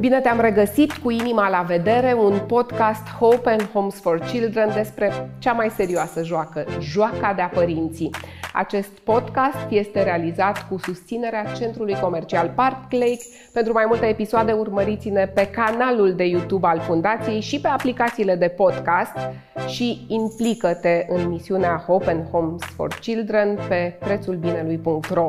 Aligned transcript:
Bine 0.00 0.20
te-am 0.20 0.40
regăsit 0.40 0.92
cu 0.92 1.10
inima 1.10 1.48
la 1.48 1.62
vedere, 1.62 2.12
un 2.12 2.40
podcast 2.46 3.08
Hope 3.08 3.50
and 3.50 3.70
Homes 3.72 4.00
for 4.00 4.18
Children 4.18 4.70
despre 4.74 5.30
cea 5.38 5.52
mai 5.52 5.70
serioasă 5.70 6.22
joacă, 6.22 6.64
joaca 6.80 7.32
de-a 7.36 7.50
părinții. 7.54 8.10
Acest 8.52 8.88
podcast 8.88 9.70
este 9.70 10.02
realizat 10.02 10.68
cu 10.68 10.78
susținerea 10.78 11.44
Centrului 11.44 11.94
Comercial 12.00 12.52
Park 12.54 12.92
Lake. 12.92 13.22
Pentru 13.52 13.72
mai 13.72 13.84
multe 13.86 14.06
episoade 14.06 14.52
urmăriți-ne 14.52 15.26
pe 15.26 15.48
canalul 15.50 16.14
de 16.14 16.24
YouTube 16.24 16.66
al 16.66 16.80
Fundației 16.80 17.40
și 17.40 17.60
pe 17.60 17.68
aplicațiile 17.68 18.34
de 18.34 18.48
podcast 18.48 19.16
și 19.66 20.06
implică-te 20.08 21.06
în 21.08 21.28
misiunea 21.28 21.76
Hope 21.86 22.10
and 22.10 22.30
Homes 22.30 22.62
for 22.62 22.94
Children 23.00 23.58
pe 23.68 23.96
prețulbinelui.ro. 23.98 25.28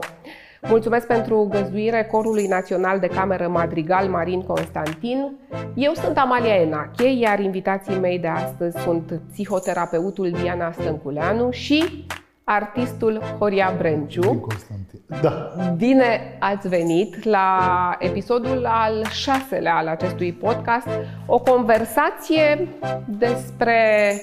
Mulțumesc 0.62 1.08
pentru 1.08 1.48
găzduire 1.52 2.08
Corului 2.12 2.48
Național 2.48 3.00
de 3.00 3.08
Cameră 3.08 3.48
Madrigal 3.48 4.08
Marin 4.08 4.42
Constantin. 4.42 5.38
Eu 5.74 5.94
sunt 5.94 6.18
Amalia 6.18 6.56
Enache, 6.56 7.08
iar 7.08 7.40
invitații 7.40 8.00
mei 8.00 8.20
de 8.20 8.28
astăzi 8.28 8.78
sunt 8.78 9.22
psihoterapeutul 9.32 10.32
Diana 10.32 10.72
Stânculeanu 10.72 11.52
și 11.52 12.06
artistul 12.44 13.22
Horia 13.40 13.74
Brenciu. 13.78 14.22
Constantin. 14.22 15.00
Da. 15.22 15.52
Bine 15.78 16.38
ați 16.40 16.68
venit 16.68 17.24
la 17.24 17.96
episodul 18.00 18.66
al 18.66 19.06
șaselea 19.06 19.76
al 19.76 19.88
acestui 19.88 20.34
podcast, 20.34 20.88
o 21.26 21.40
conversație 21.40 22.68
despre 23.06 24.14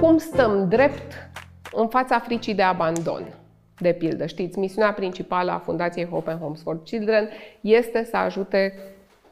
cum 0.00 0.18
stăm 0.18 0.68
drept 0.68 1.12
în 1.72 1.88
fața 1.88 2.18
fricii 2.18 2.54
de 2.54 2.62
abandon. 2.62 3.43
De 3.78 3.92
pildă, 3.92 4.26
știți, 4.26 4.58
misiunea 4.58 4.92
principală 4.92 5.50
a 5.50 5.58
Fundației 5.58 6.06
Hope 6.06 6.30
and 6.30 6.40
Homes 6.40 6.62
for 6.62 6.82
Children 6.82 7.28
este 7.60 8.04
să 8.04 8.16
ajute 8.16 8.74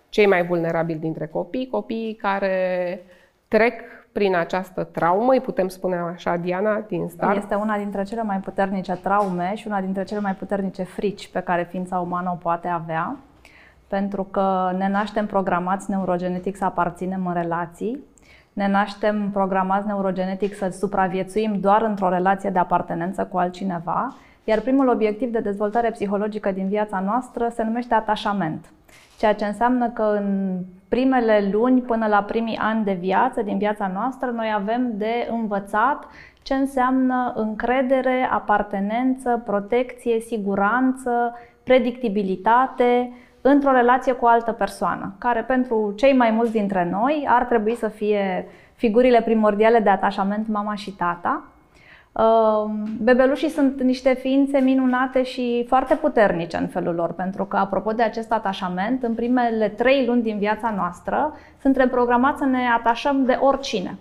cei 0.08 0.26
mai 0.26 0.46
vulnerabili 0.46 0.98
dintre 0.98 1.26
copii, 1.26 1.68
copiii 1.70 2.14
care 2.14 3.00
trec 3.48 3.80
prin 4.12 4.36
această 4.36 4.84
traumă, 4.84 5.32
îi 5.32 5.40
putem 5.40 5.68
spune 5.68 5.96
așa, 5.96 6.36
Diana, 6.36 6.84
din 6.88 7.08
start? 7.08 7.36
Este 7.36 7.54
una 7.54 7.76
dintre 7.76 8.02
cele 8.02 8.22
mai 8.22 8.38
puternice 8.38 8.92
traume 8.92 9.52
și 9.54 9.66
una 9.66 9.80
dintre 9.80 10.04
cele 10.04 10.20
mai 10.20 10.34
puternice 10.34 10.82
frici 10.82 11.28
pe 11.28 11.40
care 11.40 11.66
ființa 11.70 11.98
umană 11.98 12.30
o 12.32 12.36
poate 12.36 12.68
avea, 12.68 13.16
pentru 13.88 14.22
că 14.22 14.74
ne 14.76 14.88
naștem 14.88 15.26
programați 15.26 15.90
neurogenetic 15.90 16.56
să 16.56 16.64
aparținem 16.64 17.26
în 17.26 17.34
relații, 17.34 18.04
ne 18.52 18.68
naștem 18.68 19.30
programați 19.30 19.86
neurogenetic 19.86 20.54
să 20.54 20.68
supraviețuim 20.68 21.60
doar 21.60 21.82
într-o 21.82 22.08
relație 22.08 22.50
de 22.50 22.58
apartenență 22.58 23.24
cu 23.24 23.38
altcineva, 23.38 24.16
iar 24.44 24.60
primul 24.60 24.88
obiectiv 24.88 25.32
de 25.32 25.38
dezvoltare 25.38 25.90
psihologică 25.90 26.50
din 26.50 26.68
viața 26.68 27.00
noastră 27.00 27.48
se 27.48 27.62
numește 27.62 27.94
atașament. 27.94 28.72
Ceea 29.18 29.34
ce 29.34 29.44
înseamnă 29.44 29.88
că 29.88 30.02
în 30.02 30.58
primele 30.88 31.48
luni 31.52 31.80
până 31.80 32.06
la 32.06 32.22
primii 32.22 32.56
ani 32.56 32.84
de 32.84 32.92
viață, 32.92 33.42
din 33.42 33.58
viața 33.58 33.90
noastră, 33.94 34.30
noi 34.30 34.52
avem 34.54 34.92
de 34.94 35.28
învățat 35.30 36.06
ce 36.42 36.54
înseamnă 36.54 37.32
încredere, 37.36 38.28
apartenență, 38.32 39.42
protecție, 39.44 40.20
siguranță, 40.20 41.38
predictibilitate 41.62 43.12
într-o 43.40 43.72
relație 43.72 44.12
cu 44.12 44.24
o 44.24 44.28
altă 44.28 44.52
persoană, 44.52 45.14
care 45.18 45.42
pentru 45.42 45.92
cei 45.96 46.16
mai 46.16 46.30
mulți 46.30 46.52
dintre 46.52 46.88
noi 46.90 47.26
ar 47.28 47.44
trebui 47.44 47.74
să 47.74 47.88
fie 47.88 48.46
figurile 48.74 49.20
primordiale 49.20 49.78
de 49.78 49.90
atașament 49.90 50.48
mama 50.48 50.74
și 50.74 50.90
tata, 50.90 51.42
Ehm, 51.42 51.51
bebelușii 52.98 53.48
sunt 53.48 53.82
niște 53.82 54.14
ființe 54.14 54.58
minunate 54.58 55.22
și 55.22 55.64
foarte 55.68 55.94
puternice 55.94 56.56
în 56.56 56.66
felul 56.66 56.94
lor, 56.94 57.12
pentru 57.12 57.44
că, 57.44 57.56
apropo 57.56 57.92
de 57.92 58.02
acest 58.02 58.32
atașament, 58.32 59.02
în 59.02 59.14
primele 59.14 59.68
trei 59.68 60.06
luni 60.06 60.22
din 60.22 60.38
viața 60.38 60.72
noastră, 60.76 61.34
suntem 61.60 61.88
programați 61.88 62.38
să 62.38 62.44
ne 62.44 62.66
atașăm 62.78 63.24
de 63.24 63.38
oricine. 63.40 63.98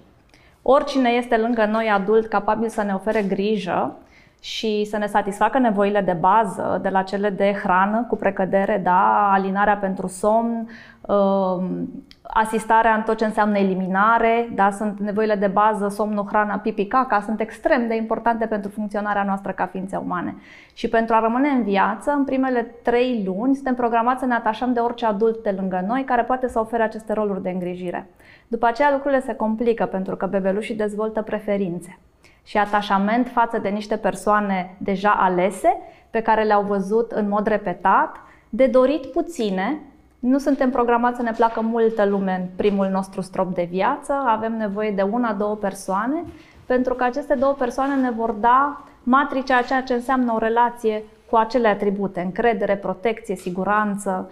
Oricine 0.62 1.10
este 1.10 1.38
lângă 1.38 1.66
noi 1.66 1.90
adult 1.90 2.28
capabil 2.28 2.70
să 2.70 2.84
ne 2.84 2.94
ofere 2.94 3.22
grijă 3.22 3.96
și 4.44 4.86
să 4.90 4.98
ne 4.98 5.06
satisfacă 5.06 5.60
nevoile 5.60 6.02
de 6.02 6.18
bază, 6.20 6.80
de 6.82 6.90
la 6.90 7.02
cele 7.02 7.30
de 7.30 7.60
hrană 7.64 8.06
cu 8.10 8.16
precădere, 8.16 8.82
da, 8.84 9.32
alinarea 9.32 9.78
pentru 9.78 10.08
somn, 10.08 10.70
ehm, 11.10 11.90
asistarea 12.22 12.94
în 12.94 13.02
tot 13.02 13.18
ce 13.18 13.26
înseamnă 13.26 13.58
eliminare, 13.58 14.50
da, 14.56 14.70
sunt 14.70 15.00
nevoile 15.00 15.36
de 15.36 15.48
bază, 15.48 15.88
somnul, 15.88 16.26
hrana, 16.28 16.58
pipi, 16.58 16.86
caca, 16.86 17.22
sunt 17.22 17.40
extrem 17.40 17.88
de 17.88 17.96
importante 17.96 18.46
pentru 18.46 18.72
funcționarea 18.72 19.24
noastră 19.24 19.52
ca 19.52 19.66
ființe 19.66 19.96
umane. 19.96 20.36
Și 20.74 20.90
pentru 20.90 21.16
a 21.16 21.20
rămâne 21.20 21.48
în 21.50 21.64
viață, 21.64 22.12
în 22.12 22.24
primele 22.24 22.62
trei 22.84 23.24
luni, 23.26 23.56
suntem 23.56 23.76
programați 23.76 24.20
să 24.20 24.26
ne 24.26 24.34
atașăm 24.34 24.74
de 24.74 24.80
orice 24.80 25.06
adult 25.06 25.44
de 25.44 25.56
lângă 25.60 25.84
noi 25.88 26.04
care 26.04 26.24
poate 26.24 26.48
să 26.48 26.60
ofere 26.60 26.84
aceste 26.84 27.14
roluri 27.14 27.42
de 27.42 27.50
îngrijire. 27.50 28.10
După 28.48 28.66
aceea 28.66 28.92
lucrurile 28.92 29.22
se 29.22 29.36
complică 29.36 29.86
pentru 29.86 30.16
că 30.16 30.26
bebelușii 30.26 30.76
dezvoltă 30.76 31.22
preferințe 31.22 32.00
și 32.44 32.58
atașament 32.58 33.28
față 33.28 33.58
de 33.58 33.70
niște 33.70 33.98
persoane 33.98 34.76
deja 34.78 35.12
alese, 35.12 35.78
pe 36.10 36.22
care 36.22 36.44
le-au 36.44 36.64
văzut 36.64 37.12
în 37.12 37.30
mod 37.30 37.48
repetat, 37.48 38.16
de 38.50 38.68
dorit 38.68 39.06
puține, 39.06 39.80
nu 40.20 40.38
suntem 40.38 40.70
programați 40.70 41.18
să 41.18 41.22
ne 41.22 41.32
placă 41.32 41.62
multă 41.62 42.06
lume 42.06 42.38
în 42.42 42.48
primul 42.56 42.88
nostru 42.88 43.22
strop 43.22 43.54
de 43.54 43.68
viață, 43.70 44.14
avem 44.26 44.58
nevoie 44.58 44.92
de 44.92 45.02
una, 45.02 45.34
două 45.34 45.56
persoane, 45.56 46.24
pentru 46.66 46.94
că 46.94 47.04
aceste 47.04 47.34
două 47.34 47.54
persoane 47.54 47.96
ne 47.96 48.12
vor 48.12 48.32
da 48.32 48.84
matricea 49.04 49.58
a 49.58 49.62
ceea 49.62 49.84
ce 49.84 49.94
înseamnă 49.94 50.34
o 50.34 50.38
relație 50.38 51.04
cu 51.30 51.36
acele 51.36 51.68
atribute, 51.68 52.22
încredere, 52.22 52.76
protecție, 52.76 53.36
siguranță. 53.36 54.30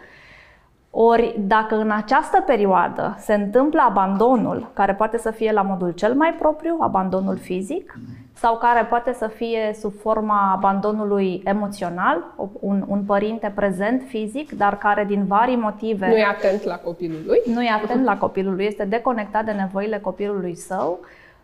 Ori 0.92 1.36
dacă 1.40 1.76
în 1.76 1.92
această 1.92 2.44
perioadă 2.46 3.16
se 3.20 3.34
întâmplă 3.34 3.82
abandonul, 3.88 4.70
care 4.74 4.94
poate 4.94 5.18
să 5.18 5.32
fie 5.32 5.52
la 5.52 5.62
modul 5.62 5.92
cel 5.92 6.14
mai 6.14 6.34
propriu, 6.40 6.78
abandonul 6.80 7.38
fizic, 7.38 7.98
sau 8.34 8.58
care 8.58 8.86
poate 8.86 9.14
să 9.14 9.28
fie 9.28 9.76
sub 9.80 9.94
forma 10.00 10.52
abandonului 10.52 11.42
emoțional, 11.46 12.24
un, 12.60 12.84
un 12.88 13.04
părinte 13.04 13.52
prezent 13.56 14.04
fizic, 14.08 14.52
dar 14.52 14.78
care 14.78 15.06
din 15.06 15.26
vari 15.26 15.56
motive... 15.56 16.08
Nu 16.08 16.18
e 16.18 16.26
atent 16.26 16.64
la 16.64 16.76
copilul 16.76 17.20
lui. 17.26 17.42
Nu 17.54 17.64
e 17.64 17.70
atent 17.84 18.04
la 18.04 18.18
copilul 18.18 18.56
lui, 18.56 18.66
este 18.66 18.86
deconectat 18.86 19.46
de 19.46 19.52
nevoile 19.52 20.00
copilului 20.00 20.56
său. 20.56 21.00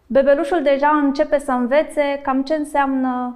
Bebelușul 0.08 0.62
deja 0.64 1.02
începe 1.04 1.40
să 1.40 1.52
învețe 1.52 2.20
cam 2.24 2.44
ce 2.44 2.54
înseamnă 2.54 3.36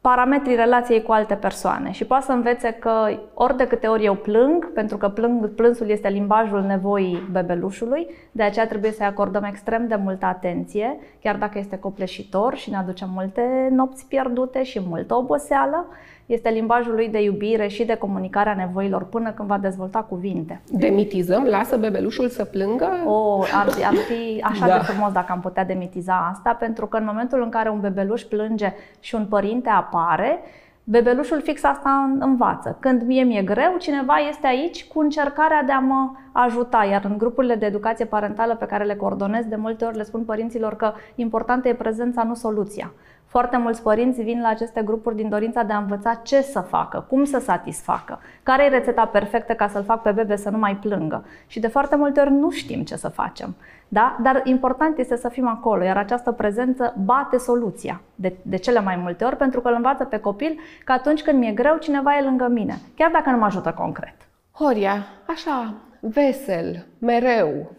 parametrii 0.00 0.56
relației 0.56 1.02
cu 1.02 1.12
alte 1.12 1.34
persoane 1.34 1.90
și 1.90 2.04
poate 2.04 2.24
să 2.24 2.32
învețe 2.32 2.70
că 2.70 3.18
ori 3.34 3.56
de 3.56 3.66
câte 3.66 3.86
ori 3.86 4.04
eu 4.04 4.14
plâng, 4.14 4.72
pentru 4.72 4.96
că 4.96 5.08
plâng, 5.08 5.48
plânsul 5.54 5.88
este 5.88 6.08
limbajul 6.08 6.62
nevoii 6.62 7.28
bebelușului, 7.30 8.06
de 8.32 8.42
aceea 8.42 8.66
trebuie 8.66 8.92
să-i 8.92 9.06
acordăm 9.06 9.42
extrem 9.42 9.86
de 9.86 9.94
multă 9.94 10.26
atenție, 10.26 10.98
chiar 11.22 11.36
dacă 11.36 11.58
este 11.58 11.78
copleșitor 11.78 12.54
și 12.54 12.70
ne 12.70 12.76
aduce 12.76 13.04
multe 13.14 13.68
nopți 13.70 14.06
pierdute 14.06 14.62
și 14.62 14.80
multă 14.88 15.14
oboseală, 15.14 15.86
este 16.28 16.48
limbajul 16.48 16.94
lui 16.94 17.08
de 17.08 17.22
iubire 17.22 17.66
și 17.66 17.84
de 17.84 17.94
comunicarea 17.94 18.54
nevoilor 18.54 19.04
până 19.04 19.32
când 19.32 19.48
va 19.48 19.58
dezvolta 19.58 19.98
cuvinte. 19.98 20.60
Demitizăm? 20.70 21.44
Lasă 21.44 21.76
bebelușul 21.76 22.28
să 22.28 22.44
plângă? 22.44 22.88
O, 23.06 23.40
ar, 23.40 23.66
ar 23.84 23.94
fi 23.94 24.40
așa 24.42 24.66
da. 24.66 24.78
de 24.78 24.84
frumos 24.84 25.12
dacă 25.12 25.32
am 25.32 25.40
putea 25.40 25.64
demitiza 25.64 26.28
asta, 26.32 26.56
pentru 26.58 26.86
că 26.86 26.96
în 26.96 27.04
momentul 27.04 27.42
în 27.42 27.48
care 27.48 27.68
un 27.68 27.80
bebeluș 27.80 28.22
plânge 28.22 28.72
și 29.00 29.14
un 29.14 29.26
părinte 29.26 29.68
apare, 29.68 30.38
bebelușul 30.84 31.40
fix 31.40 31.64
asta 31.64 32.16
învață. 32.18 32.76
Când 32.80 33.02
mie 33.02 33.22
mi-e 33.22 33.42
greu, 33.42 33.76
cineva 33.78 34.14
este 34.28 34.46
aici 34.46 34.86
cu 34.86 35.00
încercarea 35.00 35.62
de 35.62 35.72
a 35.72 35.78
mă 35.78 36.10
ajuta. 36.32 36.86
Iar 36.90 37.04
în 37.04 37.18
grupurile 37.18 37.54
de 37.54 37.66
educație 37.66 38.04
parentală 38.04 38.56
pe 38.56 38.66
care 38.66 38.84
le 38.84 38.94
coordonez, 38.94 39.44
de 39.44 39.56
multe 39.56 39.84
ori 39.84 39.96
le 39.96 40.02
spun 40.02 40.24
părinților 40.24 40.76
că 40.76 40.92
importantă 41.14 41.68
e 41.68 41.74
prezența, 41.74 42.22
nu 42.22 42.34
soluția. 42.34 42.92
Foarte 43.28 43.56
mulți 43.56 43.82
părinți 43.82 44.22
vin 44.22 44.40
la 44.40 44.48
aceste 44.48 44.82
grupuri 44.82 45.16
din 45.16 45.28
dorința 45.28 45.62
de 45.62 45.72
a 45.72 45.78
învăța 45.78 46.14
ce 46.14 46.40
să 46.40 46.60
facă, 46.60 47.04
cum 47.08 47.24
să 47.24 47.38
satisfacă, 47.38 48.20
care 48.42 48.64
e 48.64 48.68
rețeta 48.68 49.06
perfectă 49.06 49.52
ca 49.52 49.68
să-l 49.68 49.82
fac 49.82 50.02
pe 50.02 50.10
bebe 50.10 50.36
să 50.36 50.50
nu 50.50 50.58
mai 50.58 50.76
plângă. 50.76 51.24
Și 51.46 51.60
de 51.60 51.66
foarte 51.66 51.96
multe 51.96 52.20
ori 52.20 52.30
nu 52.30 52.50
știm 52.50 52.82
ce 52.82 52.96
să 52.96 53.08
facem. 53.08 53.56
Da? 53.88 54.16
Dar 54.22 54.40
important 54.44 54.98
este 54.98 55.16
să 55.16 55.28
fim 55.28 55.48
acolo, 55.48 55.84
iar 55.84 55.96
această 55.96 56.32
prezență 56.32 56.94
bate 57.04 57.36
soluția 57.36 58.00
de, 58.14 58.36
de 58.42 58.56
cele 58.56 58.80
mai 58.80 58.96
multe 58.96 59.24
ori, 59.24 59.36
pentru 59.36 59.60
că 59.60 59.68
îl 59.68 59.74
învață 59.74 60.04
pe 60.04 60.18
copil 60.18 60.58
că 60.84 60.92
atunci 60.92 61.22
când 61.22 61.38
mi-e 61.38 61.52
greu, 61.52 61.76
cineva 61.76 62.16
e 62.16 62.22
lângă 62.22 62.48
mine, 62.48 62.78
chiar 62.94 63.10
dacă 63.10 63.30
nu 63.30 63.38
mă 63.38 63.44
ajută 63.44 63.72
concret. 63.72 64.14
Horia, 64.52 65.06
așa, 65.26 65.74
vesel, 66.00 66.86
mereu, 66.98 67.72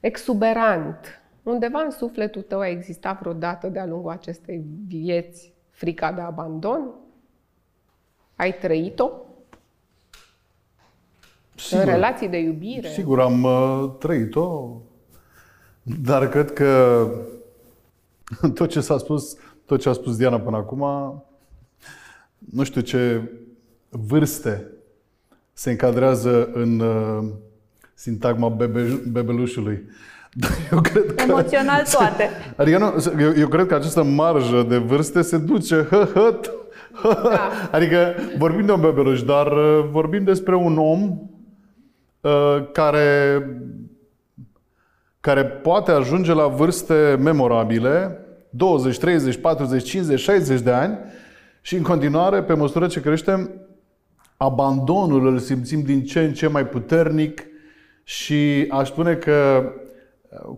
exuberant, 0.00 1.20
Undeva 1.48 1.80
în 1.80 1.90
sufletul 1.90 2.42
tău 2.42 2.58
a 2.58 2.68
existat 2.68 3.20
vreodată 3.20 3.68
de-a 3.68 3.86
lungul 3.86 4.10
acestei 4.10 4.64
vieți 4.86 5.52
frica 5.70 6.12
de 6.12 6.20
abandon? 6.20 6.94
Ai 8.36 8.54
trăit-o? 8.54 9.10
Sigur, 11.54 11.84
în 11.84 11.90
relații 11.90 12.28
de 12.28 12.38
iubire? 12.38 12.88
Sigur, 12.88 13.20
am 13.20 13.42
uh, 13.42 13.90
trăit-o, 13.98 14.76
dar 15.82 16.28
cred 16.28 16.52
că 16.52 17.06
tot 18.54 18.68
ce 18.68 18.80
s-a 18.80 18.98
spus, 18.98 19.36
tot 19.66 19.80
ce 19.80 19.88
a 19.88 19.92
spus 19.92 20.16
Diana 20.16 20.40
până 20.40 20.56
acum, 20.56 20.80
nu 22.38 22.62
știu 22.64 22.80
ce 22.80 23.30
vârste 23.88 24.66
se 25.52 25.70
încadrează 25.70 26.50
în 26.52 26.80
uh, 26.80 27.28
sintagma 27.94 28.48
bebe, 28.48 29.02
bebelușului. 29.10 29.84
Dar 30.38 30.50
eu 30.72 30.80
cred 30.80 31.14
că... 31.14 31.22
Emoțional 31.22 31.82
toate. 31.96 32.30
Adică 32.56 32.78
nu, 32.78 33.12
eu, 33.20 33.32
eu 33.38 33.48
cred 33.48 33.66
că 33.66 33.74
această 33.74 34.02
marjă 34.02 34.66
de 34.68 34.76
vârste 34.76 35.22
se 35.22 35.38
duce 35.38 35.86
hă, 35.90 36.08
hă, 36.92 37.20
da. 37.22 37.50
Adică 37.70 38.14
vorbim 38.38 38.66
de 38.66 38.72
un 38.72 38.80
bebeluș, 38.80 39.22
dar 39.22 39.46
uh, 39.46 39.84
vorbim 39.90 40.24
despre 40.24 40.54
un 40.54 40.78
om 40.78 41.18
uh, 42.20 42.70
care, 42.72 43.42
care 45.20 45.44
poate 45.44 45.90
ajunge 45.90 46.32
la 46.32 46.46
vârste 46.46 47.18
memorabile, 47.22 48.18
20, 48.50 48.98
30, 48.98 49.36
40, 49.36 49.88
50, 49.88 50.20
60 50.20 50.60
de 50.60 50.70
ani 50.70 50.98
și 51.60 51.76
în 51.76 51.82
continuare, 51.82 52.42
pe 52.42 52.54
măsură 52.54 52.86
ce 52.86 53.00
creștem, 53.00 53.50
abandonul 54.36 55.26
îl 55.26 55.38
simțim 55.38 55.82
din 55.82 56.04
ce 56.04 56.20
în 56.20 56.32
ce 56.32 56.46
mai 56.46 56.66
puternic 56.66 57.46
și 58.04 58.66
aș 58.70 58.88
spune 58.88 59.14
că 59.14 59.62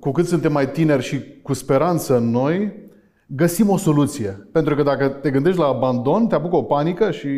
cu 0.01 0.11
cât 0.11 0.27
suntem 0.27 0.53
mai 0.53 0.71
tineri 0.71 1.03
și 1.03 1.21
cu 1.43 1.53
speranță 1.53 2.17
în 2.17 2.31
noi, 2.31 2.73
găsim 3.27 3.69
o 3.69 3.77
soluție. 3.77 4.49
Pentru 4.53 4.75
că 4.75 4.83
dacă 4.83 5.09
te 5.09 5.31
gândești 5.31 5.59
la 5.59 5.67
abandon, 5.67 6.27
te 6.27 6.35
apucă 6.35 6.57
o 6.57 6.63
panică 6.63 7.11
și 7.11 7.29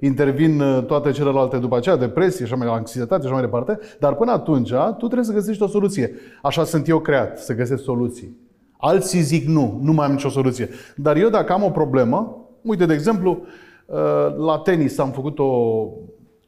intervin 0.00 0.60
uh, 0.60 0.84
toate 0.84 1.10
celelalte 1.10 1.56
după 1.58 1.76
aceea, 1.76 1.96
depresie 1.96 2.46
și 2.46 2.54
mai 2.54 2.66
anxietate 2.66 3.20
și 3.20 3.26
așa 3.26 3.34
mai 3.34 3.44
departe. 3.44 3.78
Dar 3.98 4.14
până 4.14 4.32
atunci, 4.32 4.70
tu 4.70 5.06
trebuie 5.06 5.24
să 5.24 5.32
găsești 5.32 5.62
o 5.62 5.66
soluție. 5.66 6.14
Așa 6.42 6.64
sunt 6.64 6.88
eu 6.88 6.98
creat, 6.98 7.38
să 7.38 7.54
găsesc 7.54 7.82
soluții. 7.82 8.36
Alții 8.78 9.20
zic 9.20 9.46
nu, 9.46 9.78
nu 9.82 9.92
mai 9.92 10.06
am 10.06 10.12
nicio 10.12 10.28
soluție. 10.28 10.68
Dar 10.96 11.16
eu 11.16 11.28
dacă 11.28 11.52
am 11.52 11.62
o 11.62 11.70
problemă, 11.70 12.46
uite, 12.62 12.86
de 12.86 12.94
exemplu, 12.94 13.42
uh, 13.86 13.96
la 14.36 14.58
tenis 14.58 14.98
am 14.98 15.10
făcut 15.10 15.38
o, 15.38 15.44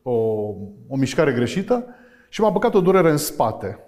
o, 0.02 0.12
o 0.88 0.96
mișcare 0.96 1.32
greșită 1.32 1.84
și 2.28 2.40
m-a 2.40 2.50
băgat 2.50 2.74
o 2.74 2.80
durere 2.80 3.10
în 3.10 3.16
spate. 3.16 3.78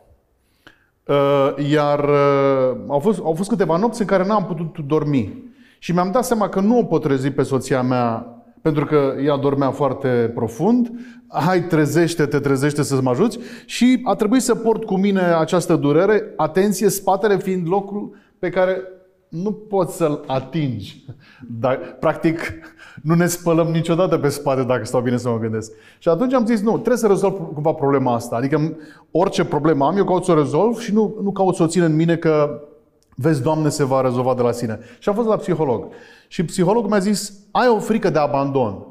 Uh, 1.07 1.55
iar 1.71 2.09
uh, 2.09 2.77
au 2.89 2.99
fost, 2.99 3.21
au 3.23 3.35
fost 3.35 3.49
câteva 3.49 3.77
nopți 3.77 4.01
în 4.01 4.07
care 4.07 4.27
n-am 4.27 4.45
putut 4.45 4.87
dormi. 4.87 5.45
Și 5.79 5.93
mi-am 5.93 6.11
dat 6.11 6.25
seama 6.25 6.49
că 6.49 6.61
nu 6.61 6.79
o 6.79 6.85
pot 6.85 7.03
trezi 7.03 7.31
pe 7.31 7.43
soția 7.43 7.83
mea 7.83 8.37
pentru 8.67 8.85
că 8.85 9.15
ea 9.25 9.37
dormea 9.37 9.71
foarte 9.71 10.31
profund. 10.35 10.91
Hai, 11.29 11.63
trezește, 11.63 12.27
te 12.27 12.39
trezește 12.39 12.83
să 12.83 13.01
mă 13.03 13.11
ajuți. 13.11 13.39
Și 13.67 14.01
a 14.05 14.15
trebuit 14.15 14.43
să 14.43 14.55
port 14.55 14.85
cu 14.85 14.97
mine 14.97 15.21
această 15.21 15.77
durere, 15.77 16.33
atenție, 16.37 16.89
spatele 16.89 17.37
fiind 17.37 17.69
locul 17.69 18.17
pe 18.39 18.49
care 18.49 18.83
nu 19.29 19.53
poți 19.53 19.97
să-l 19.97 20.25
atingi. 20.27 21.05
Dar, 21.61 21.97
practic, 22.01 22.39
nu 23.03 23.15
ne 23.15 23.27
spălăm 23.27 23.67
niciodată 23.67 24.19
pe 24.19 24.29
spate 24.29 24.63
dacă 24.63 24.85
stau 24.85 25.01
bine 25.01 25.17
să 25.17 25.29
mă 25.29 25.39
gândesc. 25.39 25.73
Și 25.99 26.09
atunci 26.09 26.33
am 26.33 26.47
zis, 26.47 26.61
nu, 26.61 26.73
trebuie 26.73 26.97
să 26.97 27.07
rezolv 27.07 27.35
cumva 27.55 27.73
problema 27.73 28.15
asta. 28.15 28.37
Adică 28.37 28.77
orice 29.11 29.45
problemă 29.45 29.87
am, 29.87 29.97
eu 29.97 30.05
caut 30.05 30.25
să 30.25 30.31
o 30.31 30.35
rezolv 30.35 30.79
și 30.79 30.93
nu, 30.93 31.19
nu 31.23 31.33
caut 31.33 31.55
să 31.55 31.63
o 31.63 31.67
țin 31.67 31.83
în 31.83 31.97
mine 31.97 32.17
că 32.17 32.61
vezi, 33.15 33.43
Doamne, 33.43 33.69
se 33.69 33.85
va 33.85 34.01
rezolva 34.01 34.35
de 34.35 34.43
la 34.43 34.53
sine. 34.53 34.79
Și 34.99 35.09
am 35.09 35.15
fost 35.15 35.29
la 35.29 35.37
psiholog. 35.37 35.87
Și 36.29 36.45
psihologul 36.45 36.91
mi-a 36.91 36.99
zis, 36.99 37.33
ai 37.51 37.69
o 37.69 37.79
frică 37.79 38.11
de 38.11 38.19
abandon. 38.19 38.87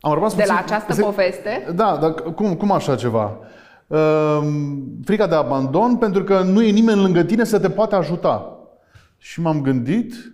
Am 0.00 0.12
rămas 0.12 0.34
de 0.34 0.40
puțin... 0.40 0.54
la 0.54 0.60
această 0.60 0.92
se... 0.92 1.02
poveste? 1.02 1.72
Da, 1.74 1.98
dar 2.00 2.12
cum, 2.12 2.54
cum 2.54 2.70
așa 2.70 2.94
ceva? 2.94 3.38
Uh, 3.86 4.38
frica 5.04 5.26
de 5.26 5.34
abandon 5.34 5.96
pentru 5.96 6.24
că 6.24 6.40
nu 6.40 6.62
e 6.62 6.70
nimeni 6.70 7.00
lângă 7.00 7.22
tine 7.22 7.44
să 7.44 7.58
te 7.58 7.70
poate 7.70 7.94
ajuta. 7.94 8.58
Și 9.18 9.40
m-am 9.40 9.60
gândit 9.60 10.33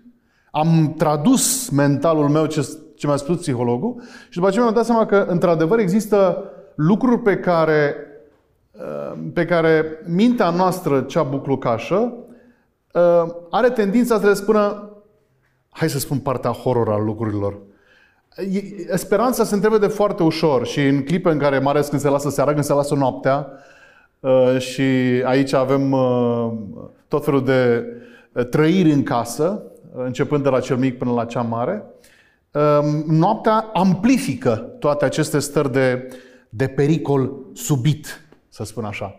am 0.50 0.94
tradus 0.99 1.69
mentalul 1.69 2.29
meu 2.29 2.47
ce, 2.47 2.69
ce 2.97 3.06
mi-a 3.06 3.17
spus 3.17 3.37
psihologul 3.37 4.02
și 4.29 4.35
după 4.35 4.47
aceea 4.47 4.62
mi-am 4.62 4.75
dat 4.75 4.85
seama 4.85 5.06
că, 5.06 5.25
într-adevăr, 5.29 5.79
există 5.79 6.44
lucruri 6.75 7.20
pe 7.20 7.37
care, 7.37 7.94
uh, 8.70 9.19
pe 9.35 9.44
care 9.44 9.85
mintea 10.06 10.50
noastră, 10.50 11.00
cea 11.00 11.23
buclucașă, 11.23 12.14
uh, 12.93 13.32
are 13.50 13.70
tendința 13.70 14.19
să 14.19 14.26
le 14.26 14.35
spună, 14.35 14.91
hai 15.69 15.88
să 15.91 15.99
spun 15.99 16.19
partea 16.19 16.50
horror 16.50 16.88
al 16.88 17.05
lucrurilor. 17.05 17.58
Speranța 18.94 19.44
se 19.44 19.55
întrebe 19.55 19.79
de 19.79 19.87
foarte 19.87 20.23
ușor 20.23 20.67
și 20.67 20.87
în 20.87 21.02
clipe 21.02 21.31
în 21.31 21.38
care 21.38 21.58
mai 21.58 21.73
ales 21.73 21.88
când 21.88 22.00
se 22.00 22.08
lasă 22.08 22.31
seara, 22.31 22.52
când 22.52 22.64
se 22.64 22.73
lasă 22.73 22.94
noaptea 22.94 23.52
uh, 24.20 24.58
și 24.58 24.82
aici 25.25 25.52
avem 25.52 25.94
tot 27.08 27.25
felul 27.25 27.44
de 27.44 27.85
trăiri 28.50 28.93
în 28.93 29.02
casă, 29.02 29.62
începând 29.95 30.43
de 30.43 30.49
la 30.49 30.61
cel 30.61 30.77
mic 30.77 30.99
până 30.99 31.13
la 31.13 31.25
cea 31.25 31.43
mare, 31.43 31.85
ehm, 32.51 33.05
noaptea 33.07 33.71
amplifică 33.73 34.55
toate 34.79 35.05
aceste 35.05 35.39
stări 35.39 35.73
de, 35.73 36.09
de 36.49 36.67
pericol 36.67 37.33
subit, 37.53 38.25
să 38.49 38.65
spun 38.65 38.85
așa. 38.85 39.15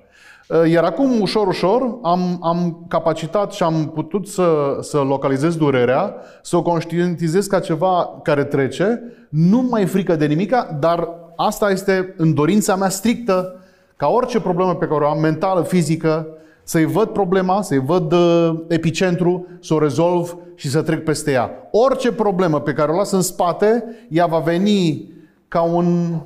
Eh, 0.52 0.72
iar 0.72 0.84
acum, 0.84 1.22
ușor, 1.22 1.48
ușor, 1.48 1.98
am, 2.02 2.40
am 2.42 2.86
capacitat 2.88 3.54
și 3.54 3.64
am 3.64 3.92
putut 3.94 4.28
să, 4.28 4.78
să 4.82 4.98
localizez 4.98 5.56
durerea, 5.56 6.16
să 6.42 6.58
o 6.58 6.62
conștientizez 6.62 7.46
ca 7.46 7.60
ceva 7.60 8.20
care 8.24 8.44
trece, 8.44 9.02
nu 9.30 9.62
mai 9.70 9.86
frică 9.86 10.16
de 10.16 10.26
nimica, 10.26 10.78
dar 10.80 11.10
asta 11.36 11.70
este 11.70 12.14
în 12.18 12.34
dorința 12.34 12.76
mea 12.76 12.90
strictă, 12.90 13.56
ca 13.96 14.08
orice 14.08 14.40
problemă 14.40 14.76
pe 14.76 14.86
care 14.86 15.04
o 15.04 15.08
am, 15.08 15.20
mentală, 15.20 15.62
fizică, 15.62 16.28
să-i 16.64 16.86
văd 16.86 17.10
problema, 17.10 17.62
să-i 17.62 17.80
văd 17.80 18.12
uh, 18.12 18.64
epicentru, 18.68 19.48
să 19.60 19.74
o 19.74 19.80
rezolv 19.80 20.38
și 20.56 20.70
să 20.70 20.82
trec 20.82 21.04
peste 21.04 21.32
ea. 21.32 21.52
Orice 21.72 22.12
problemă 22.12 22.60
pe 22.60 22.74
care 22.74 22.92
o 22.92 22.96
las 22.96 23.12
în 23.12 23.22
spate, 23.22 23.84
ea 24.10 24.26
va 24.26 24.40
veni 24.40 25.12
ca 25.48 25.62
un, 25.62 26.20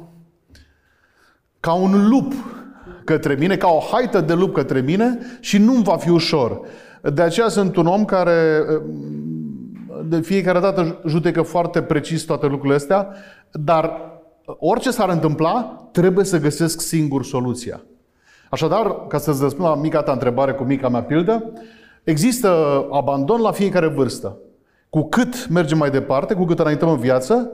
ca 1.60 1.74
un 1.74 2.08
lup 2.08 2.34
către 3.04 3.36
mine, 3.40 3.58
ca 3.58 3.68
o 3.68 3.80
haită 3.92 4.22
de 4.22 4.34
lup 4.34 4.54
către 4.54 4.80
mine 4.80 5.20
și 5.40 5.58
nu-mi 5.58 5.84
va 5.84 5.98
fi 5.98 6.10
ușor. 6.10 6.62
De 7.14 7.22
aceea 7.22 7.48
sunt 7.48 7.76
un 7.76 7.86
om 7.86 8.06
care 8.06 8.64
uh, 8.70 8.82
de 10.06 10.22
fiecare 10.22 10.60
dată 10.60 11.02
judecă 11.08 11.42
foarte 11.42 11.82
precis 11.82 12.24
toate 12.24 12.46
lucrurile 12.46 12.76
astea, 12.76 13.08
dar 13.52 14.14
orice 14.46 14.92
s-ar 14.92 15.10
întâmpla, 15.10 15.88
trebuie 15.92 16.26
să 16.26 16.40
găsesc 16.40 16.82
singur 16.82 17.24
soluția. 17.24 17.82
Așadar, 18.50 19.08
ca 19.08 19.18
să-ți 19.18 19.42
răspund 19.42 19.68
la 19.68 19.76
mica 19.76 20.02
ta 20.02 20.12
întrebare 20.12 20.54
cu 20.54 20.64
mica 20.64 20.90
mea 20.90 21.04
pildă, 21.04 21.52
există 22.04 22.50
abandon 22.92 23.42
la 23.42 23.52
fiecare 23.52 23.88
vârstă. 23.88 24.38
Cu 24.90 25.10
cât 25.10 25.48
mergem 25.48 25.78
mai 25.78 25.90
departe, 25.90 26.34
cu 26.34 26.46
cât 26.46 26.60
înaintăm 26.60 26.90
în 26.90 26.98
viață, 26.98 27.52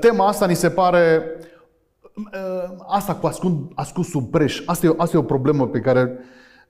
tema 0.00 0.26
asta 0.26 0.46
ni 0.46 0.54
se 0.54 0.70
pare 0.70 1.22
ă, 2.16 2.74
asta 2.86 3.14
cu 3.14 3.26
ascuns, 3.26 3.54
ascuns 3.74 4.08
sub 4.08 4.30
preș. 4.30 4.62
Asta 4.66 4.86
e, 4.86 4.94
asta 4.96 5.16
e 5.16 5.20
o 5.20 5.24
problemă 5.24 5.66
pe 5.66 5.80
care 5.80 6.18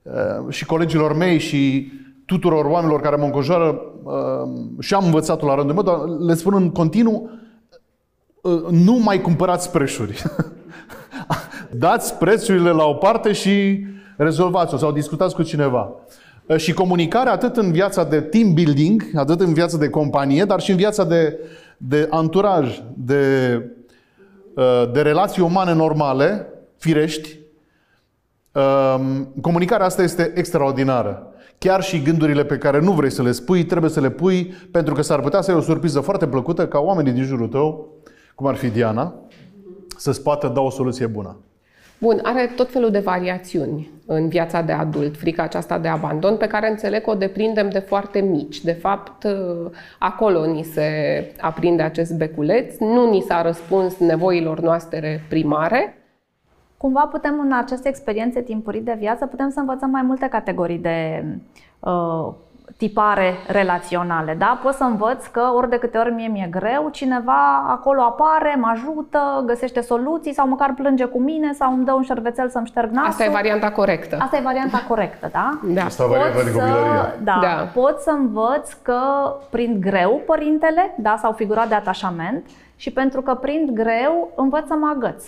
ă, 0.05 0.45
și 0.49 0.65
colegilor 0.65 1.15
mei 1.15 1.37
și 1.37 1.91
tuturor 2.25 2.65
oamenilor 2.65 3.01
care 3.01 3.15
mă 3.15 3.25
înconjoară 3.25 3.81
ă, 4.05 4.47
și 4.79 4.93
am 4.93 5.05
învățat 5.05 5.41
la 5.41 5.55
rândul 5.55 5.75
meu, 5.75 5.83
dar 5.83 6.07
le 6.07 6.33
spun 6.33 6.53
în 6.53 6.71
continuu 6.71 7.29
nu 8.69 8.93
mai 8.93 9.21
cumpărați 9.21 9.71
preșuri. 9.71 10.21
dați 11.73 12.17
prețurile 12.17 12.69
la 12.69 12.83
o 12.83 12.93
parte 12.93 13.31
și 13.31 13.85
rezolvați-o 14.17 14.77
sau 14.77 14.91
discutați 14.91 15.35
cu 15.35 15.43
cineva. 15.43 15.91
Și 16.55 16.73
comunicarea 16.73 17.31
atât 17.31 17.57
în 17.57 17.71
viața 17.71 18.03
de 18.03 18.21
team 18.21 18.53
building, 18.53 19.03
atât 19.15 19.39
în 19.39 19.53
viața 19.53 19.77
de 19.77 19.89
companie, 19.89 20.43
dar 20.43 20.59
și 20.59 20.71
în 20.71 20.77
viața 20.77 21.03
de, 21.03 21.39
de 21.77 22.07
anturaj, 22.09 22.81
de, 22.93 23.53
de 24.91 25.01
relații 25.01 25.41
umane 25.41 25.73
normale, 25.73 26.47
firești, 26.77 27.39
comunicarea 29.41 29.85
asta 29.85 30.01
este 30.01 30.31
extraordinară. 30.35 31.25
Chiar 31.57 31.83
și 31.83 32.01
gândurile 32.01 32.45
pe 32.45 32.57
care 32.57 32.79
nu 32.79 32.91
vrei 32.91 33.11
să 33.11 33.21
le 33.21 33.31
spui, 33.31 33.65
trebuie 33.65 33.91
să 33.91 33.99
le 33.99 34.09
pui, 34.09 34.53
pentru 34.71 34.93
că 34.93 35.01
s-ar 35.01 35.19
putea 35.19 35.41
să 35.41 35.51
ai 35.51 35.57
o 35.57 35.61
surpriză 35.61 35.99
foarte 35.99 36.27
plăcută 36.27 36.67
ca 36.67 36.79
oamenii 36.79 37.11
din 37.11 37.23
jurul 37.23 37.47
tău, 37.47 37.87
cum 38.35 38.47
ar 38.47 38.55
fi 38.55 38.67
Diana, 38.67 39.13
să-ți 39.97 40.23
poată 40.23 40.47
da 40.47 40.61
o 40.61 40.69
soluție 40.69 41.07
bună. 41.07 41.37
Bun, 42.01 42.19
are 42.23 42.51
tot 42.55 42.71
felul 42.71 42.91
de 42.91 42.99
variațiuni 42.99 43.89
în 44.05 44.27
viața 44.27 44.61
de 44.61 44.71
adult, 44.71 45.17
frica 45.17 45.43
aceasta 45.43 45.77
de 45.77 45.87
abandon, 45.87 46.37
pe 46.37 46.47
care 46.47 46.69
înțeleg 46.69 47.03
că 47.03 47.09
o 47.09 47.15
deprindem 47.15 47.69
de 47.69 47.79
foarte 47.79 48.19
mici. 48.19 48.61
De 48.61 48.71
fapt, 48.71 49.27
acolo 49.99 50.45
ni 50.45 50.63
se 50.63 50.87
aprinde 51.41 51.81
acest 51.81 52.17
beculeț, 52.17 52.77
nu 52.77 53.09
ni 53.09 53.21
s-a 53.21 53.41
răspuns 53.41 53.97
nevoilor 53.97 54.59
noastre 54.59 55.23
primare. 55.29 55.95
Cumva 56.77 57.07
putem, 57.11 57.39
în 57.39 57.53
aceste 57.53 57.87
experiențe 57.87 58.41
timpurii 58.41 58.81
de 58.81 58.95
viață, 58.99 59.25
putem 59.25 59.49
să 59.49 59.59
învățăm 59.59 59.89
mai 59.89 60.01
multe 60.01 60.27
categorii 60.27 60.77
de 60.77 61.25
uh, 61.79 62.33
tipare 62.77 63.33
relaționale. 63.47 64.35
Da? 64.37 64.59
Pot 64.63 64.73
să 64.73 64.83
învăț 64.83 65.25
că 65.25 65.41
ori 65.55 65.69
de 65.69 65.77
câte 65.77 65.97
ori 65.97 66.11
mie 66.11 66.27
mi-e 66.27 66.47
greu, 66.51 66.89
cineva 66.91 67.65
acolo 67.67 68.01
apare, 68.01 68.55
mă 68.59 68.67
ajută, 68.71 69.43
găsește 69.45 69.81
soluții 69.81 70.33
sau 70.33 70.47
măcar 70.47 70.73
plânge 70.73 71.05
cu 71.05 71.19
mine 71.19 71.53
sau 71.53 71.73
îmi 71.73 71.85
dă 71.85 71.93
un 71.93 72.03
șervețel 72.03 72.49
să-mi 72.49 72.65
șterg 72.65 72.91
nasul. 72.91 73.09
Asta 73.09 73.23
e 73.23 73.29
varianta 73.29 73.71
corectă. 73.71 74.17
Asta 74.19 74.37
e 74.37 74.41
varianta 74.41 74.83
corectă, 74.87 75.29
da? 75.31 75.59
da. 75.63 75.83
Asta 75.83 76.03
e 76.03 76.07
varianta 76.07 76.43
de 76.43 76.51
să, 76.51 77.15
da, 77.23 77.39
da. 77.41 77.69
Pot 77.73 77.99
să 77.99 78.09
învăț 78.09 78.73
că 78.73 78.99
prind 79.49 79.77
greu 79.77 80.21
părintele, 80.25 80.93
da, 80.97 81.15
sau 81.21 81.31
figura 81.31 81.65
de 81.65 81.75
atașament 81.75 82.45
și 82.75 82.91
pentru 82.91 83.21
că 83.21 83.33
prind 83.33 83.69
greu, 83.69 84.31
învăț 84.35 84.67
să 84.67 84.75
mă 84.79 84.91
agăț. 84.95 85.25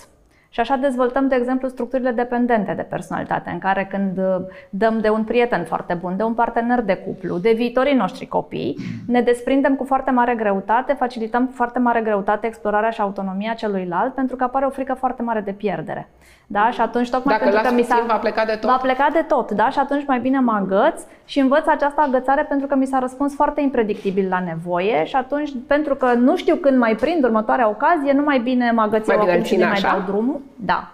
Și 0.54 0.60
așa 0.60 0.76
dezvoltăm, 0.76 1.28
de 1.28 1.36
exemplu, 1.36 1.68
structurile 1.68 2.12
dependente 2.12 2.74
de 2.74 2.82
personalitate, 2.82 3.50
în 3.50 3.60
care 3.60 3.88
când 3.92 4.18
uh, 4.18 4.36
dăm 4.70 5.00
de 5.00 5.10
un 5.10 5.24
prieten 5.24 5.64
foarte 5.64 5.94
bun, 5.94 6.18
de 6.18 6.24
un 6.24 6.34
partener 6.34 6.82
de 6.82 6.96
cuplu, 6.96 7.38
de 7.38 7.52
viitorii 7.52 7.94
noștri 7.94 8.28
copii, 8.28 8.78
ne 9.08 9.22
desprindem 9.22 9.76
cu 9.76 9.84
foarte 9.84 10.12
mare 10.12 10.36
greutate, 10.36 10.94
facilităm 10.94 11.46
cu 11.46 11.52
foarte 11.52 11.80
mare 11.80 12.02
greutate 12.02 12.48
explorarea 12.48 12.90
și 12.90 13.02
autonomia 13.02 13.54
celuilalt, 13.54 14.14
pentru 14.14 14.36
că 14.36 14.44
apare 14.44 14.66
o 14.66 14.70
frică 14.70 14.94
foarte 14.94 15.22
mare 15.22 15.42
de 15.42 15.52
pierdere. 15.52 16.10
Da? 16.48 16.70
Și 16.72 16.82
atunci 16.82 17.10
tocmai 17.10 17.38
Dacă 17.38 17.50
pentru 17.50 17.70
că 17.70 17.76
mi 17.76 17.84
s-a... 17.84 18.04
va 18.08 18.18
pleca 18.18 18.46
de 18.46 18.52
tot. 18.56 18.70
Va 18.70 18.78
pleca 18.82 19.08
de 19.14 19.22
tot, 19.28 19.52
da? 19.52 19.70
Și 19.70 19.80
atunci 19.80 20.06
mai 20.08 20.20
bine 20.20 20.40
mă 20.40 20.52
agăț 20.52 21.02
și 21.26 21.40
învăț 21.40 21.68
această 21.68 22.02
agățare 22.02 22.44
pentru 22.44 22.68
că 22.68 22.76
mi 22.76 22.86
s-a 22.86 23.00
răspuns 23.00 23.36
foarte 23.36 23.62
impredictibil 23.62 24.28
la 24.30 24.40
nevoie 24.40 25.06
și 25.06 25.16
atunci, 25.16 25.52
pentru 25.68 25.96
că 25.96 26.14
nu 26.14 26.36
știu 26.36 26.56
când 26.56 26.78
mai 26.78 26.96
prind 26.96 27.24
următoarea 27.24 27.70
ocazie, 27.70 28.12
nu 28.14 28.24
mai 28.24 28.40
bine 28.40 28.72
mă 28.72 28.82
agăț 28.82 29.08
Mai 29.08 29.16
eu 29.16 29.22
bine 29.22 29.32
acum 29.34 29.44
și 29.44 29.50
țin 29.50 29.60
nu 29.60 29.66
mai 29.66 29.74
așa? 29.74 29.92
dau 29.92 30.02
drumul. 30.06 30.42
Da. 30.56 30.88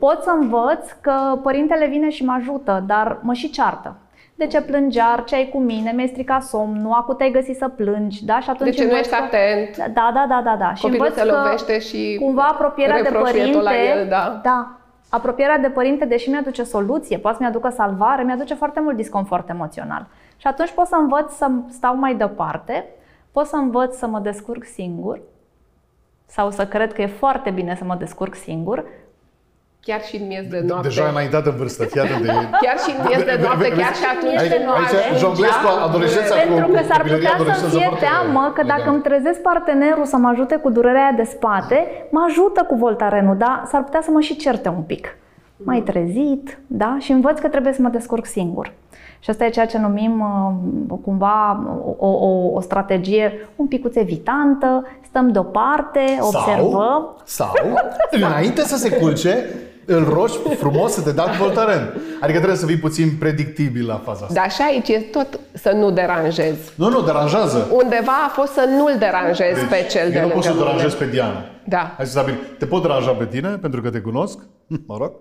Pot 0.00 0.22
să 0.22 0.30
învăț 0.40 0.90
că 1.00 1.38
părintele 1.42 1.86
vine 1.86 2.08
și 2.08 2.24
mă 2.24 2.32
ajută, 2.36 2.82
dar 2.86 3.18
mă 3.22 3.32
și 3.32 3.50
ceartă. 3.50 3.94
De 4.36 4.46
ce 4.46 4.62
plângear? 4.62 5.24
Ce 5.24 5.34
ai 5.34 5.48
cu 5.48 5.58
mine? 5.58 5.92
Mi-ai 5.94 6.08
stricat 6.08 6.42
somnul? 6.42 6.92
Acu 6.92 7.12
te-ai 7.12 7.30
găsit 7.30 7.56
să 7.56 7.68
plângi? 7.68 8.24
Da? 8.24 8.40
Și 8.40 8.50
atunci 8.50 8.70
De 8.70 8.76
ce 8.76 8.82
nu 8.84 8.90
învăț 8.90 9.06
ești 9.06 9.18
că- 9.18 9.22
atent? 9.24 9.76
Da, 9.94 10.10
da, 10.14 10.26
da, 10.28 10.40
da, 10.44 10.56
da. 10.58 10.74
Și 10.74 10.82
Copilul 10.82 11.06
învăț 11.06 11.22
se 11.22 11.28
că 11.28 11.36
lovește 11.36 11.78
și 11.78 12.16
cumva 12.20 12.42
apropierea 12.42 13.02
de 13.02 13.08
reproșie 13.08 13.32
părinte, 13.32 13.52
tot 13.52 13.62
la 13.62 13.82
el, 13.82 14.08
da. 14.08 14.40
da, 14.42 14.70
apropierea 15.08 15.58
de 15.58 15.68
părinte, 15.68 16.04
deși 16.04 16.30
mi-aduce 16.30 16.62
soluție, 16.62 17.18
poate 17.18 17.36
să 17.36 17.42
mi-aducă 17.42 17.68
salvare, 17.68 18.22
mi-aduce 18.22 18.54
foarte 18.54 18.80
mult 18.80 18.96
disconfort 18.96 19.48
emoțional. 19.48 20.06
Și 20.36 20.46
atunci 20.46 20.70
pot 20.70 20.86
să 20.86 20.96
învăț 21.00 21.32
să 21.32 21.50
stau 21.68 21.96
mai 21.96 22.14
departe, 22.14 22.84
pot 23.32 23.46
să 23.46 23.56
învăț 23.56 23.96
să 23.96 24.06
mă 24.06 24.18
descurc 24.18 24.64
singur 24.64 25.20
sau 26.26 26.50
să 26.50 26.66
cred 26.66 26.92
că 26.92 27.02
e 27.02 27.06
foarte 27.06 27.50
bine 27.50 27.74
să 27.74 27.84
mă 27.84 27.94
descurc 27.94 28.34
singur, 28.34 28.84
Chiar 29.88 30.02
și 30.08 30.16
în 30.20 30.26
miez 30.26 30.46
de 30.54 30.60
noapte. 30.66 30.88
Deja 30.88 31.06
e 31.06 31.10
înaintat 31.10 31.46
în 31.46 31.56
vârstă, 31.60 31.84
fii 31.84 32.00
atent 32.00 32.22
de... 32.22 32.32
Chiar 32.64 32.78
și 32.84 32.90
în 32.94 32.98
miez 33.06 33.22
de 33.30 33.36
noapte, 33.44 33.68
chiar 33.80 33.94
și 34.00 34.06
atunci 34.14 34.40
Aici, 34.40 34.52
când 34.52 34.64
nu 34.68 34.72
aici 34.78 34.94
are. 34.94 35.16
jonglezi 35.22 35.58
cu 35.62 35.68
adolescența 35.88 36.34
cu 36.34 36.52
Pentru 36.52 36.72
că 36.76 36.82
s-ar 36.88 37.00
copilăria, 37.00 37.34
putea 37.36 37.54
să 37.54 37.66
adolescența 37.66 37.78
fie 37.78 37.88
foarte 37.88 38.04
teamă 38.06 38.42
că 38.56 38.62
dacă 38.62 38.86
elegant. 38.86 38.94
îmi 38.94 39.04
trezesc 39.08 39.38
partenerul 39.50 40.06
să 40.12 40.16
mă 40.22 40.28
ajute 40.34 40.54
cu 40.64 40.68
durerea 40.76 41.02
aia 41.04 41.16
de 41.22 41.26
spate, 41.34 41.78
mă 42.14 42.20
ajută 42.28 42.60
cu 42.70 42.74
voltarenul, 42.84 43.36
da? 43.46 43.52
S-ar 43.70 43.82
putea 43.86 44.02
să 44.06 44.10
mă 44.10 44.20
și 44.20 44.34
certe 44.44 44.68
un 44.78 44.84
pic. 44.92 45.04
Mai 45.70 45.80
trezit, 45.90 46.58
da? 46.82 46.96
Și 47.04 47.10
învăț 47.12 47.38
că 47.38 47.48
trebuie 47.48 47.72
să 47.72 47.82
mă 47.82 47.88
descurc 47.88 48.26
singur. 48.38 48.66
Și 49.18 49.30
asta 49.30 49.44
e 49.44 49.48
ceea 49.48 49.66
ce 49.66 49.78
numim 49.78 50.14
uh, 50.90 50.98
cumva 51.04 51.66
o, 51.98 52.06
o, 52.06 52.50
o 52.52 52.60
strategie 52.60 53.48
un 53.56 53.66
picuț 53.66 53.94
evitantă, 53.96 54.86
stăm 55.08 55.28
deoparte, 55.28 56.18
observăm. 56.20 57.16
Sau, 57.24 57.52
sau, 57.54 57.74
înainte 58.10 58.60
să 58.60 58.76
se 58.76 58.90
culce, 58.90 59.32
îl 59.86 60.04
rogi 60.04 60.34
frumos 60.58 60.92
să 60.92 61.00
te 61.02 61.12
dea 61.12 61.24
cu 61.24 61.36
voltaren. 61.38 61.94
Adică 62.20 62.36
trebuie 62.38 62.58
să 62.58 62.66
fii 62.66 62.76
puțin 62.78 63.16
predictibil 63.18 63.86
la 63.86 64.00
faza 64.04 64.24
asta. 64.24 64.40
Dar 64.40 64.50
și 64.50 64.60
aici 64.62 64.88
e 64.88 64.98
tot 64.98 65.40
să 65.52 65.70
nu 65.74 65.90
deranjezi. 65.90 66.72
Nu, 66.74 66.88
nu, 66.88 67.02
deranjează. 67.02 67.68
Undeva 67.72 68.12
a 68.26 68.28
fost 68.28 68.52
să 68.52 68.64
nu-l 68.78 68.96
deranjezi 68.98 69.64
pe 69.64 69.86
cel 69.90 70.10
de 70.10 70.12
Deci, 70.12 70.20
eu 70.20 70.26
nu 70.26 70.32
pot 70.32 70.44
lângă 70.44 70.48
să 70.48 70.52
mine. 70.52 70.64
deranjez 70.64 70.94
pe 70.94 71.06
Diana. 71.06 71.44
Da. 71.64 71.94
Hai 71.96 72.04
să 72.04 72.10
stabilim. 72.10 72.38
Te 72.58 72.66
pot 72.66 72.82
deranja 72.82 73.10
pe 73.10 73.26
tine, 73.26 73.48
pentru 73.48 73.80
că 73.82 73.90
te 73.90 73.98
cunosc, 73.98 74.38
mă 74.86 74.96
rog, 74.98 75.12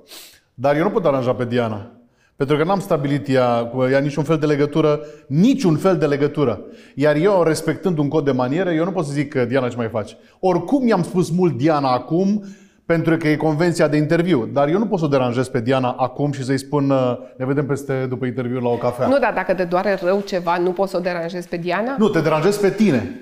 dar 0.53 0.75
eu 0.75 0.83
nu 0.83 0.89
pot 0.89 1.03
deranja 1.03 1.33
pe 1.33 1.45
Diana. 1.45 1.89
Pentru 2.35 2.57
că 2.57 2.63
n-am 2.63 2.79
stabilit 2.79 3.27
ea, 3.29 3.65
cu 3.65 3.83
ea 3.91 3.99
niciun 3.99 4.23
fel 4.23 4.37
de 4.37 4.45
legătură, 4.45 4.99
niciun 5.27 5.75
fel 5.75 5.97
de 5.97 6.05
legătură. 6.05 6.61
Iar 6.95 7.15
eu, 7.15 7.43
respectând 7.43 7.97
un 7.97 8.07
cod 8.07 8.25
de 8.25 8.31
maniere, 8.31 8.73
eu 8.73 8.83
nu 8.83 8.91
pot 8.91 9.05
să 9.05 9.11
zic 9.11 9.29
că 9.29 9.45
Diana 9.45 9.67
ce 9.67 9.75
mai 9.75 9.87
faci. 9.87 10.17
Oricum 10.39 10.87
i-am 10.87 11.03
spus 11.03 11.29
mult 11.29 11.57
Diana 11.57 11.91
acum, 11.91 12.43
pentru 12.85 13.17
că 13.17 13.27
e 13.27 13.35
convenția 13.35 13.87
de 13.87 13.97
interviu. 13.97 14.49
Dar 14.53 14.67
eu 14.67 14.77
nu 14.77 14.85
pot 14.85 14.99
să 14.99 15.05
o 15.05 15.07
deranjez 15.07 15.47
pe 15.47 15.61
Diana 15.61 15.95
acum 15.97 16.31
și 16.31 16.43
să-i 16.43 16.57
spun 16.57 16.89
uh, 16.89 17.17
ne 17.37 17.45
vedem 17.45 17.65
peste 17.65 18.05
după 18.09 18.25
interviu 18.25 18.59
la 18.59 18.69
o 18.69 18.75
cafea. 18.75 19.07
Nu, 19.07 19.19
dar 19.19 19.33
dacă 19.33 19.53
te 19.53 19.63
doare 19.63 19.99
rău 20.03 20.21
ceva, 20.21 20.57
nu 20.57 20.71
poți 20.71 20.91
să 20.91 20.97
o 20.97 20.99
deranjezi 20.99 21.47
pe 21.47 21.57
Diana? 21.57 21.95
nu 21.97 22.09
te 22.09 22.19
deranjez 22.21 22.57
pe 22.57 22.69
tine. 22.69 23.19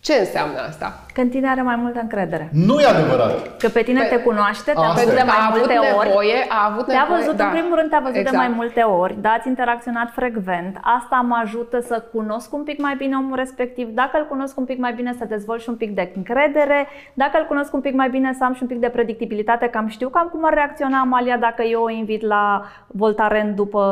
Ce 0.00 0.12
înseamnă 0.14 0.58
asta? 0.68 1.00
Că 1.14 1.20
în 1.20 1.28
tine 1.28 1.48
are 1.48 1.62
mai 1.62 1.76
multă 1.76 1.98
încredere. 2.00 2.48
Nu 2.52 2.80
e 2.80 2.84
adevărat. 2.84 3.56
Că 3.58 3.68
pe 3.68 3.82
tine 3.82 4.00
Pe- 4.00 4.06
te 4.16 4.22
cunoaște, 4.22 4.70
te-a 4.72 4.82
Asta 4.82 4.92
văzut 4.92 5.08
e. 5.12 5.14
de 5.14 5.16
Pentru 5.16 5.24
că 5.26 5.32
mai 5.36 5.44
a 5.44 5.46
avut 5.50 5.58
multe 5.58 5.78
ori. 5.98 6.06
nevoie, 6.08 6.38
a 6.48 6.60
avut 6.70 6.86
Te-a 6.86 7.00
nevoie, 7.02 7.18
văzut, 7.20 7.36
da. 7.36 7.44
în 7.44 7.50
primul 7.50 7.76
rând, 7.78 7.90
te-a 7.90 7.98
văzut 8.08 8.16
Exact. 8.16 8.30
de 8.36 8.42
mai 8.46 8.52
multe 8.60 8.80
ori, 8.80 9.14
da, 9.20 9.30
ați 9.38 9.48
interacționat 9.48 10.08
frecvent. 10.18 10.78
Asta 10.98 11.16
mă 11.30 11.36
ajută 11.42 11.80
să 11.80 11.96
cunosc 12.12 12.52
un 12.54 12.62
pic 12.62 12.78
mai 12.80 12.94
bine 12.96 13.14
omul 13.16 13.36
respectiv. 13.36 13.86
Dacă 13.88 14.14
îl 14.18 14.26
cunosc 14.26 14.58
un 14.58 14.64
pic 14.64 14.78
mai 14.78 14.92
bine, 14.92 15.14
să 15.18 15.24
dezvolt 15.24 15.60
și 15.62 15.68
un 15.68 15.76
pic 15.76 15.90
de 15.94 16.12
încredere. 16.16 16.86
Dacă 17.14 17.38
îl 17.38 17.44
cunosc 17.46 17.74
un 17.74 17.80
pic 17.80 17.94
mai 17.94 18.08
bine, 18.10 18.32
să 18.38 18.44
am 18.44 18.54
și 18.54 18.62
un 18.62 18.68
pic 18.68 18.78
de 18.80 18.88
predictibilitate, 18.88 19.66
cam 19.66 19.86
știu 19.88 20.08
cam 20.08 20.28
cum 20.32 20.44
ar 20.44 20.52
reacționa 20.54 20.98
Amalia 21.00 21.36
dacă 21.36 21.62
eu 21.62 21.82
o 21.82 21.90
invit 21.90 22.22
la 22.26 22.62
Voltaren 22.86 23.54
după 23.54 23.82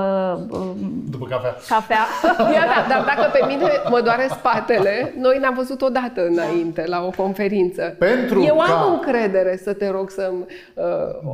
um, 0.52 0.78
După 1.10 1.26
cafea. 1.30 1.54
cafea. 1.68 2.04
Ia, 2.54 2.64
da, 2.72 2.94
dar 2.94 3.04
dacă 3.16 3.30
pe 3.32 3.44
mine 3.48 3.70
mă 3.90 4.00
doare 4.00 4.26
spatele, 4.30 5.12
noi 5.18 5.36
ne-am 5.40 5.54
văzut 5.54 5.80
odată 5.96 6.26
înainte 6.26 6.84
la 6.86 7.04
o 7.06 7.10
conferință. 7.22 7.96
Pentru 7.98 8.42
Eu 8.44 8.58
am 8.60 8.66
ca- 8.68 8.90
încredere 8.92 9.56
să 9.56 9.72
te 9.72 9.90
rog 9.90 10.10
să-mi 10.10 10.44
uh, 10.74 10.84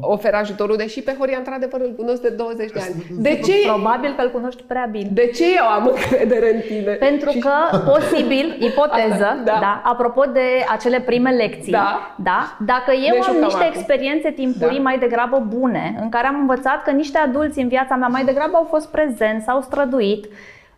oferi 0.01 0.35
ajutorul, 0.37 0.77
deși 0.77 1.03
pe 1.03 1.15
Horia 1.19 1.39
într-adevăr 1.39 1.81
îl 1.81 1.95
cunosc 1.97 2.21
de 2.23 2.29
20 2.29 2.71
de 2.73 2.81
ani. 2.83 3.07
De 3.21 3.41
ce, 3.45 3.53
Probabil 3.67 4.15
că 4.17 4.23
îl 4.23 4.31
cunoști 4.31 4.63
prea 4.63 4.89
bine. 4.91 5.09
de 5.13 5.27
ce 5.35 5.45
eu 5.57 5.65
am 5.67 5.87
încredere 5.87 6.55
în 6.55 6.61
tine? 6.61 6.93
Pentru 6.93 7.31
Și- 7.31 7.39
că, 7.39 7.51
posibil, 7.91 8.57
ipoteză, 8.69 9.13
Asta, 9.25 9.41
da. 9.45 9.59
da. 9.61 9.83
apropo 9.85 10.23
de 10.33 10.41
acele 10.73 11.01
prime 11.01 11.31
lecții, 11.31 11.73
Da. 11.73 12.15
da, 12.19 12.57
dacă 12.67 12.91
eu 12.93 13.01
Ne 13.01 13.17
am 13.17 13.23
jucăm 13.23 13.43
niște 13.43 13.65
acum. 13.65 13.73
experiențe 13.77 14.31
timpurii 14.31 14.77
Da. 14.77 14.83
mai 14.83 14.99
degrabă 14.99 15.47
bune, 15.49 15.97
în 16.03 16.09
care 16.09 16.27
am 16.27 16.39
învățat 16.41 16.83
că 16.83 16.91
niște 16.91 17.19
adulți 17.19 17.59
în 17.61 17.69
viața 17.69 17.95
mea 17.97 18.09
mai 18.09 18.25
degrabă 18.25 18.57
au 18.57 18.67
fost 18.69 18.89
prezenți, 18.91 19.45
s-au 19.45 19.61
străduit, 19.61 20.27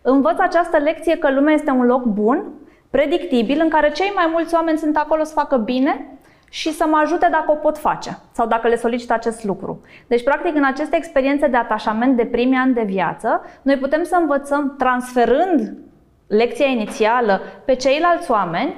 învăț 0.02 0.38
această 0.38 0.76
lecție 0.76 1.16
că 1.16 1.30
lumea 1.32 1.54
este 1.54 1.70
un 1.70 1.86
loc 1.86 2.02
bun, 2.04 2.44
predictibil, 2.96 3.60
în 3.60 3.68
care 3.68 3.90
cei 3.90 4.12
mai 4.14 4.28
mulți 4.32 4.54
oameni 4.54 4.78
sunt 4.78 4.96
acolo 4.96 5.24
să 5.24 5.32
facă 5.32 5.56
bine 5.56 6.18
și 6.50 6.72
să 6.72 6.86
mă 6.88 7.00
ajute 7.02 7.28
dacă 7.30 7.50
o 7.50 7.54
pot 7.54 7.78
face 7.78 8.18
sau 8.32 8.46
dacă 8.46 8.68
le 8.68 8.76
solicit 8.76 9.10
acest 9.10 9.44
lucru. 9.44 9.80
Deci, 10.06 10.22
practic, 10.22 10.54
în 10.54 10.64
aceste 10.64 10.96
experiențe 10.96 11.46
de 11.46 11.56
atașament 11.56 12.16
de 12.16 12.24
primii 12.24 12.58
ani 12.58 12.74
de 12.74 12.82
viață, 12.82 13.42
noi 13.62 13.76
putem 13.76 14.02
să 14.04 14.16
învățăm 14.20 14.74
transferând 14.78 15.76
lecția 16.26 16.66
inițială 16.66 17.40
pe 17.64 17.74
ceilalți 17.74 18.30
oameni 18.30 18.74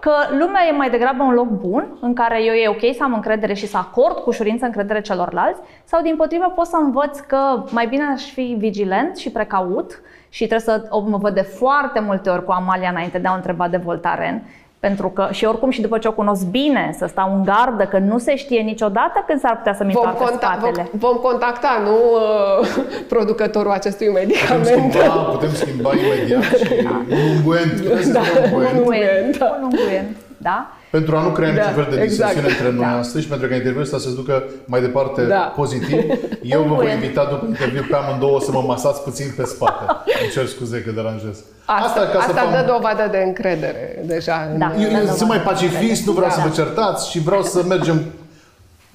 că 0.00 0.12
lumea 0.38 0.66
e 0.68 0.76
mai 0.76 0.90
degrabă 0.90 1.22
un 1.22 1.34
loc 1.34 1.48
bun 1.48 1.98
în 2.00 2.14
care 2.14 2.42
eu 2.42 2.52
e 2.52 2.68
ok 2.68 2.94
să 2.94 3.02
am 3.02 3.14
încredere 3.14 3.54
și 3.54 3.66
să 3.66 3.76
acord 3.76 4.16
cu 4.16 4.28
ușurință 4.28 4.64
încredere 4.64 5.00
celorlalți 5.00 5.60
sau 5.84 6.02
din 6.02 6.16
potrivă 6.16 6.52
pot 6.54 6.66
să 6.66 6.76
învăț 6.76 7.18
că 7.18 7.64
mai 7.70 7.86
bine 7.86 8.04
aș 8.04 8.32
fi 8.32 8.56
vigilent 8.58 9.16
și 9.16 9.30
precaut 9.30 10.00
și 10.36 10.46
trebuie 10.46 10.74
să 10.76 10.82
o- 10.90 11.00
mă 11.00 11.16
văd 11.16 11.34
de 11.34 11.40
foarte 11.40 12.00
multe 12.00 12.30
ori 12.30 12.44
cu 12.44 12.52
Amalia 12.52 12.88
înainte 12.88 13.18
de 13.18 13.28
a 13.28 13.32
o 13.32 13.34
întreba 13.34 13.68
de 13.68 13.76
Voltaren 13.76 14.42
pentru 14.80 15.08
că 15.08 15.28
și 15.30 15.44
oricum 15.44 15.70
și 15.70 15.80
după 15.80 15.98
ce 15.98 16.08
o 16.08 16.12
cunosc 16.12 16.44
bine, 16.46 16.94
să 16.98 17.06
stau 17.06 17.34
în 17.36 17.44
gardă, 17.44 17.84
că 17.84 17.98
nu 17.98 18.18
se 18.18 18.36
știe 18.36 18.60
niciodată 18.60 19.24
când 19.26 19.40
s-ar 19.40 19.56
putea 19.56 19.74
să-mi 19.74 19.92
Vom, 19.92 20.02
întoarcă 20.06 20.32
conta- 20.32 20.58
vom, 20.60 20.70
spatele. 20.72 20.88
vom 20.92 21.16
contacta, 21.16 21.68
nu 21.84 21.94
uh, 21.94 22.68
producătorul 23.14 23.70
acestui 23.70 24.06
Putem 24.06 24.26
medicament. 24.26 24.92
schimba, 24.92 25.14
putem 25.14 25.52
schimba 25.52 25.90
imediat 25.94 26.42
și 26.42 26.72
un 26.86 27.16
ungüent. 27.32 27.80
Putem 27.82 28.02
să 28.02 28.12
Da. 28.12 28.20
spunem 28.46 28.68
ungüent. 28.68 28.78
Unguent, 28.78 29.38
Da. 29.38 29.58
un 29.62 29.62
unguent, 29.72 30.16
da? 30.36 30.70
Pentru 30.90 31.16
a 31.16 31.22
nu 31.22 31.28
crea 31.28 31.52
Da, 31.54 31.60
niciun 31.68 31.82
fel 31.84 31.94
de 31.96 32.02
exact. 32.02 32.34
disensiune 32.34 32.48
între 32.48 32.70
noi 32.78 32.92
Da. 32.92 32.98
astăzi 32.98 33.22
și 33.24 33.28
pentru 33.30 33.48
ca 33.48 33.54
interviul 33.54 33.82
ăsta 33.82 33.98
să 33.98 34.08
se 34.08 34.14
ducă 34.14 34.44
mai 34.64 34.80
departe 34.80 35.22
Da. 35.22 35.52
pozitiv, 35.56 35.98
eu 36.42 36.62
vă 36.62 36.74
voi 36.74 36.86
Ungüent. 36.86 36.94
invita 37.02 37.24
după 37.30 37.44
interviu 37.46 37.84
pe 37.90 37.96
amândouă 37.96 38.40
să 38.40 38.50
mă 38.50 38.62
masați 38.66 39.02
puțin 39.02 39.26
pe 39.36 39.44
spate. 39.44 39.84
Îmi 40.22 40.30
cer 40.32 40.46
scuze 40.46 40.82
că 40.82 40.90
deranjez. 40.90 41.44
Asta, 41.64 42.00
ca 42.00 42.10
să 42.12 42.18
asta 42.18 42.40
fac- 42.42 42.50
dă 42.66 42.72
dovadă 42.72 43.08
de 43.10 43.18
încredere 43.26 44.02
deja. 44.06 44.48
în- 44.52 44.58
Da. 44.58 44.72
Eu, 44.80 44.90
eu 44.98 45.04
Da, 45.04 45.12
sunt 45.12 45.28
mai 45.28 45.38
da, 45.38 45.42
pacifist, 45.44 46.06
nu 46.06 46.12
vreau 46.12 46.28
Da. 46.28 46.34
să 46.34 46.40
vă 46.48 46.54
certați 46.54 47.10
și 47.10 47.18
vreau 47.20 47.42
să 47.42 47.64
mergem 47.68 48.02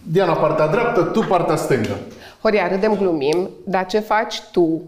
Diana 0.04 0.34
partea 0.34 0.68
dreaptă, 0.68 1.02
tu 1.02 1.20
partea 1.20 1.56
stângă. 1.56 1.98
Horia, 2.42 2.68
râdem, 2.68 2.96
glumim, 2.96 3.50
dar 3.66 3.86
ce 3.86 4.00
faci 4.00 4.42
tu, 4.52 4.82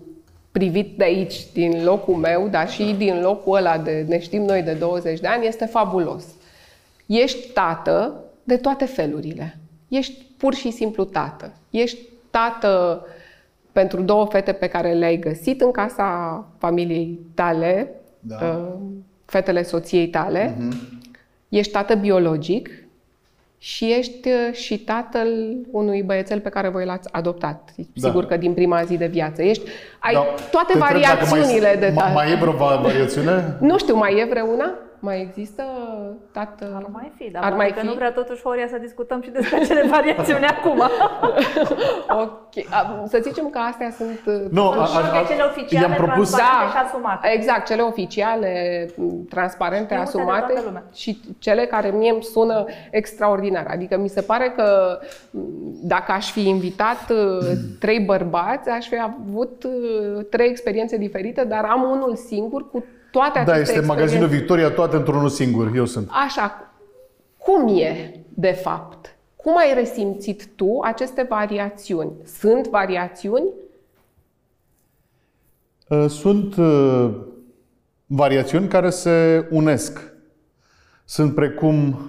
privit 0.52 0.98
de 0.98 1.04
aici, 1.04 1.36
din 1.54 1.82
locul 1.84 2.16
meu, 2.16 2.48
dar 2.52 2.70
și 2.70 2.96
din 2.98 3.20
locul 3.22 3.58
ăla 3.58 3.78
de 3.78 4.06
ne 4.08 4.20
știm 4.20 4.42
noi 4.44 4.62
de 4.62 4.72
20 4.72 5.20
de 5.20 5.28
ani, 5.28 5.48
este 5.48 5.66
fabulos. 5.66 6.24
Ești 7.22 7.48
tată 7.54 8.24
de 8.44 8.58
toate 8.58 8.86
felurile. 8.86 9.58
Ești 9.88 10.26
pur 10.38 10.54
și 10.54 10.72
simplu 10.72 11.04
tată. 11.04 11.52
Ești 11.70 12.00
tată 12.30 13.06
pentru 13.72 14.02
două 14.02 14.26
fete 14.26 14.52
pe 14.52 14.68
care 14.68 14.94
le-ai 14.94 15.18
găsit 15.18 15.62
în 15.62 15.72
casa 15.72 16.46
familiei 16.58 17.20
tale, 17.34 17.90
Da. 18.20 18.36
uh, 18.42 18.74
fetele 19.26 19.64
soției 19.64 20.08
tale. 20.08 20.56
Ești 21.50 21.72
tată 21.72 21.96
biologic 21.96 22.70
și 23.58 23.92
ești 23.92 24.28
uh, 24.28 24.54
și 24.54 24.80
tatăl 24.80 25.28
unui 25.72 26.04
băiețel 26.04 26.40
pe 26.40 26.50
care 26.50 26.70
voi 26.70 26.86
l-ați 26.86 27.10
adoptat. 27.12 27.74
Da. 27.76 28.08
Sigur 28.08 28.26
că 28.26 28.38
din 28.38 28.54
prima 28.54 28.84
zi 28.84 28.98
de 28.98 29.08
viață. 29.08 29.42
Ești, 29.44 29.64
ai 30.00 30.14
Da. 30.14 30.26
toate 30.52 30.74
Te 30.74 30.78
întreb 30.80 31.02
dacă 31.02 31.26
variațiunile 31.26 31.68
mai, 31.68 31.78
de 31.78 31.86
mai, 31.86 31.96
tată. 31.96 32.14
mai 32.14 32.32
e 32.32 32.36
vreo 32.36 32.52
va- 32.52 32.80
variațiune? 32.82 33.58
Nu 33.60 33.78
știu, 33.78 33.96
mai 33.96 34.20
e 34.20 34.26
vreuna? 34.30 34.74
Mai 35.06 35.22
există 35.22 35.64
tată... 36.32 36.72
Ar 36.76 36.86
mai 36.92 37.12
fi, 37.18 37.32
dar 37.32 37.42
Ar 37.44 37.52
Ar 37.52 37.58
mai 37.58 37.66
mai 37.68 37.74
că 37.76 37.80
fi? 37.80 37.86
nu 37.86 37.94
vrea 37.94 38.12
totuși 38.12 38.42
Horia 38.42 38.68
să 38.68 38.78
discutăm 38.78 39.22
și 39.22 39.30
despre 39.30 39.56
acele 39.60 39.84
variațiuni 39.96 40.46
acum. 40.46 40.80
ok. 42.24 42.54
A, 42.70 43.04
Să 43.08 43.20
zicem 43.22 43.50
că 43.50 43.58
astea 43.60 43.92
sunt... 43.98 44.20
uh, 44.26 44.50
Nu, 44.52 44.70
a, 44.70 44.82
Așa 44.82 45.00
a, 45.00 45.18
a, 45.18 45.20
că 45.22 45.28
cele 45.28 45.42
oficiale, 45.44 45.88
i-am 45.88 45.96
propus, 46.06 46.30
transparente 46.30 46.72
și 46.72 46.78
asumate. 46.86 47.28
Exact, 47.34 47.66
cele 47.66 47.82
oficiale, 47.82 48.86
m, 48.96 49.26
transparente, 49.30 49.94
Știute 49.94 50.12
de 50.12 50.18
asumate 50.20 50.52
toată 50.52 50.66
lumea. 50.66 50.84
și 50.94 51.20
cele 51.40 51.66
care 51.66 51.90
mie 51.90 52.12
îmi 52.12 52.24
sună 52.24 52.66
extraordinar. 52.92 53.66
Adică 53.70 53.98
mi 53.98 54.08
se 54.10 54.22
pare 54.22 54.54
că 54.56 54.98
m, 55.32 55.40
dacă 55.82 56.12
aș 56.12 56.32
fi 56.32 56.48
invitat 56.48 57.10
uh, 57.10 57.48
trei 57.80 58.00
bărbați, 58.00 58.70
aș 58.70 58.88
fi 58.88 58.98
avut 59.02 59.64
uh, 59.64 60.26
trei 60.30 60.50
experiențe 60.50 60.98
diferite, 60.98 61.44
dar 61.44 61.66
am 61.70 61.84
unul 61.92 62.16
singur 62.16 62.70
cu 62.72 62.84
toate 63.14 63.40
aceste 63.40 63.52
da, 63.52 63.60
este 63.60 63.72
experiențe. 63.72 63.94
magazinul 63.94 64.28
Victoria, 64.28 64.70
toate 64.70 64.96
într-unul 64.96 65.30
singur, 65.30 65.72
eu 65.76 65.86
sunt. 65.86 66.10
Așa, 66.12 66.74
cum 67.38 67.78
e, 67.78 68.20
de 68.30 68.52
fapt? 68.52 69.16
Cum 69.36 69.58
ai 69.58 69.74
resimțit 69.74 70.46
tu 70.56 70.80
aceste 70.84 71.26
variațiuni? 71.30 72.12
Sunt 72.40 72.68
variațiuni? 72.68 73.46
Uh, 75.88 76.06
Sunt 76.10 76.56
uh, 76.56 77.10
variațiuni 78.06 78.68
care 78.68 78.90
se 78.90 79.48
unesc. 79.52 80.14
Sunt 81.06 81.36
precum, 81.36 82.00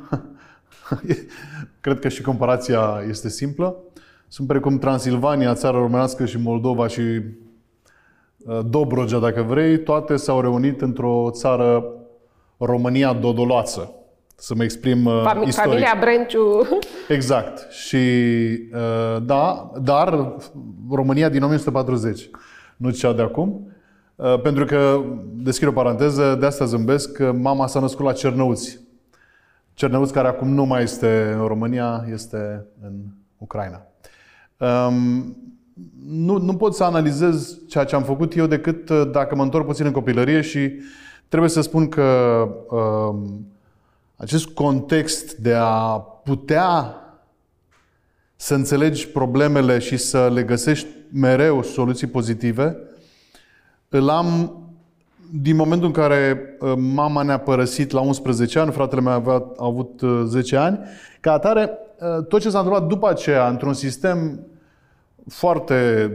cred 1.81 1.99
că 1.99 2.09
și 2.09 2.23
comparația 2.23 3.05
este 3.09 3.29
simplă, 3.29 3.77
sunt 4.29 4.49
precum 4.49 4.79
Transilvania, 4.79 5.55
țara 5.55 5.79
românească 5.79 6.25
și 6.25 6.39
Moldova 6.39 6.87
și 6.87 7.01
uh, 7.01 7.25
Dobrogea, 8.67 9.19
dacă 9.19 9.43
vrei, 9.43 9.79
toate 9.79 10.17
s-au 10.17 10.41
reunit 10.41 10.81
într-o 10.81 11.29
țară 11.33 11.85
România 12.59 13.13
dodoloață. 13.13 13.95
Să 14.37 14.55
mă 14.55 14.63
exprim 14.63 15.05
uh, 15.05 15.23
Fami- 15.29 15.47
istoric. 15.47 15.71
familia 15.71 15.97
Brenciu 16.01 16.41
Exact. 17.17 17.71
Și 17.73 17.97
uh, 18.73 19.23
da, 19.23 19.71
dar 19.83 20.35
România 20.91 21.29
din 21.29 21.43
1940, 21.43 22.31
nu 22.77 22.91
cea 22.91 23.13
de 23.13 23.23
acum. 23.23 23.73
Uh, 24.17 24.41
Pentru 24.41 24.65
că, 24.65 25.01
deschid 25.33 25.69
o 25.69 25.73
paranteză, 25.73 26.37
de 26.41 26.47
asta 26.47 26.65
zâmbesc, 26.65 27.13
că 27.13 27.33
mama 27.33 27.67
s-a 27.67 27.81
născut 27.81 28.05
la 28.05 28.13
Cernăuți. 28.13 28.81
Cernăuți 29.75 30.13
care 30.13 30.29
acum 30.29 30.49
nu 30.49 30.65
mai 30.65 30.83
este 30.83 31.37
în 31.39 31.47
România, 31.47 32.05
este 32.13 32.67
în 32.83 32.93
Ucraina. 33.39 33.87
Um, 34.59 35.37
nu, 36.09 36.39
nu 36.39 36.57
pot 36.57 36.75
să 36.75 36.85
analizez 36.85 37.59
ceea 37.69 37.85
ce 37.85 37.95
am 37.95 38.03
făcut 38.03 38.37
eu 38.37 38.47
decât 38.47 38.89
uh, 38.89 39.11
dacă 39.13 39.35
mă 39.35 39.43
întorc 39.43 39.67
puțin 39.67 39.87
în 39.87 39.93
copilărie 39.93 40.41
și 40.41 40.73
trebuie 41.29 41.51
să 41.51 41.61
spun 41.61 41.89
că 41.89 42.03
um, 42.71 43.47
acest 44.17 44.47
context 44.47 45.35
de 45.35 45.55
a 45.55 45.99
putea 46.25 46.95
să 48.37 48.55
înțelegi 48.55 49.09
problemele 49.09 49.79
și 49.79 49.97
să 49.97 50.31
le 50.33 50.43
găsești 50.43 50.87
mereu 51.13 51.63
soluții 51.63 52.07
pozitive, 52.07 52.77
îl 53.89 54.09
am 54.09 54.59
din 55.41 55.57
momentul 55.57 55.87
în 55.87 55.93
care 55.93 56.39
uh, 56.61 56.73
mama 56.77 57.23
ne-a 57.23 57.39
părăsit 57.39 57.91
la 57.91 58.01
11 58.01 58.59
ani, 58.59 58.73
fratele 58.73 59.01
meu 59.01 59.13
avea, 59.13 59.35
a 59.35 59.55
avut 59.57 60.01
uh, 60.01 60.23
10 60.27 60.57
ani, 60.57 60.79
ca 61.21 61.33
atare, 61.33 61.71
uh, 61.99 62.27
tot 62.27 62.41
ce 62.41 62.51
s-a 62.51 62.59
întâmplat 62.59 62.89
după 62.89 63.09
aceea, 63.09 63.49
într-un 63.49 63.73
sistem 63.73 64.47
foarte, 65.29 66.11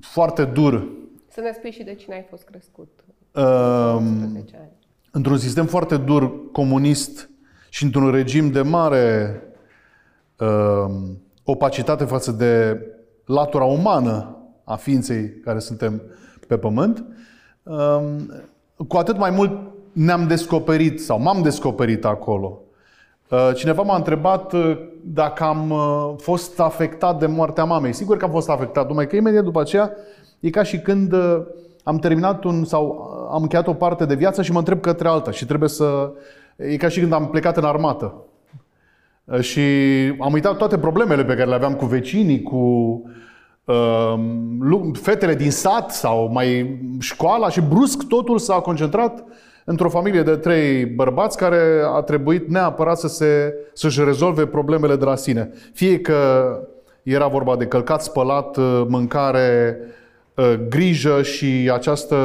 foarte 0.00 0.44
dur, 0.44 0.88
Să 1.28 1.40
ne 1.40 1.52
spui 1.52 1.70
și 1.70 1.82
de 1.82 1.94
cine 1.94 2.14
ai 2.14 2.26
fost 2.30 2.44
crescut. 2.44 3.04
um, 3.34 4.06
11 4.22 4.56
ani. 4.56 4.70
într-un 5.10 5.38
sistem 5.38 5.66
foarte 5.66 5.96
dur 5.96 6.50
comunist 6.50 7.30
și 7.70 7.84
într-un 7.84 8.10
regim 8.10 8.50
de 8.50 8.62
mare 8.62 9.36
uh, 10.38 10.94
opacitate 11.44 12.04
față 12.04 12.32
de 12.32 12.80
latura 13.24 13.64
umană 13.64 14.36
a 14.64 14.76
ființei 14.76 15.30
care 15.44 15.58
suntem 15.58 16.02
pe 16.46 16.58
pământ, 16.58 17.04
uh, 17.62 18.16
cu 18.88 18.96
atât 18.96 19.16
mai 19.18 19.30
mult 19.30 19.70
ne-am 19.92 20.26
descoperit 20.26 21.00
sau 21.00 21.20
m-am 21.20 21.42
descoperit 21.42 22.04
acolo. 22.04 22.60
Uh, 23.32 23.50
Cineva 23.54 23.82
m-a 23.82 23.96
întrebat 23.96 24.52
uh, 24.52 24.78
dacă 25.04 25.44
am 25.44 25.70
uh, 25.70 26.14
fost 26.16 26.60
afectat 26.60 27.18
de 27.18 27.26
moartea 27.26 27.64
mamei. 27.64 27.92
Sigur 27.92 28.16
că 28.16 28.24
am 28.24 28.30
fost 28.30 28.48
afectat, 28.48 28.88
numai 28.88 29.06
că 29.06 29.16
imediat 29.16 29.44
după 29.44 29.60
aceea 29.60 29.92
e 30.40 30.50
ca 30.50 30.62
și 30.62 30.78
când 30.78 31.12
uh, 31.12 31.42
am 31.84 31.98
terminat 31.98 32.44
un 32.44 32.64
sau 32.64 32.86
uh, 32.86 33.28
am 33.34 33.42
încheiat 33.42 33.66
o 33.66 33.72
parte 33.72 34.04
de 34.04 34.14
viață 34.14 34.42
și 34.42 34.52
mă 34.52 34.58
întreb 34.58 34.80
către 34.80 35.08
alta 35.08 35.30
și 35.30 35.46
trebuie 35.46 35.68
să... 35.68 36.12
E 36.56 36.76
ca 36.76 36.88
și 36.88 37.00
când 37.00 37.12
am 37.12 37.28
plecat 37.28 37.56
în 37.56 37.64
armată. 37.64 38.14
Uh, 39.24 39.40
Și 39.40 39.60
am 40.20 40.32
uitat 40.32 40.56
toate 40.56 40.78
problemele 40.78 41.24
pe 41.24 41.34
care 41.34 41.48
le 41.48 41.54
aveam 41.54 41.74
cu 41.74 41.84
vecinii, 41.84 42.42
cu 42.42 42.56
uh, 43.64 44.14
lu- 44.60 44.90
fetele 44.94 45.34
din 45.34 45.50
sat 45.50 45.90
sau 45.90 46.30
mai 46.32 46.78
școala 47.00 47.48
și 47.48 47.60
brusc 47.60 48.02
totul 48.02 48.38
s-a 48.38 48.54
concentrat 48.54 49.24
într-o 49.64 49.88
familie 49.88 50.22
de 50.22 50.36
trei 50.36 50.86
bărbați 50.86 51.36
care 51.36 51.82
a 51.94 52.00
trebuit 52.00 52.48
neapărat 52.48 52.98
să 52.98 53.08
se, 53.08 53.54
să-și 53.72 54.04
rezolve 54.04 54.46
problemele 54.46 54.96
de 54.96 55.04
la 55.04 55.16
sine. 55.16 55.50
Fie 55.72 56.00
că 56.00 56.16
era 57.02 57.26
vorba 57.26 57.56
de 57.56 57.66
călcat, 57.66 58.02
spălat, 58.02 58.56
uh, 58.56 58.84
mâncare, 58.88 59.78
uh, 60.34 60.54
grijă 60.68 61.22
și 61.22 61.70
această 61.72 62.16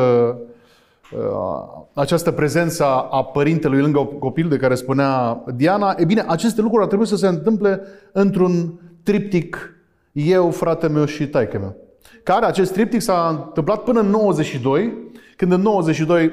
Uh, 1.11 1.85
această 1.93 2.31
prezență 2.31 2.85
a 2.85 3.23
părintelui 3.23 3.81
lângă 3.81 4.09
copil 4.19 4.47
de 4.47 4.57
care 4.57 4.75
spunea 4.75 5.43
Diana, 5.55 5.95
e 5.97 6.05
bine, 6.05 6.23
aceste 6.27 6.61
lucruri 6.61 6.81
ar 6.81 6.87
trebui 6.87 7.07
să 7.07 7.15
se 7.15 7.27
întâmple 7.27 7.81
într-un 8.11 8.79
triptic 9.03 9.75
eu, 10.11 10.51
frate 10.51 10.87
meu 10.87 11.05
și 11.05 11.27
taică 11.27 11.57
meu. 11.59 11.75
Care 12.23 12.45
acest 12.45 12.73
triptic 12.73 13.01
s-a 13.01 13.45
întâmplat 13.45 13.83
până 13.83 13.99
în 13.99 14.09
92, 14.09 14.93
când 15.35 15.51
în 15.51 15.61
92 15.61 16.31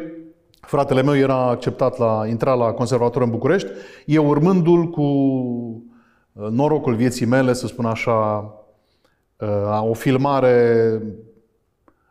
fratele 0.66 1.02
meu 1.02 1.16
era 1.16 1.48
acceptat 1.48 1.98
la 1.98 2.24
intra 2.28 2.54
la 2.54 2.72
conservator 2.72 3.22
în 3.22 3.30
București, 3.30 3.68
eu 4.06 4.28
urmându-l 4.28 4.90
cu 4.90 5.02
uh, 5.02 6.48
norocul 6.50 6.94
vieții 6.94 7.26
mele, 7.26 7.52
să 7.52 7.66
spun 7.66 7.84
așa, 7.84 8.44
uh, 9.38 9.88
o 9.88 9.92
filmare 9.92 11.00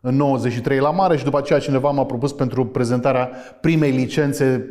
în 0.01 0.15
93 0.15 0.79
la 0.79 0.91
mare 0.91 1.17
și 1.17 1.23
după 1.23 1.37
aceea 1.37 1.59
cineva 1.59 1.89
m-a 1.89 2.05
propus 2.05 2.33
pentru 2.33 2.65
prezentarea 2.65 3.29
primei 3.61 3.91
licențe 3.91 4.69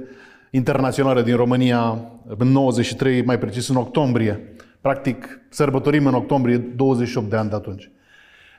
internaționale 0.51 1.23
din 1.23 1.37
România 1.37 2.11
în 2.39 2.49
93, 2.49 3.25
mai 3.25 3.39
precis 3.39 3.69
în 3.69 3.77
octombrie. 3.77 4.55
Practic, 4.81 5.41
sărbătorim 5.49 6.07
în 6.07 6.15
octombrie 6.15 6.57
28 6.57 7.31
de 7.31 7.37
ani 7.37 7.49
de 7.49 7.55
atunci. 7.55 7.91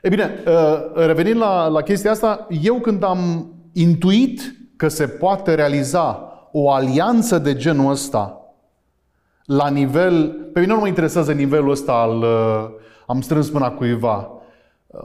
E 0.02 0.08
bine, 0.08 0.30
uh, 0.46 1.06
revenind 1.06 1.36
la, 1.36 1.66
la 1.66 1.82
chestia 1.82 2.10
asta, 2.10 2.46
eu 2.62 2.80
când 2.80 3.02
am 3.02 3.52
intuit 3.72 4.56
că 4.76 4.88
se 4.88 5.06
poate 5.06 5.54
realiza 5.54 6.28
o 6.52 6.70
alianță 6.70 7.38
de 7.38 7.54
genul 7.54 7.90
ăsta 7.90 8.38
la 9.44 9.68
nivel... 9.68 10.28
Pe 10.52 10.60
mine 10.60 10.72
nu 10.72 10.80
mă 10.80 10.86
interesează 10.86 11.32
nivelul 11.32 11.70
ăsta 11.70 11.92
al... 11.92 12.18
uh, 12.18 12.82
Am 13.06 13.20
strâns 13.20 13.50
mâna 13.50 13.70
cuiva. 13.70 14.30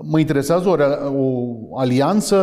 Mă 0.02 0.20
interesează 0.20 0.70
o, 0.70 0.76
rea- 0.76 1.12
o 1.16 1.78
alianță 1.78 2.36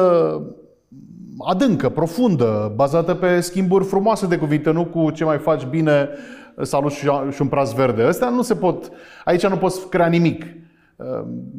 adâncă, 1.38 1.88
profundă, 1.88 2.72
bazată 2.74 3.14
pe 3.14 3.40
schimburi 3.40 3.84
frumoase 3.84 4.26
de 4.26 4.36
cuvinte, 4.36 4.70
nu 4.70 4.84
cu 4.84 5.10
ce 5.10 5.24
mai 5.24 5.38
faci 5.38 5.64
bine, 5.64 6.08
salut 6.62 6.92
și 6.92 7.08
și 7.30 7.42
un 7.42 7.48
praz 7.48 7.72
verde. 7.72 8.02
Astea 8.02 8.28
nu 8.28 8.42
se 8.42 8.54
pot, 8.54 8.90
aici 9.24 9.46
nu 9.46 9.56
poți 9.56 9.88
crea 9.88 10.06
nimic. 10.06 10.44
Uh, 10.96 11.06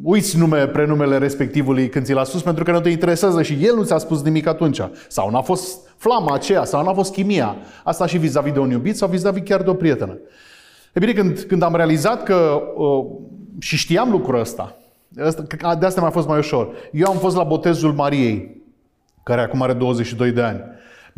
Uiți 0.02 0.38
nume, 0.38 0.66
prenumele 0.66 1.18
respectivului 1.18 1.88
când 1.88 2.04
ți 2.04 2.12
l-a 2.12 2.24
spus 2.24 2.42
pentru 2.42 2.64
că 2.64 2.70
nu 2.70 2.80
te 2.80 2.88
interesează 2.88 3.42
și 3.42 3.58
el 3.60 3.74
nu 3.74 3.84
ți-a 3.84 3.98
spus 3.98 4.22
nimic 4.22 4.46
atunci. 4.46 4.80
Sau 5.08 5.30
n-a 5.30 5.40
fost 5.40 5.88
flama 5.96 6.34
aceea, 6.34 6.64
sau 6.64 6.84
n-a 6.84 6.92
fost 6.92 7.12
chimia. 7.12 7.56
Asta 7.84 8.06
și 8.06 8.18
vis-a-vis 8.18 8.52
de 8.52 8.58
un 8.58 8.70
iubit 8.70 8.96
sau 8.96 9.08
vis-a-vis 9.08 9.42
chiar 9.44 9.62
de 9.62 9.70
o 9.70 9.74
prietenă. 9.74 10.18
E 10.92 10.98
bine, 10.98 11.12
când, 11.12 11.38
când 11.38 11.62
am 11.62 11.74
realizat 11.76 12.22
că, 12.22 12.62
uh, 12.76 13.04
și 13.58 13.76
știam 13.76 14.10
lucrul 14.10 14.40
ăsta, 14.40 14.76
Asta- 15.24 15.42
că 15.58 15.76
de 15.78 15.86
asta 15.86 16.00
mi-a 16.00 16.10
fost 16.10 16.28
mai 16.28 16.38
ușor. 16.38 16.74
Eu 16.92 17.10
am 17.10 17.16
fost 17.16 17.36
la 17.36 17.42
botezul 17.42 17.92
Mariei, 17.92 18.62
care 19.22 19.40
acum 19.40 19.62
are 19.62 19.72
22 19.72 20.30
de 20.30 20.42
ani. 20.42 20.60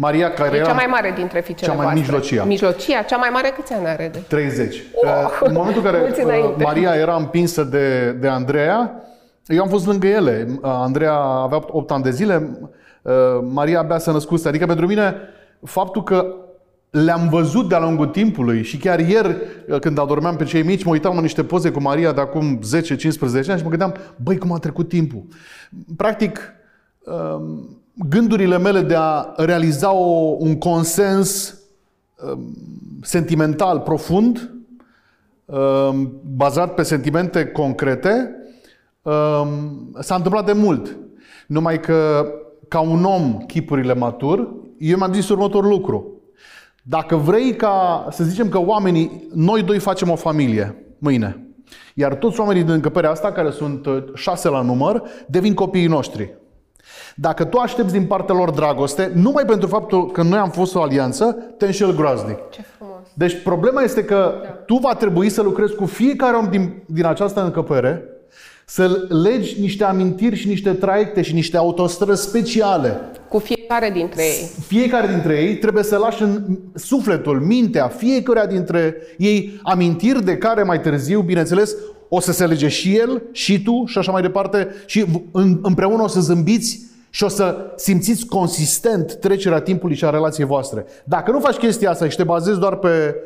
Maria, 0.01 0.33
care 0.33 0.55
E 0.55 0.59
era 0.59 0.67
cea 0.67 0.73
mai 0.73 0.87
mare 0.91 1.13
dintre 1.17 1.41
fiicele 1.41 1.71
Cea 1.71 1.77
mai 1.77 1.85
voastre. 1.85 2.01
mijlocia. 2.01 2.45
Mijlocia, 2.45 3.03
cea 3.03 3.17
mai 3.17 3.29
mare 3.33 3.53
câți 3.57 3.73
ani 3.73 3.87
are 3.87 4.09
de? 4.13 4.19
30. 4.29 4.75
Uh, 4.77 4.83
În 5.41 5.53
momentul 5.53 5.83
în 5.85 5.91
care 5.91 5.99
Mulți 6.03 6.21
uh, 6.21 6.27
înainte. 6.27 6.63
Maria 6.63 6.95
era 6.95 7.15
împinsă 7.17 7.63
de, 7.63 8.11
de 8.21 8.29
Andreea, 8.29 9.03
eu 9.47 9.63
am 9.63 9.69
fost 9.69 9.87
lângă 9.87 10.07
ele. 10.07 10.47
Uh, 10.51 10.59
Andreea 10.63 11.13
avea 11.15 11.61
8 11.67 11.91
ani 11.91 12.03
de 12.03 12.11
zile, 12.11 12.59
uh, 13.03 13.13
Maria 13.53 13.79
abia 13.79 13.99
s-a 13.99 14.13
născut. 14.13 14.47
Adică 14.47 14.67
pentru 14.67 14.87
mine, 14.87 15.15
faptul 15.65 16.03
că 16.03 16.35
le-am 16.91 17.29
văzut 17.29 17.69
de-a 17.69 17.81
lungul 17.81 18.07
timpului 18.07 18.63
și 18.63 18.77
chiar 18.77 18.99
ieri, 18.99 19.37
uh, 19.69 19.79
când 19.79 19.99
adormeam 19.99 20.37
pe 20.37 20.45
cei 20.45 20.63
mici, 20.63 20.85
mă 20.85 20.91
uitam 20.91 21.17
în 21.17 21.23
niște 21.23 21.45
poze 21.45 21.71
cu 21.71 21.81
Maria 21.81 22.13
de 22.13 22.21
acum 22.21 22.59
10-15 22.59 23.51
ani 23.51 23.59
și 23.59 23.63
mă 23.65 23.69
gândeam, 23.69 23.95
băi, 24.17 24.39
cum 24.39 24.53
a 24.53 24.59
trecut 24.59 24.89
timpul. 24.89 25.23
Practic, 25.97 26.53
um, 27.05 27.80
gândurile 28.09 28.59
mele 28.59 28.81
de 28.81 28.95
a 28.99 29.33
realiza 29.37 29.93
o, 29.93 30.37
un 30.39 30.59
consens 30.59 31.59
um, 32.33 32.53
sentimental 33.03 33.81
profund, 33.81 34.51
um, 35.45 36.21
bazat 36.37 36.75
pe 36.75 36.83
sentimente 36.83 37.47
concrete, 37.47 38.35
um, 39.03 39.91
s-a 40.01 40.15
întâmplat 40.15 40.47
de 40.47 40.53
mult. 40.53 40.97
Numai 41.47 41.81
că, 41.81 42.27
ca 42.69 42.81
un 42.81 43.05
om, 43.05 43.37
chipurile 43.47 43.95
matur, 43.95 44.55
eu 44.79 44.97
mi-am 44.97 45.13
zis 45.13 45.29
următorul 45.29 45.71
lucru. 45.71 46.15
Dacă 46.83 47.17
vrei 47.17 47.57
ca, 47.57 48.07
să 48.11 48.25
zicem 48.25 48.49
că 48.49 48.59
oamenii, 48.59 49.29
noi 49.35 49.63
doi 49.63 49.79
facem 49.79 50.11
o 50.11 50.17
familie 50.17 50.95
mâine, 50.99 51.47
iar 51.95 52.15
toți 52.15 52.41
oamenii 52.41 52.63
din 52.63 52.73
încăperea 52.73 53.11
asta, 53.11 53.33
care 53.33 53.51
sunt 53.51 53.87
uh, 53.87 54.05
șase 54.15 54.49
la 54.49 54.61
număr, 54.61 55.03
devin 55.27 55.55
copiii 55.55 55.87
noștri. 55.87 56.39
Dacă 57.15 57.45
tu 57.45 57.59
aștepți 57.59 57.93
din 57.93 58.07
partea 58.07 58.35
lor 58.35 58.51
dragoste, 58.51 59.11
numai 59.15 59.45
pentru 59.45 59.69
faptul 59.69 60.11
că 60.11 60.23
noi 60.23 60.39
am 60.39 60.51
fost 60.51 60.75
o 60.75 60.83
alianță, 60.83 61.37
te 61.57 61.67
înșel 61.67 61.95
groaznic. 61.95 62.39
Ce 62.51 62.63
frumos. 62.77 62.97
Deci 63.15 63.43
problema 63.43 63.83
este 63.83 64.05
că 64.05 64.35
da. 64.43 64.49
tu 64.49 64.75
va 64.75 64.95
trebui 64.95 65.29
să 65.29 65.43
lucrezi 65.43 65.75
cu 65.75 65.87
fiecare 65.87 66.37
om 66.37 66.49
din, 66.51 66.83
din 66.87 67.05
această 67.05 67.45
încăpere, 67.45 68.05
să 68.65 69.07
legi 69.09 69.61
niște 69.61 69.85
amintiri 69.85 70.37
și 70.37 70.49
niște 70.49 70.73
traiecte 70.73 71.23
și 71.23 71.35
niște 71.35 71.57
autostrăzi 71.57 72.23
speciale. 72.23 73.01
Cu 73.29 73.39
fiecare 73.39 73.91
dintre 73.91 74.23
ei. 74.23 74.51
Fiecare 74.67 75.07
dintre 75.07 75.43
ei 75.43 75.57
trebuie 75.57 75.83
să 75.83 75.97
lași 75.97 76.23
în 76.23 76.59
sufletul, 76.75 77.41
mintea, 77.41 77.89
fiecare 77.89 78.47
dintre 78.47 78.97
ei 79.19 79.61
amintiri 79.63 80.25
de 80.25 80.37
care 80.37 80.63
mai 80.63 80.81
târziu, 80.81 81.21
bineînțeles, 81.21 81.75
o 82.09 82.21
să 82.21 82.33
se 82.33 82.47
lege 82.47 82.69
și 82.69 82.97
el, 82.97 83.23
și 83.33 83.63
tu, 83.63 83.85
și 83.87 83.99
așa 83.99 84.13
mai 84.13 84.23
departe, 84.23 84.69
și 84.87 85.05
împreună 85.63 86.03
o 86.03 86.07
să 86.07 86.21
zâmbiți 86.21 86.81
și 87.11 87.25
o 87.25 87.29
să 87.29 87.73
simțiți 87.77 88.27
consistent 88.27 89.15
trecerea 89.15 89.61
timpului 89.61 89.97
și 89.97 90.05
a 90.05 90.11
relației 90.11 90.47
voastre. 90.47 90.85
Dacă 91.05 91.31
nu 91.31 91.41
faci 91.41 91.57
chestia 91.57 91.91
asta 91.91 92.09
și 92.09 92.17
te 92.17 92.25
bazezi 92.25 92.59
doar 92.59 92.77
pe, 92.77 93.17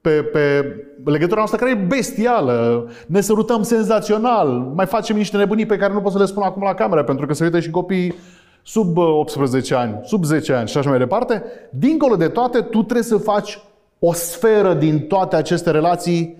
pe, 0.00 0.10
pe 0.10 0.74
legătura 1.04 1.36
noastră 1.36 1.58
care 1.58 1.70
e 1.70 1.86
bestială, 1.86 2.88
ne 3.06 3.20
sărutăm 3.20 3.62
senzațional, 3.62 4.48
mai 4.48 4.86
facem 4.86 5.16
niște 5.16 5.36
nebunii 5.36 5.66
pe 5.66 5.76
care 5.76 5.92
nu 5.92 6.00
pot 6.00 6.12
să 6.12 6.18
le 6.18 6.24
spun 6.24 6.42
acum 6.42 6.62
la 6.62 6.74
cameră, 6.74 7.04
pentru 7.04 7.26
că 7.26 7.32
se 7.32 7.44
uită 7.44 7.60
și 7.60 7.70
copiii 7.70 8.14
sub 8.62 8.96
18 8.96 9.74
uh, 9.74 9.80
ani, 9.80 10.00
sub 10.04 10.24
10 10.24 10.52
ani 10.52 10.68
și 10.68 10.78
așa 10.78 10.88
mai 10.88 10.98
departe, 10.98 11.42
dincolo 11.70 12.16
de 12.16 12.28
toate, 12.28 12.60
tu 12.60 12.82
trebuie 12.82 13.02
să 13.02 13.16
faci 13.16 13.60
o 13.98 14.12
sferă 14.12 14.74
din 14.74 15.00
toate 15.00 15.36
aceste 15.36 15.70
relații 15.70 16.36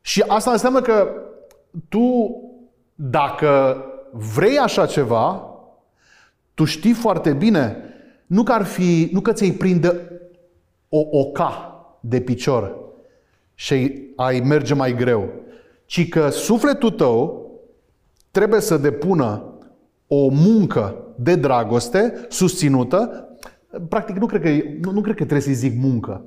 și 0.00 0.24
asta 0.26 0.50
înseamnă 0.50 0.80
că 0.80 1.08
tu, 1.88 2.36
dacă 2.94 3.76
vrei 4.34 4.58
așa 4.58 4.86
ceva, 4.86 5.47
tu 6.58 6.64
știi 6.64 6.92
foarte 6.92 7.32
bine, 7.32 7.76
nu 8.26 8.42
că 8.42 8.52
ar 8.52 8.64
fi, 8.64 9.08
nu 9.12 9.20
că 9.20 9.32
ți-ai 9.32 9.50
prinde 9.50 10.20
o 10.88 11.02
oca 11.10 11.80
de 12.00 12.20
picior 12.20 12.76
și 13.54 14.08
ai 14.16 14.40
merge 14.40 14.74
mai 14.74 14.94
greu, 14.94 15.28
ci 15.86 16.08
că 16.08 16.28
sufletul 16.28 16.90
tău 16.90 17.50
trebuie 18.30 18.60
să 18.60 18.76
depună 18.76 19.44
o 20.06 20.28
muncă 20.28 20.96
de 21.16 21.34
dragoste 21.34 22.26
susținută, 22.28 23.28
practic 23.88 24.16
nu 24.16 24.26
cred 24.26 24.42
că, 24.42 24.48
nu, 24.80 24.90
nu 24.90 25.00
cred 25.00 25.14
că 25.14 25.22
trebuie 25.22 25.40
să-i 25.40 25.68
zic 25.68 25.80
muncă, 25.80 26.24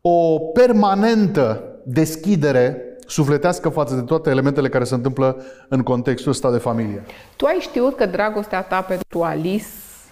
o 0.00 0.38
permanentă 0.38 1.64
deschidere 1.84 2.93
sufletească 3.06 3.68
față 3.68 3.94
de 3.94 4.00
toate 4.00 4.30
elementele 4.30 4.68
care 4.68 4.84
se 4.84 4.94
întâmplă 4.94 5.42
în 5.68 5.82
contextul 5.82 6.30
ăsta 6.30 6.50
de 6.50 6.58
familie. 6.58 7.04
Tu 7.36 7.44
ai 7.44 7.58
știut 7.60 7.96
că 7.96 8.06
dragostea 8.06 8.62
ta 8.62 8.80
pentru 8.80 9.22
Alice 9.22 9.66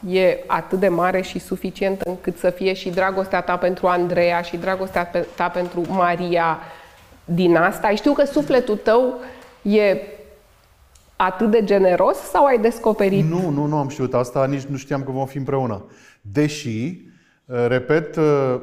e 0.09 0.39
atât 0.47 0.79
de 0.79 0.89
mare 0.89 1.21
și 1.21 1.39
suficientă 1.39 2.09
încât 2.09 2.39
să 2.39 2.51
fie 2.51 2.73
și 2.73 2.91
dragostea 2.91 3.41
ta 3.41 3.57
pentru 3.57 3.87
Andreea 3.87 4.43
și 4.43 4.57
dragostea 4.57 5.11
ta 5.35 5.49
pentru 5.49 5.85
Maria 5.89 6.59
din 7.25 7.57
asta? 7.57 7.87
Ai 7.87 7.97
știut 7.97 8.15
că 8.15 8.25
sufletul 8.25 8.77
tău 8.77 9.15
e 9.63 9.97
atât 11.17 11.51
de 11.51 11.65
generos 11.65 12.17
sau 12.17 12.45
ai 12.45 12.59
descoperit? 12.59 13.25
Nu, 13.25 13.51
nu, 13.51 13.67
nu 13.67 13.77
am 13.77 13.89
știut 13.89 14.15
asta, 14.15 14.47
nici 14.47 14.63
nu 14.63 14.77
știam 14.77 15.03
că 15.03 15.11
vom 15.11 15.27
fi 15.27 15.37
împreună. 15.37 15.85
Deși, 16.21 17.01
repet, 17.67 18.19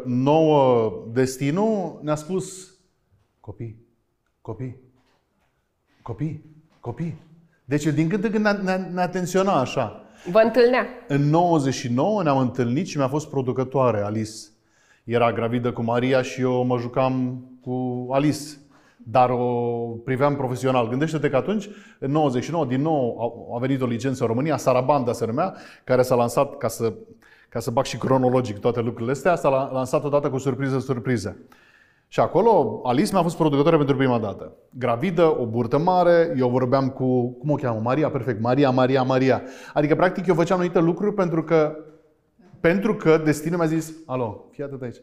nouă 0.05 0.91
destinul 1.13 1.99
ne-a 2.03 2.15
spus 2.15 2.73
copii, 3.39 3.87
Copii. 4.49 4.75
Copii. 6.01 6.45
Copii. 6.79 7.17
Deci 7.65 7.83
din 7.83 8.09
când 8.09 8.23
în 8.23 8.31
când 8.31 8.43
ne, 8.45 8.51
ne, 8.51 8.75
ne 8.93 9.01
atenționa 9.01 9.59
așa. 9.59 10.03
Vă 10.31 10.41
întâlnea. 10.43 10.85
În 11.07 11.21
99 11.21 12.23
ne-am 12.23 12.37
întâlnit 12.37 12.87
și 12.87 12.97
mi-a 12.97 13.07
fost 13.07 13.29
producătoare 13.29 14.01
Alice. 14.01 14.31
Era 15.03 15.33
gravidă 15.33 15.71
cu 15.71 15.81
Maria 15.81 16.21
și 16.21 16.41
eu 16.41 16.63
mă 16.63 16.77
jucam 16.77 17.43
cu 17.61 18.07
Alice. 18.11 18.39
Dar 18.97 19.29
o 19.29 19.45
priveam 20.05 20.35
profesional. 20.35 20.87
Gândește-te 20.87 21.29
că 21.29 21.35
atunci, 21.35 21.69
în 21.99 22.11
99, 22.11 22.65
din 22.65 22.81
nou 22.81 23.51
a 23.55 23.59
venit 23.59 23.81
o 23.81 23.85
licență 23.85 24.21
în 24.21 24.27
România, 24.27 24.57
Sarabanda 24.57 25.13
se 25.13 25.25
numea, 25.25 25.55
care 25.83 26.01
s-a 26.01 26.15
lansat, 26.15 26.57
ca 26.57 26.67
să, 26.67 26.93
ca 27.49 27.59
să 27.59 27.71
bag 27.71 27.85
și 27.85 27.97
cronologic 27.97 28.59
toate 28.59 28.81
lucrurile 28.81 29.11
astea, 29.11 29.35
s-a 29.35 29.69
lansat 29.73 30.03
odată 30.03 30.29
cu 30.29 30.37
surpriză-surpriză. 30.37 31.37
Și 32.11 32.19
acolo 32.19 32.81
Alice 32.83 33.09
mi-a 33.13 33.21
fost 33.21 33.35
producătoare 33.37 33.77
pentru 33.77 33.95
prima 33.95 34.19
dată. 34.19 34.53
Gravidă, 34.69 35.39
o 35.39 35.45
burtă 35.45 35.77
mare, 35.77 36.33
eu 36.37 36.49
vorbeam 36.49 36.89
cu, 36.89 37.31
cum 37.31 37.49
o 37.49 37.55
cheamă? 37.55 37.79
Maria, 37.83 38.09
perfect, 38.09 38.41
Maria, 38.41 38.69
Maria, 38.69 39.03
Maria. 39.03 39.41
Adică, 39.73 39.95
practic, 39.95 40.25
eu 40.27 40.35
făceam 40.35 40.57
anumite 40.57 40.79
lucruri 40.79 41.13
pentru 41.13 41.43
că, 41.43 41.75
pentru 42.59 42.95
că 42.95 43.21
destinul 43.23 43.57
mi-a 43.57 43.67
zis, 43.67 43.93
alo, 44.05 44.45
fii 44.51 44.63
atât 44.63 44.81
aici. 44.81 44.97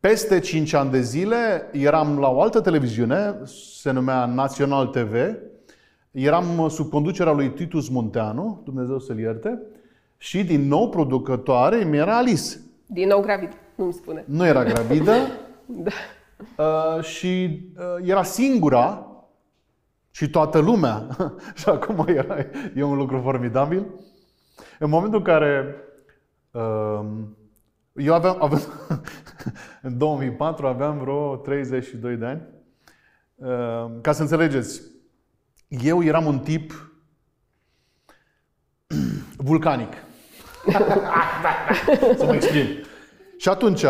Peste 0.00 0.38
5 0.38 0.72
ani 0.72 0.90
de 0.90 1.00
zile 1.00 1.68
eram 1.72 2.18
la 2.18 2.28
o 2.28 2.40
altă 2.40 2.60
televiziune, 2.60 3.40
se 3.80 3.90
numea 3.90 4.26
Național 4.26 4.86
TV, 4.86 5.14
eram 6.10 6.68
sub 6.68 6.90
conducerea 6.90 7.32
lui 7.32 7.50
Titus 7.50 7.88
Munteanu, 7.88 8.60
Dumnezeu 8.64 8.98
să-l 8.98 9.18
ierte, 9.18 9.62
și 10.16 10.44
din 10.44 10.68
nou 10.68 10.88
producătoare 10.88 11.84
mi 11.84 11.96
era 11.96 12.16
Alice. 12.16 12.56
Din 12.86 13.08
nou 13.08 13.20
gravidă, 13.20 13.54
nu-mi 13.74 13.92
spune. 13.92 14.24
Nu 14.26 14.46
era 14.46 14.64
gravidă. 14.64 15.12
da. 15.66 15.90
Uh, 16.56 17.04
și 17.04 17.62
uh, 17.76 18.08
era 18.08 18.22
singura 18.22 19.06
și 20.10 20.30
toată 20.30 20.58
lumea. 20.58 21.06
și 21.54 21.68
acum 21.68 22.04
era, 22.08 22.36
e 22.74 22.82
un 22.82 22.96
lucru 22.96 23.20
formidabil. 23.20 23.86
În 24.78 24.90
momentul 24.90 25.18
în 25.18 25.24
care 25.24 25.76
uh, 26.50 27.00
eu 27.94 28.14
aveam, 28.14 28.42
aveam 28.42 28.62
în 29.82 29.98
2004 29.98 30.66
aveam 30.66 30.98
vreo 30.98 31.36
32 31.36 32.16
de 32.16 32.26
ani. 32.26 32.42
Uh, 33.34 34.00
ca 34.00 34.12
să 34.12 34.22
înțelegeți, 34.22 34.82
eu 35.68 36.02
eram 36.02 36.26
un 36.26 36.38
tip 36.38 36.92
vulcanic. 39.36 39.92
să 42.18 42.24
mă 42.24 42.34
exprim. 42.34 42.66
Și 43.36 43.48
atunci, 43.48 43.84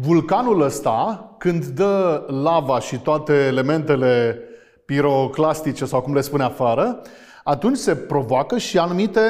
vulcanul 0.00 0.60
ăsta, 0.60 1.30
când 1.38 1.64
dă 1.64 2.24
lava 2.42 2.80
și 2.80 2.98
toate 2.98 3.32
elementele 3.32 4.38
piroclastice 4.84 5.84
sau 5.84 6.00
cum 6.00 6.14
le 6.14 6.20
spune 6.20 6.42
afară, 6.42 7.02
atunci 7.44 7.76
se 7.76 7.94
provoacă 7.94 8.58
și 8.58 8.78
anumite 8.78 9.20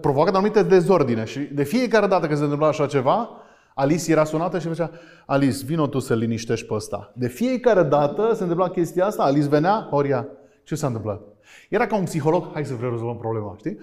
provoacă 0.00 0.30
anumite 0.36 0.62
dezordine. 0.62 1.24
Și 1.24 1.38
de 1.38 1.62
fiecare 1.62 2.06
dată 2.06 2.26
când 2.26 2.38
se 2.38 2.42
întâmpla 2.42 2.68
așa 2.68 2.86
ceva, 2.86 3.28
Alice 3.74 4.10
era 4.10 4.24
sunată 4.24 4.58
și 4.58 4.66
făcea 4.66 4.90
Alice, 5.26 5.64
vino 5.64 5.86
tu 5.86 5.98
să 5.98 6.14
liniștești 6.14 6.66
pe 6.66 6.74
ăsta. 6.74 7.12
De 7.14 7.28
fiecare 7.28 7.82
dată 7.82 8.32
se 8.34 8.42
întâmpla 8.42 8.68
chestia 8.68 9.06
asta, 9.06 9.22
Alice 9.22 9.48
venea, 9.48 9.86
Horia, 9.90 10.26
ce 10.64 10.74
s-a 10.74 10.86
întâmplat? 10.86 11.20
Era 11.68 11.86
ca 11.86 11.96
un 11.96 12.04
psiholog, 12.04 12.44
hai 12.52 12.64
să 12.64 12.74
vreau 12.74 12.90
rezolvăm 12.90 13.16
problema, 13.16 13.54
știi? 13.58 13.78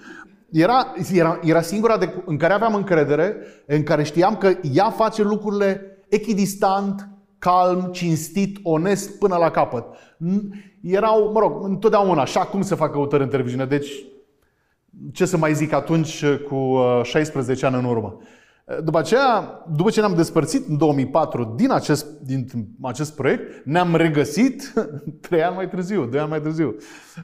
Era, 0.52 0.94
era, 1.14 1.40
era 1.44 1.62
singura 1.62 1.98
de, 1.98 2.24
în 2.26 2.38
care 2.38 2.54
aveam 2.54 2.76
încredere, 2.76 3.38
în 3.66 3.84
care 3.84 4.04
știam 4.04 4.38
că 4.38 4.54
ea 4.74 4.90
face 4.90 5.24
lucrurile 5.24 5.82
echidistant, 6.10 7.10
calm, 7.40 7.90
cinstit, 7.92 8.60
onest 8.64 9.18
până 9.18 9.36
la 9.36 9.52
capăt. 9.52 9.86
Erau, 10.82 11.32
mă 11.32 11.40
rog, 11.40 11.64
întotdeauna 11.64 12.22
așa 12.22 12.40
cum 12.40 12.62
se 12.62 12.76
fac 12.76 12.92
căutări 12.92 13.24
în 13.24 13.30
televiziune. 13.30 13.66
Deci, 13.66 13.92
ce 15.12 15.26
să 15.26 15.38
mai 15.38 15.54
zic 15.54 15.74
atunci 15.74 16.26
cu 16.26 16.80
16 17.04 17.66
uh, 17.66 17.72
ani 17.72 17.82
în 17.84 17.90
urmă. 17.90 18.18
După 18.84 18.98
aceea, 18.98 19.64
după 19.76 19.90
ce 19.90 20.00
ne-am 20.00 20.16
despărțit 20.16 20.68
în 20.68 20.78
2004 20.78 21.54
din 21.56 21.72
acest, 21.72 22.06
din 22.06 22.48
acest 22.82 23.16
proiect, 23.16 23.66
ne-am 23.66 23.96
regăsit 23.96 24.74
trei 25.28 25.44
ani 25.44 25.56
mai 25.56 25.70
târziu, 25.70 26.06
doi 26.06 26.20
ani 26.20 26.30
mai 26.30 26.42
târziu, 26.42 26.76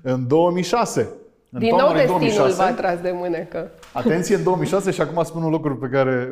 în 0.01 0.27
2006. 0.27 1.09
În 1.53 1.59
Din 1.59 1.75
nou 1.75 1.93
destinul 1.93 2.19
2006, 2.19 2.55
v-a 2.55 2.71
tras 2.71 2.99
de 3.01 3.11
mânecă. 3.13 3.71
Atenție, 3.93 4.35
în 4.35 4.43
2006 4.43 4.91
și 4.91 5.01
acum 5.01 5.23
spun 5.23 5.43
un 5.43 5.51
lucru 5.51 5.77
pe 5.77 5.87
care, 5.87 6.29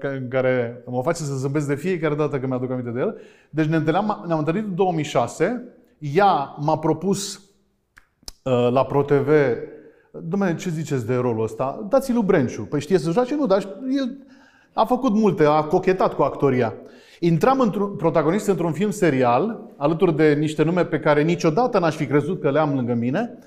în 0.00 0.28
care 0.28 0.82
mă 0.86 1.02
face 1.02 1.22
să 1.22 1.34
zâmbesc 1.34 1.66
de 1.66 1.74
fiecare 1.74 2.14
dată 2.14 2.38
când 2.38 2.50
mi-aduc 2.50 2.70
aminte 2.70 2.90
de 2.90 3.00
el. 3.00 3.20
Deci 3.50 3.66
ne 3.66 3.76
întâlneam, 3.76 4.24
ne-am 4.26 4.38
întâlnit 4.38 4.64
în 4.64 4.74
2006. 4.74 5.64
Ea 5.98 6.56
m-a 6.60 6.78
propus 6.78 7.34
uh, 7.34 8.68
la 8.70 8.84
ProTV 8.84 9.28
Dom'le, 10.20 10.56
ce 10.56 10.70
ziceți 10.70 11.06
de 11.06 11.14
rolul 11.14 11.42
ăsta? 11.42 11.86
Dați-l 11.88 12.14
lui 12.14 12.24
Brenciu. 12.24 12.62
Păi 12.62 12.80
știe 12.80 12.98
să 12.98 13.10
joace? 13.10 13.34
Nu, 13.34 13.46
dar 13.46 13.62
el 13.96 14.16
a 14.72 14.84
făcut 14.84 15.12
multe, 15.12 15.44
a 15.44 15.62
cochetat 15.62 16.14
cu 16.14 16.22
actoria. 16.22 16.74
Intram 17.20 17.60
într-un 17.60 17.96
protagonist 17.96 18.46
într-un 18.46 18.72
film 18.72 18.90
serial, 18.90 19.74
alături 19.76 20.16
de 20.16 20.34
niște 20.34 20.62
nume 20.62 20.84
pe 20.84 20.98
care 20.98 21.22
niciodată 21.22 21.78
n-aș 21.78 21.96
fi 21.96 22.06
crezut 22.06 22.40
că 22.40 22.50
le 22.50 22.58
am 22.58 22.74
lângă 22.74 22.94
mine, 22.94 23.38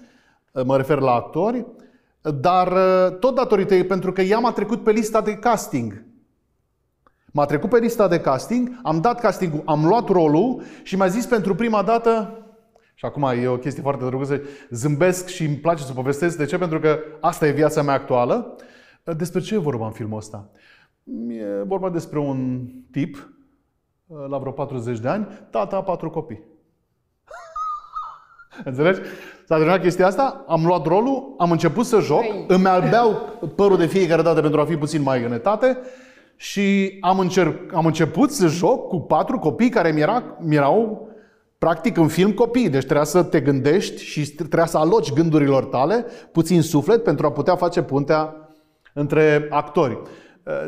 mă 0.66 0.78
refer 0.78 1.00
la 1.00 1.12
actori, 1.12 1.66
dar 2.22 2.74
tot 3.20 3.36
datorită 3.36 3.76
ei, 3.76 3.86
pentru 3.86 4.12
că 4.12 4.22
ea 4.22 4.40
m-a 4.40 4.52
trecut 4.52 4.84
pe 4.84 4.92
lista 4.92 5.22
de 5.22 5.36
casting. 5.36 6.04
M-a 7.32 7.46
trecut 7.46 7.70
pe 7.70 7.80
lista 7.80 8.08
de 8.08 8.20
casting, 8.20 8.80
am 8.84 9.02
dat 9.02 9.20
castingul, 9.20 9.62
am 9.66 9.86
luat 9.86 10.10
rolul 10.10 10.62
și 10.84 10.96
mi-a 10.96 11.08
zis 11.08 11.26
pentru 11.26 11.56
prima 11.56 11.84
dată, 11.84 12.44
și 13.00 13.06
acum 13.06 13.24
e 13.24 13.48
o 13.48 13.58
chestie 13.58 13.82
foarte 13.82 14.06
drăguță, 14.06 14.42
zâmbesc 14.70 15.28
și 15.28 15.46
îmi 15.46 15.56
place 15.56 15.84
să 15.84 15.94
povestesc. 15.94 16.38
De 16.38 16.46
ce? 16.46 16.58
Pentru 16.58 16.80
că 16.80 17.00
asta 17.20 17.48
e 17.48 17.52
viața 17.52 17.82
mea 17.82 17.94
actuală. 17.94 18.56
Despre 19.04 19.40
ce 19.40 19.54
e 19.54 19.58
vorba 19.58 19.86
în 19.86 19.92
filmul 19.92 20.18
ăsta? 20.18 20.50
E 21.28 21.64
vorba 21.64 21.90
despre 21.90 22.20
un 22.20 22.68
tip 22.92 23.30
la 24.30 24.38
vreo 24.38 24.52
40 24.52 25.00
de 25.00 25.08
ani, 25.08 25.28
tata 25.50 25.76
a 25.76 25.84
patru 25.84 26.10
copii. 26.10 26.44
Înțelegi? 28.66 29.00
S-a 29.50 29.56
terminat 29.56 29.82
chestia 29.82 30.08
asta, 30.08 30.46
am 30.48 30.66
luat 30.66 30.86
rolul, 30.86 31.36
am 31.38 31.52
început 31.52 31.86
să 31.86 32.00
joc, 32.00 32.20
Hai. 32.20 32.46
îmi 32.48 32.68
albeau 32.68 33.40
părul 33.56 33.78
de 33.78 33.86
fiecare 33.86 34.22
dată 34.22 34.42
pentru 34.42 34.60
a 34.60 34.66
fi 34.66 34.76
puțin 34.76 35.02
mai 35.02 35.24
în 35.24 35.42
și 36.36 36.98
am, 37.02 37.20
încerc, 37.20 37.74
am 37.74 37.86
început 37.86 38.32
să 38.32 38.48
joc 38.48 38.88
cu 38.88 39.00
patru 39.00 39.40
copii 39.40 39.70
care 39.70 39.92
mi, 39.92 40.02
era, 40.02 40.24
mi 40.40 40.56
erau 40.56 41.10
practic 41.58 41.98
în 41.98 42.08
film 42.08 42.32
copii. 42.32 42.70
Deci 42.70 42.84
trebuia 42.84 43.06
să 43.06 43.24
te 43.24 43.40
gândești 43.40 44.04
și 44.04 44.32
trebuia 44.32 44.66
să 44.66 44.78
aloci 44.78 45.14
gândurilor 45.14 45.66
tale 45.66 46.06
puțin 46.32 46.62
suflet 46.62 47.04
pentru 47.04 47.26
a 47.26 47.32
putea 47.32 47.56
face 47.56 47.82
puntea 47.82 48.36
între 48.94 49.48
actori. 49.50 50.02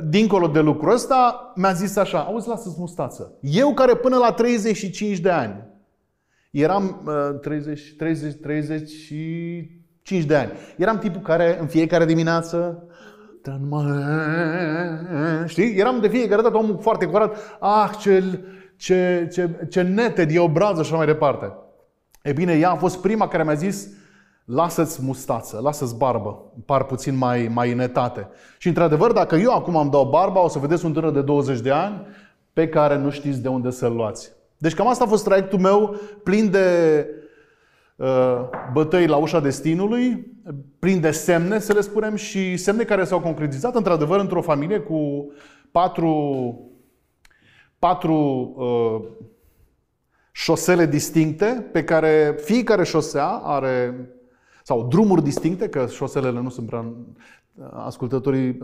Dincolo 0.10 0.48
de 0.48 0.60
lucrul 0.60 0.94
ăsta, 0.94 1.52
mi-a 1.56 1.72
zis 1.72 1.96
așa, 1.96 2.20
auzi, 2.20 2.48
lasă-ți 2.48 2.76
mustață. 2.80 3.38
Eu 3.42 3.74
care 3.74 3.96
până 3.96 4.18
la 4.18 4.32
35 4.32 5.18
de 5.18 5.30
ani, 5.30 5.71
eram 6.52 7.02
uh, 7.06 7.40
30, 7.40 7.96
30, 7.98 8.36
35 8.36 10.26
de 10.26 10.36
ani, 10.36 10.52
eram 10.78 10.98
tipul 10.98 11.22
care 11.22 11.60
în 11.60 11.68
fiecare 11.68 12.06
dimineață 12.06 12.86
Știi? 15.48 15.78
Eram 15.78 16.00
de 16.00 16.08
fiecare 16.08 16.42
dată 16.42 16.58
omul 16.58 16.78
foarte 16.82 17.06
curat. 17.06 17.38
Ah, 17.60 17.90
ce, 18.00 18.40
ce, 18.78 19.28
ce, 19.32 19.68
ce 19.70 19.82
nete 19.82 20.26
de 20.26 20.40
obrază 20.40 20.82
și 20.82 20.88
așa 20.88 20.98
mai 20.98 21.06
departe. 21.06 21.54
E 22.22 22.34
bine, 22.34 22.54
ea 22.54 22.72
a 22.72 22.76
fost 22.76 23.02
prima 23.02 23.28
care 23.28 23.44
mi-a 23.44 23.54
zis 23.54 23.88
lasă-ți 24.46 25.04
mustață, 25.04 25.60
lasă-ți 25.64 25.98
barbă, 25.98 26.52
par 26.66 26.84
puțin 26.84 27.18
mai, 27.18 27.50
mai 27.54 27.70
inetate. 27.70 28.28
Și 28.58 28.68
într-adevăr, 28.68 29.12
dacă 29.12 29.36
eu 29.36 29.54
acum 29.56 29.78
am 29.78 29.90
dau 29.90 30.10
barba, 30.10 30.44
o 30.44 30.48
să 30.48 30.60
vedeți 30.60 30.86
un 30.86 30.94
tânăr 30.94 31.12
de 31.12 31.22
20 31.22 31.60
de 31.60 31.72
ani 31.72 32.06
pe 32.54 32.70
care 32.70 32.98
nu 32.98 33.10
știți 33.10 33.42
de 33.42 33.48
unde 33.48 33.70
să-l 33.70 33.94
luați. 33.94 34.32
Deci 34.62 34.74
cam 34.74 34.88
asta 34.88 35.04
a 35.04 35.08
fost 35.08 35.24
traiectul 35.24 35.60
meu, 35.60 35.96
plin 36.24 36.52
de 36.52 37.08
uh, 37.96 38.50
bătăi 38.74 39.08
la 39.08 39.16
ușa 39.16 39.40
destinului, 39.40 40.32
plin 40.80 41.00
de 41.00 41.12
semne, 41.12 41.60
să 41.60 41.74
le 41.74 41.82
spunem, 41.82 42.16
și 42.16 42.58
semne 42.58 42.84
care 42.84 43.04
s-au 43.04 43.20
concretizat 43.20 43.76
într-adevăr 43.76 44.20
într-o 44.20 44.42
familie 44.42 44.80
cu 44.80 45.32
patru, 45.72 46.72
patru 47.80 48.16
uh, 48.58 49.28
șosele 50.32 50.86
distincte 50.86 51.70
pe 51.72 51.84
care 51.84 52.36
fiecare 52.44 52.84
șosea 52.84 53.28
are 53.28 54.10
sau 54.64 54.88
drumuri 54.88 55.24
distincte, 55.24 55.70
că 55.70 55.88
șoselele 55.88 56.42
nu 56.42 56.50
sunt 56.50 56.68
prea 56.68 56.94
ascultătorii, 57.86 58.58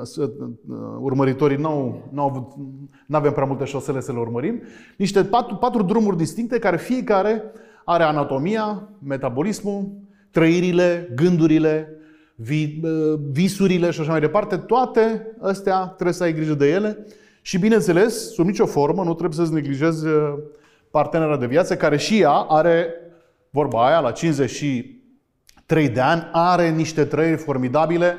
urmăritorii 0.99 1.57
nu 1.57 1.67
au 2.21 2.57
nu 3.05 3.17
avem 3.17 3.31
prea 3.31 3.45
multe 3.45 3.65
șosele 3.65 3.99
să 3.99 4.11
le 4.11 4.19
urmărim, 4.19 4.61
niște 4.97 5.23
patru, 5.23 5.55
patru 5.55 5.83
drumuri 5.83 6.17
distincte 6.17 6.59
care 6.59 6.77
fiecare 6.77 7.43
are 7.85 8.03
anatomia, 8.03 8.89
metabolismul, 8.99 9.91
trăirile, 10.31 11.11
gândurile, 11.15 11.89
vi, 12.35 12.81
visurile 13.31 13.91
și 13.91 13.99
așa 13.99 14.11
mai 14.11 14.19
departe. 14.19 14.57
Toate 14.57 15.35
astea 15.41 15.85
trebuie 15.85 16.13
să 16.13 16.23
ai 16.23 16.33
grijă 16.33 16.53
de 16.53 16.69
ele. 16.69 17.05
Și, 17.41 17.59
bineînțeles, 17.59 18.33
sub 18.33 18.45
nicio 18.45 18.65
formă, 18.65 19.03
nu 19.03 19.13
trebuie 19.13 19.39
să-ți 19.39 19.53
neglijezi 19.53 20.07
uh, 20.07 20.33
partenera 20.91 21.37
de 21.37 21.45
viață, 21.45 21.75
care 21.75 21.97
și 21.97 22.19
ea 22.19 22.31
are, 22.31 22.93
vorba 23.49 23.87
aia, 23.87 23.99
la 23.99 24.11
50 24.11 24.49
și 24.49 25.01
3 25.65 25.89
de 25.89 25.99
ani, 25.99 26.29
are 26.31 26.69
niște 26.69 27.05
trăiri 27.05 27.37
formidabile 27.37 28.17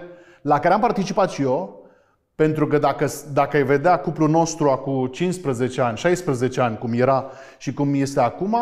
la 0.48 0.58
care 0.58 0.74
am 0.74 0.80
participat 0.80 1.30
și 1.30 1.42
eu, 1.42 1.87
pentru 2.34 2.66
că 2.66 2.78
dacă, 2.78 3.06
dacă 3.32 3.56
ai 3.56 3.62
vedea 3.62 3.98
cuplul 3.98 4.28
nostru 4.28 4.70
acum 4.70 5.06
15 5.06 5.80
ani, 5.80 5.96
16 5.96 6.61
ani, 6.61 6.78
cum 6.78 6.92
era 6.92 7.30
și 7.58 7.72
cum 7.72 7.94
este 7.94 8.20
acum, 8.20 8.56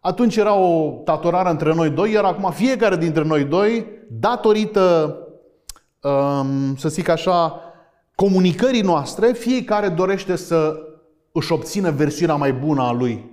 atunci 0.00 0.36
era 0.36 0.54
o 0.54 1.00
tatorare 1.04 1.50
între 1.50 1.74
noi 1.74 1.90
doi, 1.90 2.12
iar 2.12 2.24
acum 2.24 2.50
fiecare 2.50 2.96
dintre 2.96 3.24
noi 3.24 3.44
doi, 3.44 3.86
datorită, 4.10 5.16
um, 6.00 6.76
să 6.76 6.88
zic 6.88 7.08
așa, 7.08 7.60
comunicării 8.14 8.82
noastre, 8.82 9.32
fiecare 9.32 9.88
dorește 9.88 10.36
să 10.36 10.74
își 11.32 11.52
obțină 11.52 11.90
versiunea 11.90 12.34
mai 12.34 12.52
bună 12.52 12.82
a 12.82 12.92
lui. 12.92 13.30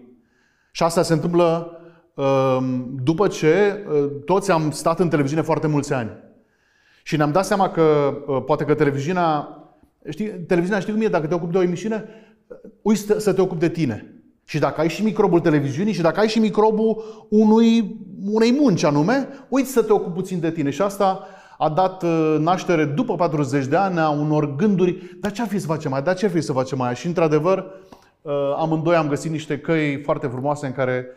Și 0.71 0.83
asta 0.83 1.01
se 1.01 1.13
întâmplă 1.13 1.77
Ehm, 2.17 2.95
după 3.03 3.27
ce 3.27 3.47
eh, 3.47 4.09
toți 4.25 4.51
am 4.51 4.71
stat 4.71 4.99
în 4.99 5.09
televiziune 5.09 5.41
foarte 5.41 5.67
mulți 5.67 5.93
ani. 5.93 6.09
Și 7.07 7.15
ne-am 7.15 7.31
dat 7.31 7.45
seama 7.45 7.69
că 7.69 8.13
eh, 8.27 8.43
poate 8.45 8.63
că 8.63 8.73
televiziunea, 8.73 9.57
știi, 10.09 10.27
televiziunea 10.27 10.81
știi 10.81 10.93
cum 10.93 11.01
e, 11.01 11.07
dacă 11.07 11.27
te 11.27 11.33
ocupi 11.33 11.51
de 11.51 11.57
o 11.57 11.61
emisiune, 11.61 12.05
eh, 12.47 12.55
uiți 12.81 13.05
să 13.17 13.33
te 13.33 13.41
ocupi 13.41 13.59
de 13.59 13.69
tine. 13.69 14.21
Și 14.45 14.59
dacă 14.59 14.81
ai 14.81 14.89
și 14.89 15.03
microbul 15.03 15.39
televiziunii 15.39 15.93
și 15.93 16.01
dacă 16.01 16.19
ai 16.19 16.27
și 16.27 16.39
microbul 16.39 17.03
unui, 17.29 17.97
unei 18.31 18.51
munci 18.51 18.83
anume, 18.83 19.27
uiți 19.47 19.71
să 19.71 19.83
te 19.83 19.93
ocupi 19.93 20.13
puțin 20.15 20.39
de 20.39 20.51
tine. 20.51 20.69
Și 20.69 20.81
asta 20.81 21.27
a 21.57 21.69
dat 21.69 22.03
naștere 22.39 22.85
după 22.85 23.15
40 23.15 23.65
de 23.65 23.75
ani 23.75 23.99
a 23.99 24.09
unor 24.09 24.55
gânduri, 24.55 25.17
dar 25.19 25.31
ce 25.31 25.41
ar 25.41 25.47
fi 25.47 25.59
să 25.59 25.67
facem 25.67 25.91
mai, 25.91 26.01
dar 26.01 26.15
ce 26.15 26.25
ar 26.25 26.31
fi 26.31 26.41
să 26.41 26.51
facem 26.51 26.77
mai? 26.77 26.95
Și 26.95 27.07
într-adevăr, 27.07 27.65
amândoi 28.57 28.95
am 28.95 29.07
găsit 29.07 29.31
niște 29.31 29.59
căi 29.59 30.01
foarte 30.03 30.27
frumoase 30.27 30.65
în 30.65 30.73
care 30.73 31.07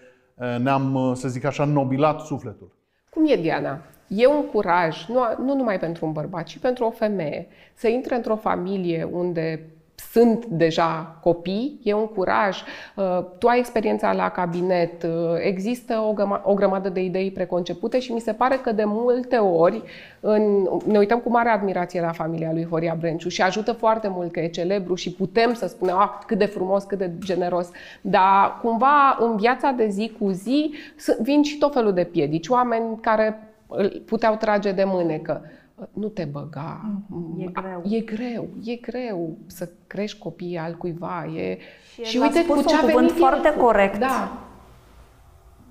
Eh, 0.41 0.59
ne-am, 0.59 0.97
eh, 0.97 1.17
să 1.17 1.29
zic 1.29 1.45
așa, 1.45 1.65
nobilat 1.65 2.21
sufletul. 2.21 2.71
Cum 3.11 3.27
e, 3.27 3.37
Diana? 3.37 3.81
E 4.17 4.27
un 4.27 4.47
curaj, 4.47 5.07
nu, 5.09 5.21
nu 5.45 5.55
numai 5.55 5.79
pentru 5.79 6.07
un 6.07 6.13
bărbat, 6.13 6.45
ci 6.45 6.59
pentru 6.59 6.85
o 6.85 6.91
femeie, 6.91 7.47
să 7.75 7.89
intre 7.89 8.15
într-o 8.15 8.37
familie 8.37 9.09
unde 9.13 9.61
sunt 10.11 10.47
deja 10.47 11.19
copii, 11.23 11.81
e 11.83 11.93
un 11.93 12.07
curaj. 12.07 12.63
Uh, 12.97 13.25
tu 13.39 13.47
ai 13.47 13.59
experiența 13.59 14.13
la 14.13 14.29
cabinet, 14.29 15.03
uh, 15.03 15.11
există 15.39 16.15
o, 16.43 16.55
grămadă 16.55 16.89
de 16.89 17.01
idei 17.01 17.31
preconcepute 17.31 17.99
și 17.99 18.13
mi 18.13 18.21
se 18.21 18.33
pare 18.33 18.57
că 18.57 18.73
de 18.73 18.85
multe 18.87 19.37
ori 19.37 19.83
în, 20.21 20.69
ne 20.87 20.99
uităm 20.99 21.19
cu 21.19 21.31
mare 21.31 21.49
admirație 21.49 22.01
la 22.01 22.13
familia 22.13 22.53
lui 22.53 22.67
Horia 22.71 22.97
Brenciu 22.99 23.29
și 23.29 23.43
ajută 23.43 23.73
foarte 23.73 24.09
mult 24.09 24.33
că 24.33 24.41
e 24.41 24.49
celebru 24.49 24.95
și 24.95 25.13
putem 25.13 25.55
să 25.55 25.67
spunem 25.67 25.97
ah, 25.97 26.11
cât 26.27 26.39
de 26.39 26.47
frumos, 26.47 26.85
cât 26.85 26.99
de 26.99 27.11
generos. 27.25 27.71
Dar 28.01 28.59
cumva 28.63 29.17
în 29.21 29.37
viața 29.37 29.71
de 29.71 29.89
zi 29.89 30.13
cu 30.19 30.31
zi 30.31 30.75
vin 31.23 31.43
și 31.43 31.59
tot 31.59 31.73
felul 31.73 31.93
de 31.93 32.05
piedici, 32.05 32.49
oameni 32.49 32.99
care 33.01 33.50
puteau 34.07 34.37
trage 34.37 34.73
de 34.73 34.85
mânecă 34.85 35.43
nu 35.93 36.07
te 36.07 36.25
băga. 36.25 36.81
Mm, 37.07 37.35
e 37.39 37.51
greu. 37.53 37.83
E 37.85 38.01
greu, 38.01 38.49
e 38.65 38.75
greu 38.75 39.37
să 39.47 39.69
crești 39.87 40.19
copiii 40.19 40.59
al 40.59 40.75
cuiva. 40.75 41.25
E... 41.37 41.59
Și, 41.93 42.03
și 42.03 42.19
uite 42.19 42.47
cu 42.47 42.63
ce 42.63 42.75
a 42.75 42.79
venit 42.79 42.93
cuvânt 42.93 43.11
foarte 43.11 43.49
el. 43.49 43.61
corect. 43.61 43.99
Da. 43.99 44.33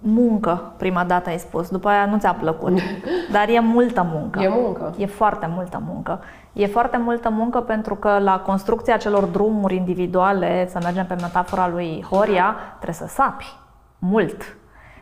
Muncă, 0.01 0.73
prima 0.77 1.03
dată 1.03 1.29
ai 1.29 1.39
spus, 1.39 1.69
după 1.69 1.87
aia 1.87 2.05
nu 2.05 2.17
ți-a 2.17 2.33
plăcut. 2.33 2.79
Dar 3.31 3.49
e 3.49 3.59
multă 3.59 4.07
muncă. 4.13 4.39
E 4.39 4.49
muncă. 4.49 4.95
E 4.97 5.05
foarte 5.05 5.49
multă 5.55 5.83
muncă. 5.87 6.19
E 6.53 6.65
foarte 6.65 6.97
multă 6.97 7.29
muncă 7.29 7.61
pentru 7.61 7.95
că 7.95 8.19
la 8.19 8.39
construcția 8.39 8.97
celor 8.97 9.23
drumuri 9.23 9.75
individuale, 9.75 10.67
să 10.69 10.79
mergem 10.83 11.05
pe 11.05 11.15
metafora 11.21 11.67
lui 11.67 12.05
Horia, 12.09 12.55
trebuie 12.79 13.07
să 13.07 13.13
sapi 13.13 13.45
mult. 13.99 14.57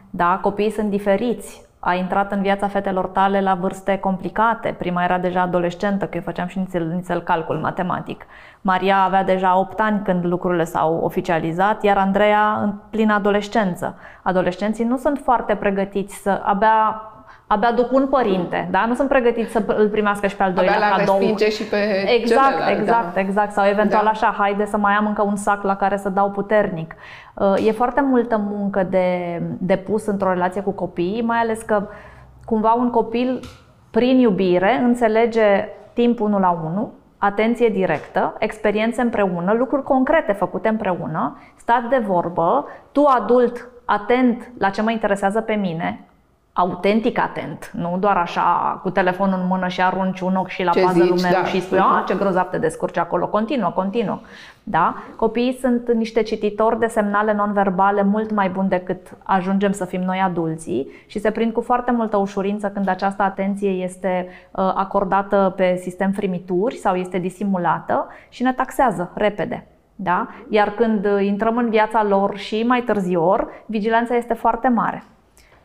Da, 0.10 0.40
copiii 0.42 0.72
sunt 0.72 0.90
diferiți, 0.90 1.67
a 1.80 1.94
intrat 1.94 2.32
în 2.32 2.42
viața 2.42 2.68
fetelor 2.68 3.08
tale 3.08 3.42
la 3.42 3.54
vârste 3.54 3.98
complicate. 3.98 4.76
Prima 4.78 5.04
era 5.04 5.18
deja 5.18 5.42
adolescentă, 5.42 6.06
că 6.06 6.16
eu 6.16 6.22
făceam 6.22 6.48
și 6.48 6.60
nițel, 6.60 6.88
nițel 6.88 7.22
calcul 7.22 7.58
matematic. 7.58 8.26
Maria 8.62 8.98
avea 8.98 9.24
deja 9.24 9.58
8 9.58 9.80
ani 9.80 10.02
când 10.04 10.26
lucrurile 10.26 10.64
s-au 10.64 10.98
oficializat, 10.98 11.84
iar 11.84 11.98
Andreea 11.98 12.60
în 12.62 12.74
plină 12.90 13.14
adolescență. 13.14 13.96
Adolescenții 14.22 14.86
nu 14.86 14.98
sunt 14.98 15.20
foarte 15.24 15.56
pregătiți 15.56 16.16
să 16.16 16.42
abia 16.44 17.02
abia 17.48 17.72
duc 17.72 17.92
un 17.92 18.08
părinte, 18.08 18.68
da? 18.72 18.86
Nu 18.86 18.94
sunt 18.94 19.10
pregătiți 19.10 19.52
să 19.52 19.64
îl 19.66 19.90
primească 19.90 20.28
și 20.28 20.36
pe 20.36 20.44
al 20.44 20.54
doilea 20.54 20.76
abia 20.76 21.06
cadou. 21.06 21.38
și 21.38 21.64
pe 21.64 21.78
Exact, 22.20 22.48
celălalt, 22.48 22.80
exact, 22.80 23.14
da. 23.14 23.20
exact. 23.20 23.52
Sau 23.52 23.66
eventual 23.66 24.04
da. 24.04 24.10
așa, 24.10 24.36
haide 24.38 24.66
să 24.66 24.78
mai 24.78 24.94
am 24.94 25.08
încă 25.08 25.22
un 25.22 25.36
sac 25.36 25.64
la 25.64 25.76
care 25.76 25.98
să 25.98 26.10
dau 26.10 26.32
puternic. 26.32 26.96
Uh, 27.34 27.68
e 27.68 27.72
foarte 27.72 28.02
multă 28.02 28.38
muncă 28.50 28.84
de, 28.90 29.42
de 29.58 29.76
pus 29.76 30.06
într-o 30.06 30.30
relație 30.30 30.62
cu 30.62 30.72
copiii, 30.72 31.22
mai 31.22 31.38
ales 31.38 31.62
că 31.62 31.88
cumva 32.46 32.74
un 32.74 32.90
copil 32.90 33.40
prin 33.92 34.20
iubire, 34.20 34.80
înțelege 34.84 35.68
timp 35.94 36.20
unul 36.20 36.40
la 36.40 36.60
unul, 36.66 36.90
atenție 37.18 37.70
directă, 37.70 38.36
experiențe 38.40 39.02
împreună, 39.02 39.54
lucruri 39.54 39.84
concrete 39.84 40.32
făcute 40.32 40.68
împreună, 40.68 41.38
stat 41.56 41.84
de 41.90 41.98
vorbă, 41.98 42.66
tu 42.92 43.04
adult 43.04 43.68
atent 43.86 44.52
la 44.58 44.70
ce 44.70 44.82
mă 44.82 44.92
interesează 44.92 45.42
pe 45.42 45.54
mine, 45.54 46.08
autentic 46.60 47.20
atent, 47.20 47.72
nu 47.74 47.98
doar 48.00 48.18
așa 48.18 48.80
cu 48.82 48.90
telefonul 48.90 49.40
în 49.42 49.48
mână 49.48 49.68
și 49.68 49.82
arunci 49.82 50.20
un 50.20 50.36
ochi 50.36 50.48
și 50.48 50.64
la 50.64 50.72
Ce 50.72 50.82
puzzle 50.82 51.04
zici, 51.04 51.22
meu 51.22 51.32
da. 51.32 51.44
și 51.44 51.62
spui, 51.62 51.78
a, 51.78 52.04
ce 52.08 52.16
grozav 52.16 52.50
te 52.50 52.58
descurci 52.58 52.98
acolo, 52.98 53.28
continuă, 53.28 53.70
continuă. 53.70 54.20
Da? 54.64 54.96
Copiii 55.16 55.58
sunt 55.62 55.92
niște 55.94 56.22
cititori 56.22 56.80
de 56.80 56.88
semnale 56.88 57.34
non-verbale 57.34 58.04
mult 58.04 58.32
mai 58.32 58.50
buni 58.50 58.70
decât 58.70 59.18
ajungem 59.24 59.72
să 59.72 59.86
fim 59.86 60.02
noi 60.02 60.20
adulții 60.20 60.88
și 61.08 61.20
se 61.20 61.32
prind 61.32 61.54
cu 61.54 61.62
foarte 61.62 61.92
multă 61.92 62.18
ușurință 62.18 62.68
când 62.68 62.90
această 62.90 63.24
atenție 63.24 63.70
este 63.70 64.28
uh, 64.28 64.72
acordată 64.76 65.54
pe 65.56 65.80
sistem 65.82 66.12
frimituri 66.12 66.76
sau 66.76 66.96
este 66.96 67.18
disimulată 67.18 68.08
și 68.30 68.44
ne 68.44 68.54
taxează 68.54 69.12
repede. 69.14 69.68
Da? 69.96 70.28
Iar 70.50 70.70
când 70.70 71.06
uh, 71.06 71.26
intrăm 71.26 71.58
în 71.58 71.70
viața 71.70 72.04
lor 72.04 72.38
și 72.38 72.64
mai 72.64 72.82
târziu, 72.82 73.50
vigilanța 73.66 74.16
este 74.16 74.34
foarte 74.34 74.68
mare. 74.68 75.04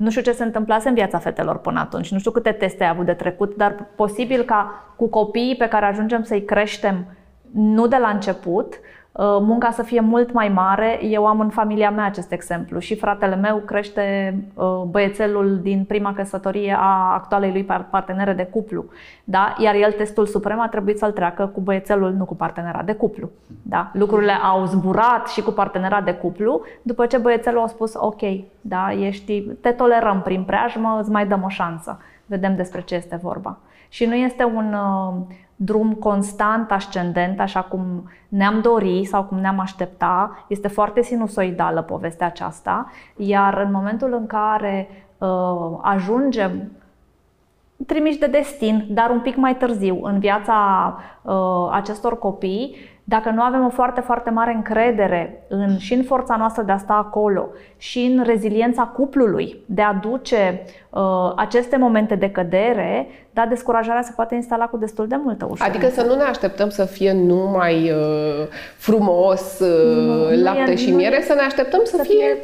Nu 0.02 0.10
știu 0.10 0.22
ce 0.22 0.32
se 0.32 0.44
întâmplase 0.44 0.88
în 0.88 0.94
viața 0.94 1.18
fetelor 1.18 1.58
până 1.58 1.80
atunci, 1.80 2.12
nu 2.12 2.18
știu 2.18 2.30
câte 2.30 2.52
teste 2.52 2.84
ai 2.84 2.90
avut 2.90 3.06
de 3.06 3.12
trecut, 3.12 3.56
dar 3.56 3.86
posibil 3.94 4.42
ca 4.42 4.92
cu 4.96 5.08
copiii 5.08 5.56
pe 5.56 5.68
care 5.68 5.86
ajungem 5.86 6.22
să-i 6.22 6.44
creștem 6.44 7.06
nu 7.52 7.86
de 7.86 7.96
la 7.96 8.08
început, 8.08 8.74
uh, 8.74 8.80
munca 9.18 9.70
să 9.70 9.82
fie 9.82 10.00
mult 10.00 10.32
mai 10.32 10.48
mare. 10.48 11.04
Eu 11.04 11.26
am 11.26 11.40
în 11.40 11.48
familia 11.48 11.90
mea 11.90 12.04
acest 12.04 12.32
exemplu 12.32 12.78
și 12.78 12.96
fratele 12.96 13.34
meu 13.34 13.56
crește 13.56 14.36
uh, 14.54 14.82
băiețelul 14.90 15.58
din 15.62 15.84
prima 15.84 16.14
căsătorie 16.14 16.76
a 16.78 17.12
actualei 17.14 17.52
lui 17.52 17.64
par- 17.64 17.86
partenere 17.90 18.32
de 18.32 18.44
cuplu. 18.44 18.84
Da? 19.24 19.54
Iar 19.58 19.74
el 19.74 19.92
testul 19.92 20.26
suprem 20.26 20.60
a 20.60 20.68
trebuit 20.68 20.98
să-l 20.98 21.12
treacă 21.12 21.46
cu 21.46 21.60
băiețelul, 21.60 22.12
nu 22.12 22.24
cu 22.24 22.34
partenera 22.34 22.82
de 22.82 22.92
cuplu. 22.92 23.30
Da? 23.62 23.90
Lucrurile 23.92 24.32
au 24.32 24.64
zburat 24.64 25.28
și 25.28 25.42
cu 25.42 25.50
partenera 25.50 26.00
de 26.00 26.14
cuplu 26.14 26.60
după 26.82 27.06
ce 27.06 27.18
băiețelul 27.18 27.62
a 27.62 27.66
spus 27.66 27.94
ok, 27.94 28.20
da, 28.60 28.92
ești, 28.92 29.40
te 29.40 29.70
tolerăm 29.70 30.22
prin 30.22 30.42
preajmă, 30.42 30.98
îți 31.00 31.10
mai 31.10 31.26
dăm 31.26 31.42
o 31.42 31.48
șansă. 31.48 31.98
Vedem 32.26 32.56
despre 32.56 32.80
ce 32.80 32.94
este 32.94 33.18
vorba. 33.22 33.58
Și 33.88 34.04
nu 34.04 34.14
este 34.14 34.44
un 34.44 34.74
uh, 34.74 35.36
drum 35.64 35.92
constant 35.92 36.70
ascendent, 36.70 37.40
așa 37.40 37.60
cum 37.60 38.10
ne-am 38.28 38.60
dori 38.60 39.04
sau 39.04 39.24
cum 39.24 39.38
ne-am 39.38 39.58
aștepta. 39.58 40.44
Este 40.48 40.68
foarte 40.68 41.02
sinusoidală 41.02 41.82
povestea 41.82 42.26
aceasta, 42.26 42.90
iar 43.16 43.62
în 43.64 43.72
momentul 43.72 44.12
în 44.12 44.26
care 44.26 44.88
uh, 45.18 45.78
ajungem 45.82 46.70
trimiși 47.86 48.18
de 48.18 48.26
destin, 48.26 48.86
dar 48.90 49.10
un 49.10 49.20
pic 49.20 49.36
mai 49.36 49.56
târziu 49.56 49.98
în 50.02 50.18
viața 50.18 50.56
uh, 51.22 51.68
acestor 51.70 52.18
copii, 52.18 52.76
dacă 53.04 53.30
nu 53.30 53.42
avem 53.42 53.64
o 53.64 53.68
foarte, 53.68 54.00
foarte 54.00 54.30
mare 54.30 54.52
încredere 54.54 55.42
în, 55.48 55.78
și 55.78 55.94
în 55.94 56.02
forța 56.02 56.36
noastră 56.36 56.62
de 56.62 56.72
a 56.72 56.76
sta 56.78 56.92
acolo 56.94 57.48
și 57.76 57.98
în 58.16 58.22
reziliența 58.24 58.82
cuplului 58.82 59.56
de 59.66 59.82
a 59.82 59.92
duce 59.92 60.62
uh, 60.90 61.32
aceste 61.36 61.76
momente 61.76 62.14
de 62.14 62.30
cădere, 62.30 63.06
da, 63.30 63.46
descurajarea 63.46 64.02
se 64.02 64.12
poate 64.16 64.34
instala 64.34 64.66
cu 64.66 64.76
destul 64.76 65.06
de 65.06 65.16
multă 65.24 65.44
ușurință. 65.50 65.78
Adică 65.78 66.00
să 66.00 66.06
nu 66.06 66.14
ne 66.14 66.22
așteptăm 66.22 66.68
să 66.68 66.84
fie 66.84 67.12
numai 67.12 67.90
uh, 67.90 68.46
frumos 68.76 69.58
uh, 69.58 70.36
Nu, 70.36 70.42
lapte 70.42 70.62
nu 70.64 70.70
e- 70.70 70.74
și 70.74 70.90
nu- 70.90 70.96
miere, 70.96 71.20
să 71.22 71.34
ne 71.34 71.40
așteptăm 71.42 71.80
să, 71.84 71.96
să 71.96 72.02
fie, 72.02 72.14
fie 72.16 72.36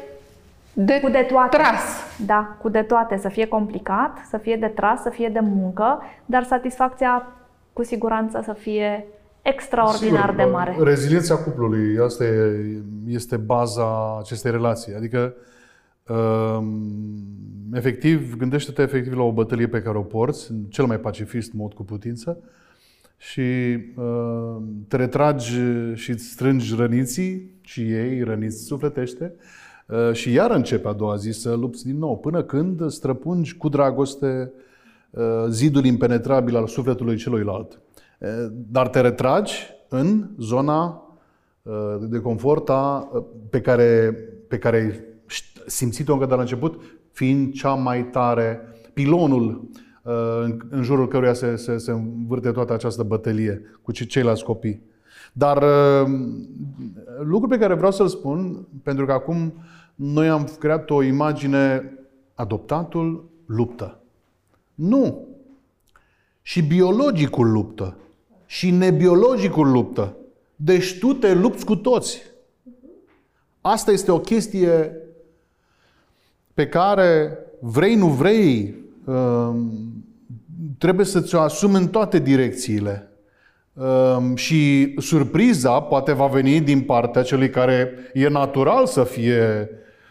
de, 0.73 1.01
cu 1.01 1.09
de 1.09 1.27
toate. 1.31 1.57
tras. 1.57 1.83
Da, 2.27 2.49
cu 2.62 2.68
de 2.68 2.83
toate. 2.83 3.16
Să 3.16 3.29
fie 3.29 3.47
complicat, 3.47 4.16
să 4.31 4.37
fie 4.37 4.57
de 4.57 4.66
tras, 4.66 5.03
să 5.03 5.11
fie 5.11 5.29
de 5.29 5.40
muncă, 5.42 6.03
dar 6.25 6.42
satisfacția 6.42 7.27
cu 7.73 7.85
siguranță 7.85 8.40
să 8.44 8.53
fie 8.53 9.07
extraordinar 9.42 10.31
Sigur, 10.31 10.44
de 10.44 10.51
mare. 10.51 10.77
Reziliența 10.83 11.37
cuplului, 11.37 11.98
asta 11.98 12.24
e, 12.24 12.57
este 13.07 13.37
baza 13.37 14.18
acestei 14.18 14.51
relații. 14.51 14.94
Adică, 14.94 15.35
um, 16.09 16.92
efectiv, 17.72 18.37
gândește-te 18.37 18.83
efectiv 18.83 19.12
la 19.12 19.22
o 19.22 19.33
bătălie 19.33 19.68
pe 19.68 19.83
care 19.83 19.98
o 19.98 20.03
porți, 20.03 20.51
în 20.51 20.62
cel 20.62 20.85
mai 20.85 20.98
pacifist 20.98 21.53
mod 21.53 21.72
cu 21.72 21.85
putință, 21.85 22.38
și 23.16 23.79
uh, 23.96 24.57
te 24.88 24.96
retragi 24.96 25.59
și 25.94 26.11
îți 26.11 26.24
strângi 26.24 26.74
răniții, 26.77 27.59
și 27.61 27.81
ei 27.81 28.22
răniți 28.22 28.64
sufletește, 28.64 29.35
uh, 29.87 30.12
și 30.12 30.33
iar 30.33 30.51
începe 30.51 30.88
a 30.88 30.92
doua 30.92 31.16
zi 31.16 31.31
să 31.31 31.55
lupți 31.55 31.85
din 31.85 31.98
nou, 31.98 32.18
până 32.18 32.42
când 32.42 32.90
străpungi 32.90 33.57
cu 33.57 33.68
dragoste 33.68 34.53
uh, 35.11 35.44
zidul 35.48 35.85
impenetrabil 35.85 36.57
al 36.57 36.66
sufletului 36.66 37.16
celuilalt. 37.16 37.81
Uh, 38.19 38.47
Dar 38.51 38.89
te 38.89 39.01
retragi 39.01 39.67
în 39.89 40.29
zona 40.39 41.03
uh, 41.63 41.97
de 42.01 42.21
confort 42.21 42.69
a, 42.69 43.09
uh, 43.13 43.25
pe 43.51 43.61
care, 43.61 44.13
pe 44.49 44.59
care 44.59 44.77
ai 44.77 44.91
șt- 45.27 45.67
simțit-o 45.67 46.13
încă 46.13 46.27
de 46.27 46.35
la 46.35 46.41
început, 46.41 46.81
fiind 47.13 47.53
cea 47.53 47.75
mai 47.75 48.05
tare, 48.05 48.61
pilonul 48.93 49.69
uh, 50.03 50.13
în, 50.43 50.59
în 50.71 50.83
jurul 50.83 51.09
căruia 51.09 51.33
se, 51.33 51.57
se, 51.57 51.77
se 51.79 51.91
învârte 51.91 52.51
toată 52.51 52.73
această 52.73 53.03
bătălie 53.03 53.63
cu 53.83 53.93
ce- 53.93 54.05
ceilalți 54.05 54.45
copii. 54.45 54.83
Dar 55.33 55.63
uh, 55.63 56.11
lucrul 57.23 57.49
pe 57.49 57.59
care 57.59 57.75
vreau 57.75 57.93
să-l 57.93 58.09
spun, 58.09 58.67
pentru 58.83 59.07
că 59.07 59.13
acum 59.13 59.53
noi 59.95 60.29
am 60.29 60.49
creat 60.59 60.91
o 60.91 61.03
imagine, 61.03 61.93
adoptatul 62.35 63.29
luptă. 63.47 63.99
Nu! 64.75 65.27
Și 66.43 66.63
biologicul 66.63 67.51
luptă. 67.51 67.97
Și 68.51 68.71
nebiologicul 68.71 69.71
luptă. 69.71 70.17
Deci 70.57 70.99
tu 70.99 71.13
te 71.13 71.35
lupți 71.35 71.65
cu 71.65 71.77
toți. 71.77 72.23
Asta 73.61 73.91
este 73.91 74.11
o 74.11 74.19
chestie 74.19 74.97
pe 76.55 76.69
care 76.69 77.39
vrei, 77.61 77.95
nu 77.95 78.07
vrei, 78.07 78.75
um, 79.05 79.73
trebuie 80.79 81.07
să 81.07 81.21
ți-o 81.21 81.41
asumi 81.41 81.77
în 81.77 81.89
toate 81.89 82.19
direcțiile. 82.19 83.11
Um, 83.73 84.37
Și 84.37 84.95
surpriza 84.99 85.81
poate 85.81 86.13
va 86.13 86.27
veni 86.27 86.61
din 86.61 86.81
partea 86.81 87.23
celui 87.23 87.51
care 87.51 87.91
e 88.13 88.29
natural 88.29 88.87
să 88.87 89.05
fie 89.05 89.71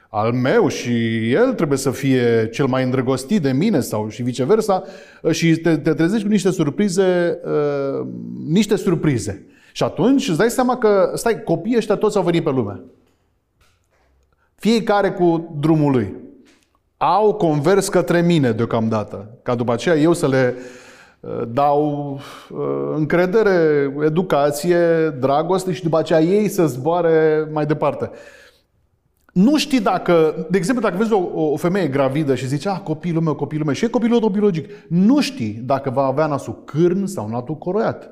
al 0.10 0.32
meu 0.32 0.68
și 0.68 1.32
el 1.32 1.54
trebuie 1.54 1.78
să 1.78 1.92
fie 1.92 2.50
cel 2.50 2.66
mai 2.66 2.84
îndrăgostit 2.84 3.42
de 3.42 3.52
mine 3.52 3.80
sau 3.80 4.10
și 4.10 4.24
viceversa 4.24 4.84
și 5.32 5.56
te, 5.56 5.78
te 5.78 5.94
trezești 5.94 6.26
cu 6.26 6.32
niște 6.32 6.52
surprize, 6.52 7.40
uh, 7.46 8.08
niște 8.48 8.76
surprize. 8.76 9.46
Și 9.72 9.84
atunci 9.84 10.28
îți 10.28 10.38
dai 10.38 10.50
seama 10.50 10.78
că, 10.78 11.12
stai, 11.14 11.44
copiii 11.44 11.78
ăștia 11.78 11.96
toți 11.96 12.18
au 12.18 12.24
venit 12.24 12.44
pe 12.44 12.50
lume. 12.50 12.82
Fiecare 14.56 15.12
cu 15.12 15.56
drumul 15.60 15.92
lui. 15.92 16.16
Au 16.98 17.34
convers 17.34 17.88
către 17.88 18.22
mine 18.22 18.52
deocamdată, 18.52 19.30
ca 19.44 19.56
după 19.56 19.74
aceea 19.74 19.96
eu 19.96 20.14
să 20.14 20.28
le 20.28 20.56
uh, 21.20 21.42
dau 21.48 22.14
uh, 22.50 22.58
încredere, 22.96 23.94
educație, 24.06 25.10
dragoste 25.20 25.74
și 25.74 25.84
după 25.84 25.98
aceea 25.98 26.22
ei 26.22 26.48
să 26.48 26.68
zboare 26.68 27.48
mai 27.52 27.66
departe. 27.66 28.12
Nu 29.38 29.58
știi 29.58 29.82
dacă, 29.82 30.46
de 30.50 30.58
exemplu, 30.58 30.84
dacă 30.84 30.98
vezi 30.98 31.14
o, 31.14 31.52
o 31.52 31.56
femeie 31.56 31.88
gravidă 31.88 32.36
și 32.36 32.48
zice, 32.48 32.70
ah, 32.70 32.80
copilul 32.84 33.22
meu, 33.22 33.36
copilul 33.36 33.66
meu, 33.66 33.74
și 33.74 33.86
e 33.86 33.88
copilul 33.88 34.20
tău 34.20 34.30
biologic, 34.30 34.70
nu 34.88 35.22
știi 35.22 35.62
dacă 35.66 35.90
va 35.90 36.04
avea 36.04 36.26
nasul 36.26 36.64
cârn 36.64 37.06
sau 37.06 37.30
nasul 37.30 37.58
coroiat. 37.58 38.10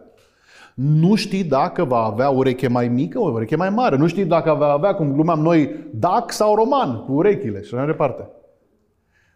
Nu 0.75 1.15
știi 1.15 1.43
dacă 1.43 1.83
va 1.83 1.97
avea 1.97 2.29
o 2.29 2.35
ureche 2.35 2.67
mai 2.67 2.87
mică, 2.87 3.19
o 3.19 3.31
ureche 3.31 3.55
mai 3.55 3.69
mare. 3.69 3.97
Nu 3.97 4.07
știi 4.07 4.25
dacă 4.25 4.53
va 4.53 4.71
avea, 4.71 4.93
cum 4.93 5.13
glumeam 5.13 5.39
noi, 5.39 5.75
dac 5.93 6.31
sau 6.31 6.55
roman, 6.55 7.03
cu 7.05 7.11
urechile 7.11 7.61
și 7.61 7.65
așa 7.65 7.75
mai 7.75 7.85
departe. 7.85 8.29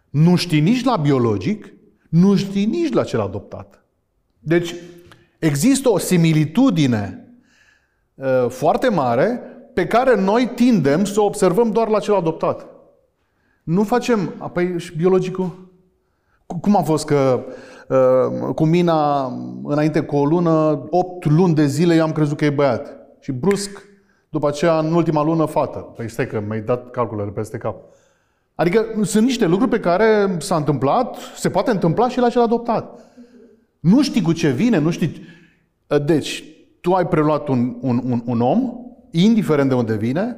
Nu 0.09 0.35
știi 0.35 0.59
nici 0.59 0.83
la 0.83 0.95
biologic, 0.95 1.73
nu 2.09 2.35
știi 2.35 2.65
nici 2.65 2.93
la 2.93 3.03
cel 3.03 3.19
adoptat. 3.19 3.85
Deci, 4.39 4.75
există 5.39 5.89
o 5.89 5.97
similitudine 5.97 7.33
uh, 8.15 8.49
foarte 8.49 8.89
mare 8.89 9.41
pe 9.79 9.87
care 9.87 10.21
noi 10.21 10.51
tindem 10.55 11.03
să 11.05 11.21
o 11.21 11.25
observăm 11.25 11.71
doar 11.71 11.87
la 11.87 11.99
cel 11.99 12.13
adoptat. 12.15 12.67
Nu 13.63 13.83
facem, 13.83 14.33
apoi 14.37 14.79
și 14.79 14.97
biologicul. 14.97 15.69
Cu- 16.45 16.59
Cum 16.59 16.75
a 16.77 16.81
fost 16.81 17.05
că 17.05 17.43
uh, 17.89 18.53
cu 18.55 18.65
mina, 18.65 19.25
înainte 19.63 20.01
cu 20.01 20.15
o 20.15 20.25
lună, 20.25 20.85
8 20.89 21.25
luni 21.25 21.53
de 21.53 21.65
zile 21.65 21.95
eu 21.95 22.03
am 22.03 22.11
crezut 22.11 22.37
că 22.37 22.45
e 22.45 22.49
băiat. 22.49 22.97
Și 23.19 23.31
brusc, 23.31 23.69
după 24.29 24.47
aceea, 24.47 24.79
în 24.79 24.93
ultima 24.93 25.23
lună, 25.23 25.45
fată. 25.45 25.79
Păi 25.79 26.09
stai 26.09 26.27
că 26.27 26.43
mi-ai 26.47 26.61
dat 26.61 26.91
calculele 26.91 27.29
peste 27.31 27.57
cap. 27.57 27.75
Adică 28.55 28.85
sunt 29.03 29.25
niște 29.25 29.45
lucruri 29.45 29.71
pe 29.71 29.79
care 29.79 30.35
s-a 30.39 30.55
întâmplat, 30.55 31.17
se 31.35 31.49
poate 31.49 31.71
întâmpla 31.71 32.09
și 32.09 32.19
la 32.19 32.29
cel 32.29 32.41
adoptat. 32.41 32.99
Nu 33.79 34.01
știi 34.01 34.21
cu 34.21 34.31
ce 34.31 34.49
vine, 34.49 34.77
nu 34.77 34.89
știi... 34.89 35.21
Deci, 36.05 36.43
tu 36.81 36.93
ai 36.93 37.07
preluat 37.07 37.47
un, 37.47 37.77
un, 37.81 38.01
un, 38.05 38.21
un 38.25 38.41
om, 38.41 38.73
indiferent 39.11 39.69
de 39.69 39.75
unde 39.75 39.95
vine, 39.95 40.37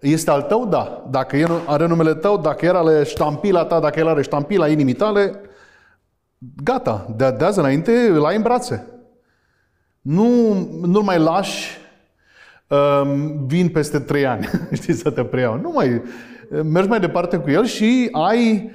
este 0.00 0.30
al 0.30 0.42
tău, 0.42 0.66
da. 0.66 1.06
Dacă 1.10 1.36
el 1.36 1.50
are 1.66 1.86
numele 1.86 2.14
tău, 2.14 2.38
dacă 2.38 2.66
el 2.66 2.76
are 2.76 3.04
ștampila 3.04 3.64
ta, 3.64 3.80
dacă 3.80 3.98
el 3.98 4.08
are 4.08 4.22
ștampila 4.22 4.68
inimii 4.68 4.94
tale, 4.94 5.40
gata, 6.62 7.14
de, 7.16 7.34
de 7.38 7.44
azi 7.44 7.58
înainte 7.58 8.08
îl 8.10 8.24
ai 8.24 8.36
în 8.36 8.42
brațe. 8.42 8.86
Nu, 10.00 10.52
nu 10.82 11.02
mai 11.02 11.18
lași 11.18 11.78
um, 12.68 13.46
vin 13.46 13.68
peste 13.68 13.98
trei 13.98 14.26
ani, 14.26 14.48
știi, 14.72 14.92
să 14.92 15.10
te 15.10 15.24
preiau. 15.24 15.60
Nu 15.60 15.70
mai, 15.70 16.02
mergi 16.62 16.88
mai 16.88 17.00
departe 17.00 17.36
cu 17.36 17.50
el 17.50 17.64
și 17.64 18.08
ai, 18.12 18.70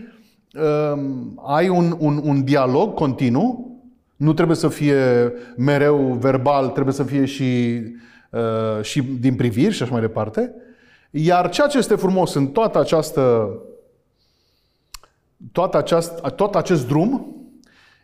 um, 0.93 1.41
ai 1.47 1.69
un, 1.69 1.95
un, 1.99 2.21
un 2.23 2.43
dialog 2.43 2.93
continuu. 2.93 3.67
Nu 4.15 4.33
trebuie 4.33 4.55
să 4.55 4.67
fie 4.67 5.33
mereu 5.57 5.97
verbal, 5.97 6.67
trebuie 6.67 6.93
să 6.93 7.03
fie 7.03 7.25
și, 7.25 7.81
uh, 7.83 7.91
și 8.81 9.01
din 9.01 9.35
priviri 9.35 9.73
și 9.73 9.83
așa 9.83 9.91
mai 9.91 10.01
departe. 10.01 10.53
Iar 11.11 11.49
ceea 11.49 11.67
ce 11.67 11.77
este 11.77 11.95
frumos 11.95 12.33
în 12.33 12.47
toată 12.47 12.79
această, 12.79 13.51
toată 15.51 15.77
această, 15.77 16.29
tot 16.29 16.55
acest 16.55 16.87
drum 16.87 17.35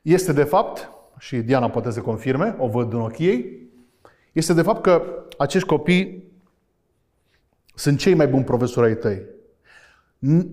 este 0.01 0.33
de 0.33 0.43
fapt, 0.43 0.89
și 1.19 1.37
Diana 1.37 1.69
poate 1.69 1.91
să 1.91 2.01
confirme, 2.01 2.55
o 2.59 2.67
văd 2.67 2.93
în 2.93 3.01
ochii 3.01 3.27
ei, 3.27 3.69
este 4.31 4.53
de 4.53 4.61
fapt 4.61 4.81
că 4.81 5.01
acești 5.37 5.67
copii 5.67 6.23
sunt 7.75 7.99
cei 7.99 8.13
mai 8.13 8.27
buni 8.27 8.43
profesori 8.43 8.87
ai 8.87 8.95
tăi. 8.95 9.21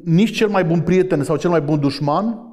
Nici 0.05 0.37
cel 0.37 0.49
mai 0.49 0.65
bun 0.65 0.81
prieten 0.81 1.25
sau 1.25 1.37
cel 1.37 1.51
mai 1.51 1.61
bun 1.61 1.81
dușman 1.81 2.47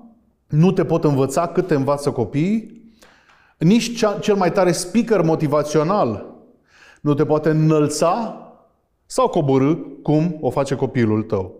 nu 0.48 0.72
te 0.72 0.86
pot 0.86 1.04
învăța 1.04 1.48
cât 1.48 1.68
te 1.68 1.76
învață 1.76 2.12
copiii, 2.12 2.92
nici 3.58 4.06
cel 4.20 4.36
mai 4.36 4.52
tare 4.52 4.72
speaker 4.72 5.22
motivațional 5.22 6.29
nu 7.02 7.14
te 7.14 7.26
poate 7.26 7.50
înălța 7.50 8.44
sau 9.06 9.28
coborâ 9.28 9.76
cum 10.04 10.38
o 10.42 10.50
face 10.50 10.76
copilul 10.76 11.24
tău. 11.24 11.56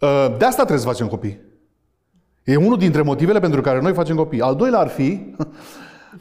Uh, 0.00 0.36
de 0.38 0.44
asta 0.44 0.64
trebuie 0.64 0.78
să 0.78 0.86
facem 0.86 1.06
copii. 1.06 1.40
E 2.44 2.56
unul 2.56 2.78
dintre 2.78 3.02
motivele 3.02 3.40
pentru 3.40 3.60
care 3.60 3.80
noi 3.80 3.92
facem 3.92 4.16
copii. 4.16 4.40
Al 4.40 4.56
doilea 4.56 4.78
ar 4.78 4.88
fi, 4.88 5.34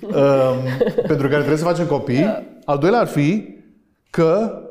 um, 0.01 0.57
pentru 1.07 1.27
care 1.27 1.37
trebuie 1.37 1.57
să 1.57 1.63
facem 1.63 1.85
copii, 1.85 2.25
al 2.65 2.77
doilea 2.77 2.99
ar 2.99 3.07
fi 3.07 3.55
că 4.09 4.61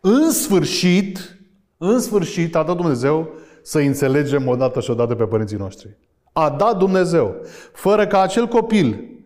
în 0.00 0.30
sfârșit, 0.30 1.38
în 1.76 2.00
sfârșit 2.00 2.56
a 2.56 2.62
dat 2.62 2.76
Dumnezeu 2.76 3.28
să 3.62 3.78
înțelegem 3.78 4.48
odată 4.48 4.80
și 4.80 4.90
odată 4.90 5.14
pe 5.14 5.24
părinții 5.24 5.56
noștri. 5.56 5.96
A 6.32 6.50
dat 6.50 6.78
Dumnezeu. 6.78 7.36
Fără 7.72 8.06
ca 8.06 8.20
acel 8.20 8.46
copil 8.46 9.17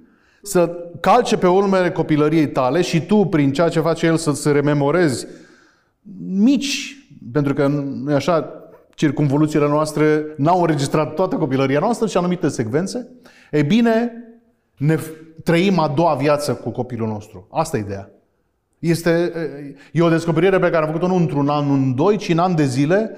să 0.42 0.76
calce 1.00 1.36
pe 1.36 1.46
urmele 1.46 1.90
copilăriei 1.90 2.48
tale 2.48 2.80
și 2.80 3.06
tu, 3.06 3.24
prin 3.24 3.52
ceea 3.52 3.68
ce 3.68 3.80
face 3.80 4.06
el, 4.06 4.16
să-ți 4.16 4.52
rememorezi 4.52 5.26
mici, 6.26 7.06
pentru 7.32 7.54
că 7.54 7.66
nu 7.66 8.10
e 8.10 8.14
așa, 8.14 8.52
circumvoluțiile 8.94 9.68
noastre 9.68 10.24
n-au 10.36 10.60
înregistrat 10.60 11.14
toată 11.14 11.36
copilăria 11.36 11.78
noastră 11.78 12.06
și 12.06 12.16
anumite 12.16 12.48
secvențe, 12.48 13.08
e 13.50 13.62
bine, 13.62 14.12
ne 14.76 14.98
trăim 15.44 15.78
a 15.78 15.88
doua 15.88 16.14
viață 16.14 16.54
cu 16.54 16.70
copilul 16.70 17.08
nostru. 17.08 17.46
Asta 17.50 17.76
e 17.76 17.80
ideea. 17.80 18.10
Este, 18.78 19.32
e 19.92 20.02
o 20.02 20.08
descoperire 20.08 20.58
pe 20.58 20.70
care 20.70 20.84
am 20.84 20.86
făcut-o 20.86 21.06
nu 21.06 21.14
într-un 21.14 21.48
an, 21.48 21.70
în 21.70 21.94
doi, 21.94 22.16
ci 22.16 22.28
în 22.28 22.38
an 22.38 22.54
de 22.54 22.64
zile. 22.64 23.10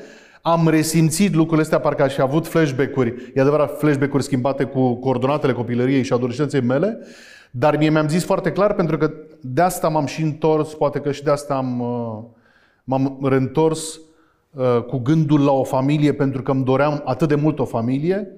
Am 0.47 0.69
resimțit 0.69 1.35
lucrurile 1.35 1.63
astea, 1.63 1.81
parcă 1.81 2.03
aș 2.03 2.15
fi 2.15 2.21
avut 2.21 2.47
flashback-uri, 2.47 3.33
e 3.35 3.41
adevărat, 3.41 3.79
flashback-uri 3.79 4.23
schimbate 4.23 4.65
cu 4.65 4.95
coordonatele 4.95 5.53
copilăriei 5.53 6.03
și 6.03 6.13
adolescenței 6.13 6.61
mele, 6.61 6.99
dar 7.51 7.77
mie 7.77 7.91
mi-am 7.91 8.09
zis 8.09 8.25
foarte 8.25 8.53
clar, 8.53 8.75
pentru 8.75 8.99
că 8.99 9.13
de 9.41 9.61
asta 9.61 9.89
m-am 9.89 10.07
și 10.07 10.23
întors, 10.23 10.75
poate 10.75 10.99
că 10.99 11.13
și 11.13 11.23
de 11.23 11.31
asta 11.31 11.55
am, 11.55 11.81
uh, 11.81 12.25
m-am 12.85 13.19
reîntors 13.23 14.01
uh, 14.51 14.83
cu 14.83 14.99
gândul 14.99 15.45
la 15.45 15.53
o 15.53 15.65
familie, 15.65 16.13
pentru 16.13 16.43
că 16.43 16.51
îmi 16.51 16.65
doream 16.65 17.03
atât 17.05 17.29
de 17.29 17.35
mult 17.35 17.59
o 17.59 17.65
familie, 17.65 18.29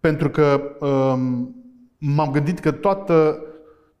pentru 0.00 0.30
că 0.30 0.60
um, 0.80 1.54
m-am 1.98 2.30
gândit 2.30 2.58
că 2.58 2.70
toată, 2.70 3.42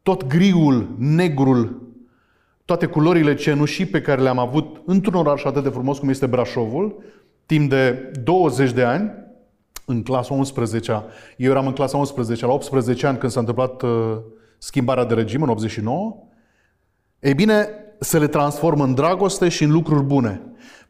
tot 0.02 0.26
griul, 0.26 0.94
negrul, 0.98 1.82
toate 2.64 2.86
culorile 2.86 3.34
cenușii 3.34 3.86
pe 3.86 4.00
care 4.00 4.22
le-am 4.22 4.38
avut 4.38 4.82
într-un 4.84 5.14
oraș 5.14 5.44
atât 5.44 5.62
de 5.62 5.68
frumos 5.68 5.98
cum 5.98 6.08
este 6.08 6.26
Brașovul, 6.26 7.02
timp 7.52 7.70
de 7.70 8.10
20 8.22 8.72
de 8.72 8.82
ani, 8.82 9.12
în 9.84 10.02
clasa 10.02 10.34
11 10.34 11.04
eu 11.36 11.50
eram 11.50 11.66
în 11.66 11.72
clasa 11.72 11.96
11 11.96 12.46
la 12.46 12.52
18 12.52 13.06
ani 13.06 13.18
când 13.18 13.32
s-a 13.32 13.40
întâmplat 13.40 13.82
uh, 13.82 14.16
schimbarea 14.58 15.04
de 15.04 15.14
regim 15.14 15.42
în 15.42 15.48
89, 15.48 16.16
ei 17.20 17.34
bine, 17.34 17.68
să 17.98 18.18
le 18.18 18.26
transform 18.26 18.80
în 18.80 18.94
dragoste 18.94 19.48
și 19.48 19.64
în 19.64 19.70
lucruri 19.70 20.02
bune. 20.02 20.40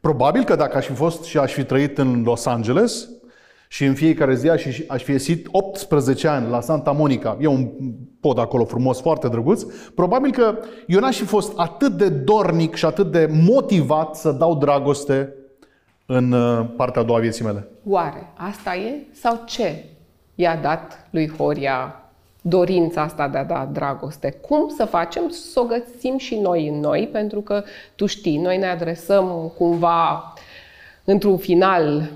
Probabil 0.00 0.44
că 0.44 0.56
dacă 0.56 0.76
aș 0.76 0.86
fi 0.86 0.92
fost 0.92 1.24
și 1.24 1.38
aș 1.38 1.52
fi 1.52 1.64
trăit 1.64 1.98
în 1.98 2.22
Los 2.24 2.46
Angeles 2.46 3.08
și 3.68 3.84
în 3.84 3.94
fiecare 3.94 4.34
zi 4.34 4.48
aș, 4.48 4.64
aș 4.88 5.02
fi 5.02 5.10
ieșit 5.10 5.48
18 5.50 6.28
ani 6.28 6.50
la 6.50 6.60
Santa 6.60 6.90
Monica, 6.90 7.36
e 7.40 7.46
un 7.46 7.70
pod 8.20 8.38
acolo 8.38 8.64
frumos, 8.64 9.00
foarte 9.00 9.28
drăguț, 9.28 9.62
probabil 9.94 10.32
că 10.32 10.58
eu 10.86 11.00
n-aș 11.00 11.16
fi 11.16 11.24
fost 11.24 11.52
atât 11.56 11.92
de 11.92 12.08
dornic 12.08 12.74
și 12.74 12.84
atât 12.84 13.10
de 13.10 13.28
motivat 13.44 14.16
să 14.16 14.32
dau 14.32 14.56
dragoste 14.56 15.36
în 16.12 16.32
uh, 16.32 16.66
partea 16.76 17.02
a 17.02 17.04
doua 17.04 17.18
vieții 17.18 17.44
mele. 17.44 17.68
Oare 17.86 18.32
asta 18.36 18.74
e? 18.74 19.06
Sau 19.12 19.42
ce 19.46 19.84
i-a 20.34 20.56
dat 20.56 21.06
lui 21.10 21.30
Horia 21.36 21.96
dorința 22.42 23.02
asta 23.02 23.28
de 23.28 23.38
a 23.38 23.44
da 23.44 23.68
dragoste. 23.72 24.30
Cum 24.30 24.68
să 24.76 24.84
facem 24.84 25.28
să 25.28 25.60
o 25.60 25.64
găsim 25.64 26.18
și 26.18 26.36
noi 26.36 26.68
în 26.68 26.80
noi, 26.80 27.08
pentru 27.12 27.40
că 27.40 27.62
tu 27.94 28.06
știi, 28.06 28.38
noi 28.38 28.58
ne 28.58 28.66
adresăm 28.66 29.52
cumva 29.56 30.32
într-un 31.04 31.36
final 31.36 32.10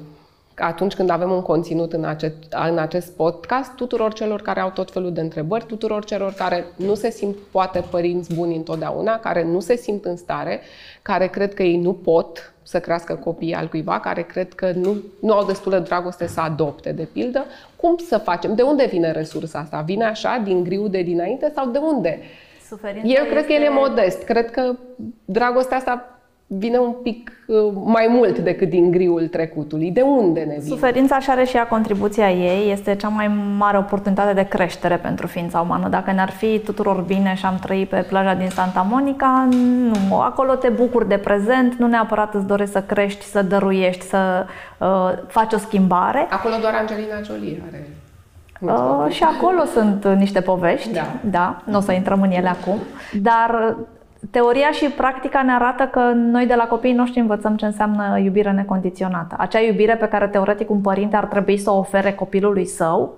atunci 0.56 0.94
când 0.94 1.10
avem 1.10 1.30
un 1.30 1.42
conținut 1.42 1.92
în 1.92 2.04
acest, 2.04 2.34
în 2.68 2.78
acest 2.78 3.12
podcast, 3.16 3.72
tuturor 3.74 4.12
celor 4.12 4.42
care 4.42 4.60
au 4.60 4.70
tot 4.70 4.90
felul 4.90 5.12
de 5.12 5.20
întrebări, 5.20 5.66
tuturor 5.66 6.04
celor 6.04 6.32
care 6.32 6.64
nu 6.76 6.94
se 6.94 7.10
simt 7.10 7.36
poate 7.50 7.84
părinți 7.90 8.34
buni 8.34 8.56
întotdeauna, 8.56 9.18
care 9.18 9.44
nu 9.44 9.60
se 9.60 9.76
simt 9.76 10.04
în 10.04 10.16
stare, 10.16 10.60
care 11.02 11.26
cred 11.26 11.54
că 11.54 11.62
ei 11.62 11.76
nu 11.76 11.92
pot 11.92 12.54
să 12.66 12.80
crească 12.80 13.14
copii 13.14 13.54
al 13.54 13.68
cuiva, 13.68 14.00
care 14.00 14.22
cred 14.22 14.54
că 14.54 14.72
nu, 14.74 14.96
nu 15.20 15.32
au 15.32 15.44
destulă 15.46 15.78
dragoste 15.78 16.26
să 16.26 16.40
adopte, 16.40 16.92
de 16.92 17.08
pildă. 17.12 17.44
Cum 17.76 17.96
să 17.96 18.18
facem? 18.18 18.54
De 18.54 18.62
unde 18.62 18.86
vine 18.90 19.10
resursa 19.10 19.58
asta? 19.58 19.80
Vine 19.80 20.04
așa, 20.04 20.40
din 20.44 20.64
griu 20.64 20.88
de 20.88 21.02
dinainte 21.02 21.52
sau 21.54 21.68
de 21.68 21.78
unde? 21.78 22.20
Suferința 22.68 23.08
Eu 23.08 23.24
cred 23.24 23.36
este... 23.36 23.46
că 23.46 23.52
el 23.52 23.62
e 23.62 23.68
modest. 23.68 24.22
Cred 24.22 24.50
că 24.50 24.76
dragostea 25.24 25.76
asta 25.76 26.15
vine 26.46 26.78
un 26.78 26.92
pic 27.02 27.32
uh, 27.46 27.56
mai 27.84 28.06
mult 28.10 28.38
decât 28.38 28.68
din 28.68 28.90
griul 28.90 29.28
trecutului. 29.28 29.90
De 29.90 30.00
unde 30.00 30.40
ne 30.40 30.56
vine? 30.58 30.74
Suferința 30.74 31.18
și 31.18 31.30
are 31.30 31.44
și 31.44 31.56
ea 31.56 31.66
contribuția 31.66 32.30
ei. 32.30 32.70
Este 32.70 32.94
cea 32.94 33.08
mai 33.08 33.30
mare 33.58 33.78
oportunitate 33.78 34.32
de 34.32 34.48
creștere 34.48 34.96
pentru 34.96 35.26
ființa 35.26 35.60
umană. 35.60 35.88
Dacă 35.88 36.12
ne-ar 36.12 36.30
fi 36.30 36.58
tuturor 36.58 37.00
bine 37.00 37.34
și 37.34 37.44
am 37.44 37.58
trăit 37.60 37.88
pe 37.88 38.04
plaja 38.08 38.34
din 38.34 38.48
Santa 38.48 38.86
Monica, 38.90 39.48
nu. 39.50 40.20
Acolo 40.20 40.54
te 40.54 40.68
bucuri 40.68 41.08
de 41.08 41.18
prezent, 41.18 41.74
nu 41.74 41.86
neapărat 41.86 42.34
îți 42.34 42.46
dorești 42.46 42.72
să 42.72 42.82
crești, 42.82 43.24
să 43.24 43.42
dăruiești, 43.42 44.04
să 44.04 44.46
uh, 44.78 45.12
faci 45.26 45.52
o 45.52 45.58
schimbare. 45.58 46.26
Acolo 46.30 46.54
doar 46.60 46.74
Angelina 46.74 47.20
Jolie 47.22 47.62
are 47.68 47.88
Uh, 48.60 49.06
și 49.08 49.22
acolo 49.22 49.64
sunt 49.64 50.06
niște 50.06 50.40
povești, 50.40 50.92
da. 50.92 51.06
da, 51.20 51.62
nu 51.64 51.76
o 51.76 51.80
să 51.80 51.92
intrăm 51.92 52.22
în 52.22 52.30
ele 52.30 52.48
acum, 52.48 52.78
dar 53.22 53.76
Teoria 54.30 54.70
și 54.70 54.86
practica 54.90 55.42
ne 55.42 55.52
arată 55.52 55.84
că 55.84 56.00
noi 56.14 56.46
de 56.46 56.54
la 56.54 56.64
copiii 56.64 56.94
noștri 56.94 57.20
învățăm 57.20 57.56
ce 57.56 57.64
înseamnă 57.64 58.18
iubire 58.18 58.52
necondiționată. 58.52 59.34
Acea 59.38 59.60
iubire 59.60 59.96
pe 59.96 60.08
care 60.08 60.28
teoretic 60.28 60.70
un 60.70 60.80
părinte 60.80 61.16
ar 61.16 61.26
trebui 61.26 61.56
să 61.56 61.70
o 61.70 61.78
ofere 61.78 62.12
copilului 62.12 62.66
său, 62.66 63.14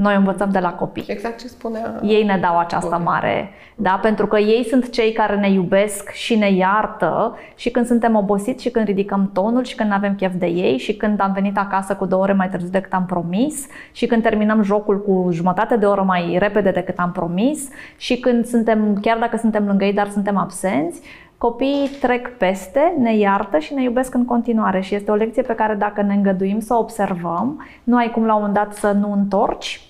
noi 0.00 0.16
învățăm 0.16 0.50
de 0.50 0.58
la 0.58 0.72
copii. 0.72 1.04
Exact 1.06 1.38
ce 1.38 1.46
spunea. 1.46 2.00
Ei 2.02 2.24
ne 2.24 2.38
dau 2.40 2.58
această 2.58 2.86
okay. 2.86 3.02
mare, 3.04 3.50
da, 3.74 3.98
pentru 4.02 4.26
că 4.26 4.38
ei 4.38 4.64
sunt 4.64 4.90
cei 4.90 5.12
care 5.12 5.36
ne 5.36 5.50
iubesc 5.50 6.10
și 6.10 6.34
ne 6.36 6.52
iartă 6.52 7.38
și 7.54 7.70
când 7.70 7.86
suntem 7.86 8.16
obosiți 8.16 8.62
și 8.62 8.70
când 8.70 8.86
ridicăm 8.86 9.30
tonul 9.32 9.64
și 9.64 9.74
când 9.74 9.88
nu 9.88 9.94
avem 9.94 10.14
chef 10.14 10.32
de 10.34 10.46
ei 10.46 10.78
și 10.78 10.96
când 10.96 11.20
am 11.20 11.32
venit 11.32 11.58
acasă 11.58 11.94
cu 11.94 12.06
două 12.06 12.22
ore 12.22 12.32
mai 12.32 12.48
târziu 12.48 12.70
decât 12.70 12.92
am 12.92 13.04
promis 13.06 13.66
și 13.92 14.06
când 14.06 14.22
terminăm 14.22 14.62
jocul 14.62 15.02
cu 15.02 15.28
jumătate 15.32 15.76
de 15.76 15.86
oră 15.86 16.02
mai 16.02 16.36
repede 16.38 16.70
decât 16.70 16.98
am 16.98 17.12
promis 17.12 17.68
și 17.96 18.18
când 18.18 18.46
suntem, 18.46 18.98
chiar 19.00 19.18
dacă 19.18 19.36
suntem 19.36 19.66
lângă 19.66 19.84
ei, 19.84 19.92
dar 19.92 20.08
suntem 20.08 20.36
absenți, 20.36 21.00
Copiii 21.38 21.88
trec 22.00 22.36
peste, 22.36 22.94
ne 22.98 23.16
iartă 23.16 23.58
și 23.58 23.74
ne 23.74 23.82
iubesc 23.82 24.14
în 24.14 24.24
continuare 24.24 24.80
și 24.80 24.94
este 24.94 25.10
o 25.10 25.14
lecție 25.14 25.42
pe 25.42 25.54
care 25.54 25.74
dacă 25.74 26.02
ne 26.02 26.14
îngăduim 26.14 26.60
să 26.60 26.74
observăm, 26.74 27.66
nu 27.84 27.96
ai 27.96 28.10
cum 28.10 28.24
la 28.24 28.34
un 28.34 28.38
moment 28.40 28.58
dat 28.58 28.74
să 28.74 28.90
nu 28.90 29.12
întorci 29.12 29.80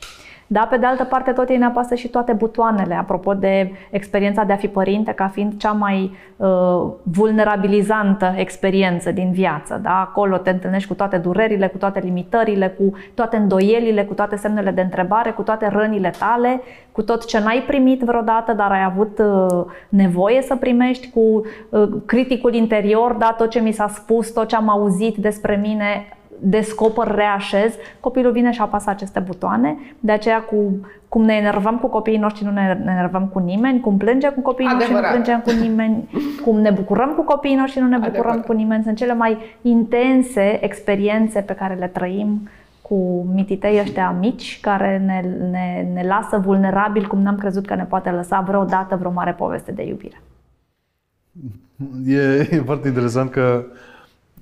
da, 0.53 0.67
pe 0.71 0.77
de 0.77 0.87
altă 0.87 1.05
parte, 1.05 1.33
tot 1.33 1.49
ei 1.49 1.57
ne 1.57 1.65
apasă 1.65 1.95
și 1.95 2.09
toate 2.09 2.33
butoanele, 2.33 2.95
apropo 2.95 3.35
de 3.35 3.73
experiența 3.91 4.45
de 4.45 4.53
a 4.53 4.57
fi 4.57 4.69
părinte, 4.69 5.13
ca 5.13 5.29
fiind 5.29 5.57
cea 5.57 5.73
mai 5.73 6.17
uh, 6.37 6.49
vulnerabilizantă 7.03 8.33
experiență 8.37 9.13
din 9.13 9.31
viață. 9.33 9.81
Da? 9.83 10.01
Acolo 10.01 10.37
te 10.37 10.51
întâlnești 10.51 10.89
cu 10.89 10.95
toate 10.95 11.17
durerile, 11.17 11.67
cu 11.67 11.77
toate 11.77 12.01
limitările, 12.01 12.69
cu 12.69 12.93
toate 13.15 13.37
îndoielile, 13.37 14.05
cu 14.05 14.15
toate 14.15 14.37
semnele 14.37 14.71
de 14.71 14.81
întrebare, 14.81 15.31
cu 15.31 15.43
toate 15.43 15.69
rănile 15.69 16.13
tale, 16.19 16.61
cu 16.93 17.03
tot 17.03 17.27
ce 17.27 17.41
n-ai 17.41 17.65
primit 17.67 18.01
vreodată, 18.01 18.53
dar 18.53 18.71
ai 18.71 18.85
avut 18.85 19.19
uh, 19.19 19.65
nevoie 19.89 20.43
să 20.43 20.57
primești, 20.57 21.11
cu 21.11 21.21
uh, 21.21 21.89
criticul 22.07 22.55
interior, 22.55 23.13
da, 23.13 23.35
tot 23.39 23.51
ce 23.51 23.61
mi 23.61 23.73
s-a 23.73 23.89
spus, 23.89 24.31
tot 24.31 24.49
ce 24.49 24.57
am 24.57 24.69
auzit 24.69 25.17
despre 25.17 25.57
mine, 25.57 26.07
descoper, 26.41 27.07
reașez, 27.07 27.75
copilul 28.01 28.33
vine 28.33 28.51
și 28.51 28.61
apasă 28.61 28.91
aceste 28.91 29.21
butoane. 29.21 29.77
De 30.01 30.13
aceea, 30.13 30.41
cu, 30.41 30.87
cum 31.09 31.25
ne 31.25 31.35
enervăm 31.35 31.79
cu 31.79 31.87
copiii 31.87 32.19
noștri, 32.19 32.45
nu 32.45 32.51
ne 32.51 32.79
enervăm 32.87 33.27
cu 33.27 33.39
nimeni, 33.39 33.81
cum 33.81 33.97
plângem 33.97 34.33
cu 34.35 34.41
copiii 34.41 34.69
Adevărat. 34.69 34.91
noștri, 34.91 35.09
nu 35.09 35.23
plângem 35.23 35.41
cu 35.41 35.63
nimeni, 35.63 36.09
cum 36.45 36.61
ne 36.61 36.71
bucurăm 36.71 37.13
cu 37.17 37.23
copiii 37.23 37.55
noștri, 37.57 37.81
nu 37.81 37.89
ne 37.89 37.97
bucurăm 37.97 38.21
Adevărat. 38.21 38.47
cu 38.47 38.53
nimeni. 38.53 38.83
Sunt 38.83 38.97
cele 38.97 39.15
mai 39.15 39.39
intense 39.63 40.65
experiențe 40.65 41.41
pe 41.41 41.53
care 41.53 41.75
le 41.75 41.87
trăim 41.87 42.49
cu 42.83 43.27
mititei 43.35 43.81
ăștia 43.81 44.17
mici, 44.21 44.61
care 44.61 45.03
ne, 45.07 45.21
ne, 45.51 45.89
ne 45.95 46.07
lasă 46.07 46.39
vulnerabili 46.39 47.07
cum 47.07 47.23
n-am 47.23 47.37
crezut 47.37 47.67
că 47.67 47.75
ne 47.75 47.85
poate 47.85 48.11
lăsa 48.11 48.41
vreodată 48.41 48.97
vreo 48.97 49.11
mare 49.11 49.33
poveste 49.33 49.73
de 49.73 49.87
iubire. 49.87 50.21
E, 52.07 52.49
e 52.51 52.63
foarte 52.65 52.89
interesant 52.89 53.31
că 53.31 53.65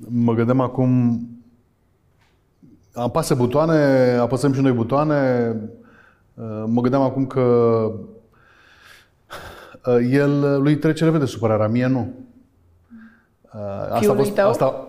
mă 0.09 0.35
gândeam 0.35 0.61
acum, 0.61 1.21
apasă 3.03 3.35
butoane, 3.35 4.17
apăsăm 4.21 4.53
și 4.53 4.61
noi 4.61 4.73
butoane, 4.73 5.55
mă 6.67 6.81
gândeam 6.81 7.03
acum 7.03 7.27
că 7.27 7.91
el, 10.11 10.63
lui 10.63 10.77
trece 10.77 11.05
repede 11.05 11.25
supărarea, 11.25 11.69
mie 11.69 11.87
nu. 11.87 12.15
Asta 13.91 14.13
a 14.13 14.15
fost, 14.15 14.39
asta, 14.39 14.89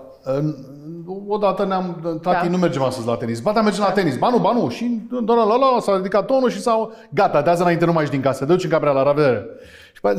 odată 1.28 1.66
ne-am, 1.66 2.20
tati, 2.22 2.46
da. 2.46 2.52
nu 2.52 2.58
mergem 2.58 2.82
astăzi 2.82 3.08
la 3.08 3.16
tenis. 3.16 3.40
Ba, 3.40 3.52
da, 3.52 3.62
mergem 3.62 3.84
la 3.84 3.92
tenis. 3.92 4.18
Ba 4.18 4.30
nu, 4.30 4.38
ba 4.38 4.54
nu. 4.54 4.70
Și 4.70 5.02
la, 5.26 5.34
la, 5.34 5.44
la, 5.44 5.80
s-a 5.80 5.96
ridicat 5.96 6.26
tonul 6.26 6.50
și 6.50 6.62
s-a... 6.62 6.90
Gata, 7.10 7.42
de 7.42 7.50
azi 7.50 7.62
înainte 7.62 7.86
nu 7.86 7.92
mai 7.92 8.04
ești 8.04 8.16
din 8.16 8.24
casă. 8.24 8.46
Duci 8.46 8.64
în 8.64 8.70
camera 8.70 8.92
la 8.92 9.04
revedere. 9.04 9.46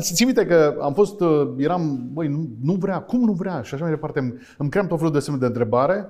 Și 0.01 0.13
ții 0.13 0.25
minte 0.25 0.45
că 0.45 0.77
am 0.81 0.93
fost, 0.93 1.21
uh, 1.21 1.49
eram, 1.57 2.09
băi, 2.13 2.27
nu, 2.27 2.49
nu 2.63 2.73
vrea, 2.73 2.99
cum 2.99 3.19
nu 3.19 3.31
vrea? 3.31 3.61
Și 3.61 3.73
așa 3.73 3.83
mai 3.83 3.93
departe. 3.93 4.37
Îmi 4.57 4.69
cream 4.69 4.87
tot 4.87 4.97
felul 4.97 5.13
de 5.13 5.19
semne 5.19 5.39
de 5.39 5.45
întrebare. 5.45 6.09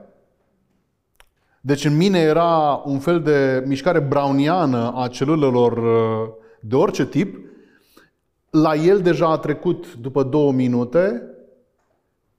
Deci 1.62 1.86
în 1.86 1.98
mine 1.98 2.20
era 2.20 2.82
un 2.86 3.00
fel 3.00 3.22
de 3.22 3.64
mișcare 3.66 4.00
browniană 4.00 4.94
a 4.96 5.08
celulelor 5.08 5.78
uh, 5.78 6.34
de 6.60 6.76
orice 6.76 7.06
tip. 7.06 7.38
La 8.50 8.76
el 8.76 9.02
deja 9.02 9.32
a 9.32 9.38
trecut 9.38 9.96
după 9.96 10.24
două 10.24 10.52
minute 10.52 11.24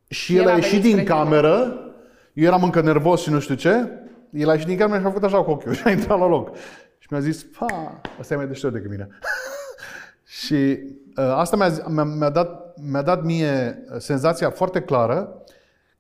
și 0.09 0.37
el, 0.37 0.43
el 0.43 0.49
a 0.49 0.55
ieșit 0.55 0.83
din 0.83 1.05
cameră 1.05 1.77
eu 2.33 2.45
eram 2.47 2.63
încă 2.63 2.81
nervos 2.81 3.23
și 3.23 3.31
nu 3.31 3.41
știu 3.41 3.55
ce. 3.55 3.89
El 4.31 4.49
a 4.49 4.53
ieșit 4.53 4.69
din 4.69 4.77
cameră 4.77 5.01
și 5.01 5.07
a 5.07 5.09
făcut 5.09 5.25
așa 5.25 5.43
cu 5.43 5.51
ochiul 5.51 5.75
și 5.79 5.83
a 5.85 5.91
intrat 5.91 6.19
la 6.19 6.27
loc. 6.27 6.57
Și 6.99 7.09
mi-a 7.11 7.21
zis, 7.21 7.45
pa, 7.59 8.01
ăsta 8.21 8.35
e 8.35 8.37
mai 8.37 8.47
deștept 8.47 8.73
decât 8.73 8.91
mine. 8.91 9.09
și 10.45 10.79
uh, 11.17 11.35
asta 11.35 11.57
mi-a, 11.57 11.71
mi-a, 11.89 12.05
mi-a, 12.05 12.31
dat, 12.31 12.75
mi-a 12.91 13.03
dat 13.03 13.23
mie 13.23 13.85
senzația 13.99 14.51
foarte 14.51 14.81
clară 14.81 15.45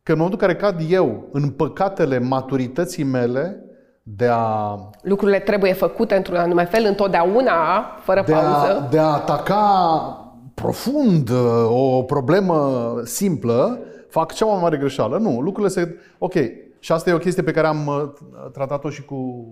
că 0.03 0.13
în 0.13 0.19
momentul 0.19 0.41
în 0.41 0.47
care 0.47 0.59
cad 0.59 0.91
eu 0.91 1.29
în 1.33 1.51
păcatele 1.51 2.19
maturității 2.19 3.05
mele, 3.05 3.65
de 4.03 4.29
a... 4.31 4.79
Lucrurile 5.03 5.39
trebuie 5.39 5.73
făcute 5.73 6.15
într-un 6.15 6.37
anume 6.37 6.65
fel, 6.65 6.85
întotdeauna, 6.85 7.83
fără 8.01 8.23
de 8.27 8.33
pauză. 8.33 8.81
A, 8.81 8.89
de 8.91 8.99
a 8.99 9.07
ataca 9.07 10.17
profund 10.55 11.29
uh, 11.29 11.67
o 11.69 12.03
problemă 12.03 12.93
simplă, 13.05 13.79
fac 14.09 14.33
cea 14.33 14.47
mai 14.47 14.63
mare 14.63 14.77
greșeală. 14.77 15.19
Nu, 15.19 15.41
lucrurile 15.41 15.69
se... 15.69 15.97
Ok, 16.19 16.33
și 16.79 16.93
asta 16.93 17.11
e 17.11 17.15
o 17.15 17.19
chestie 17.19 17.43
pe 17.43 17.51
care 17.51 17.67
am 17.67 17.87
uh, 17.87 18.11
tratat-o 18.53 18.91
și 18.91 19.05
cu 19.05 19.47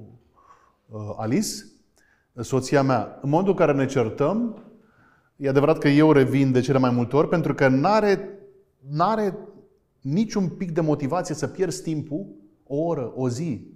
uh, 0.88 1.00
Alice, 1.16 1.48
soția 2.40 2.82
mea. 2.82 3.18
În 3.22 3.28
momentul 3.28 3.54
în 3.58 3.66
care 3.66 3.78
ne 3.78 3.86
certăm, 3.86 4.64
e 5.36 5.48
adevărat 5.48 5.78
că 5.78 5.88
eu 5.88 6.12
revin 6.12 6.52
de 6.52 6.60
cele 6.60 6.78
mai 6.78 6.90
multe 6.90 7.16
ori, 7.16 7.28
pentru 7.28 7.54
că 7.54 7.68
n-are, 7.68 8.28
n-are 8.90 9.38
niciun 10.00 10.48
pic 10.48 10.70
de 10.70 10.80
motivație 10.80 11.34
să 11.34 11.46
pierzi 11.46 11.82
timpul, 11.82 12.26
o 12.66 12.76
oră, 12.76 13.12
o 13.14 13.28
zi, 13.28 13.66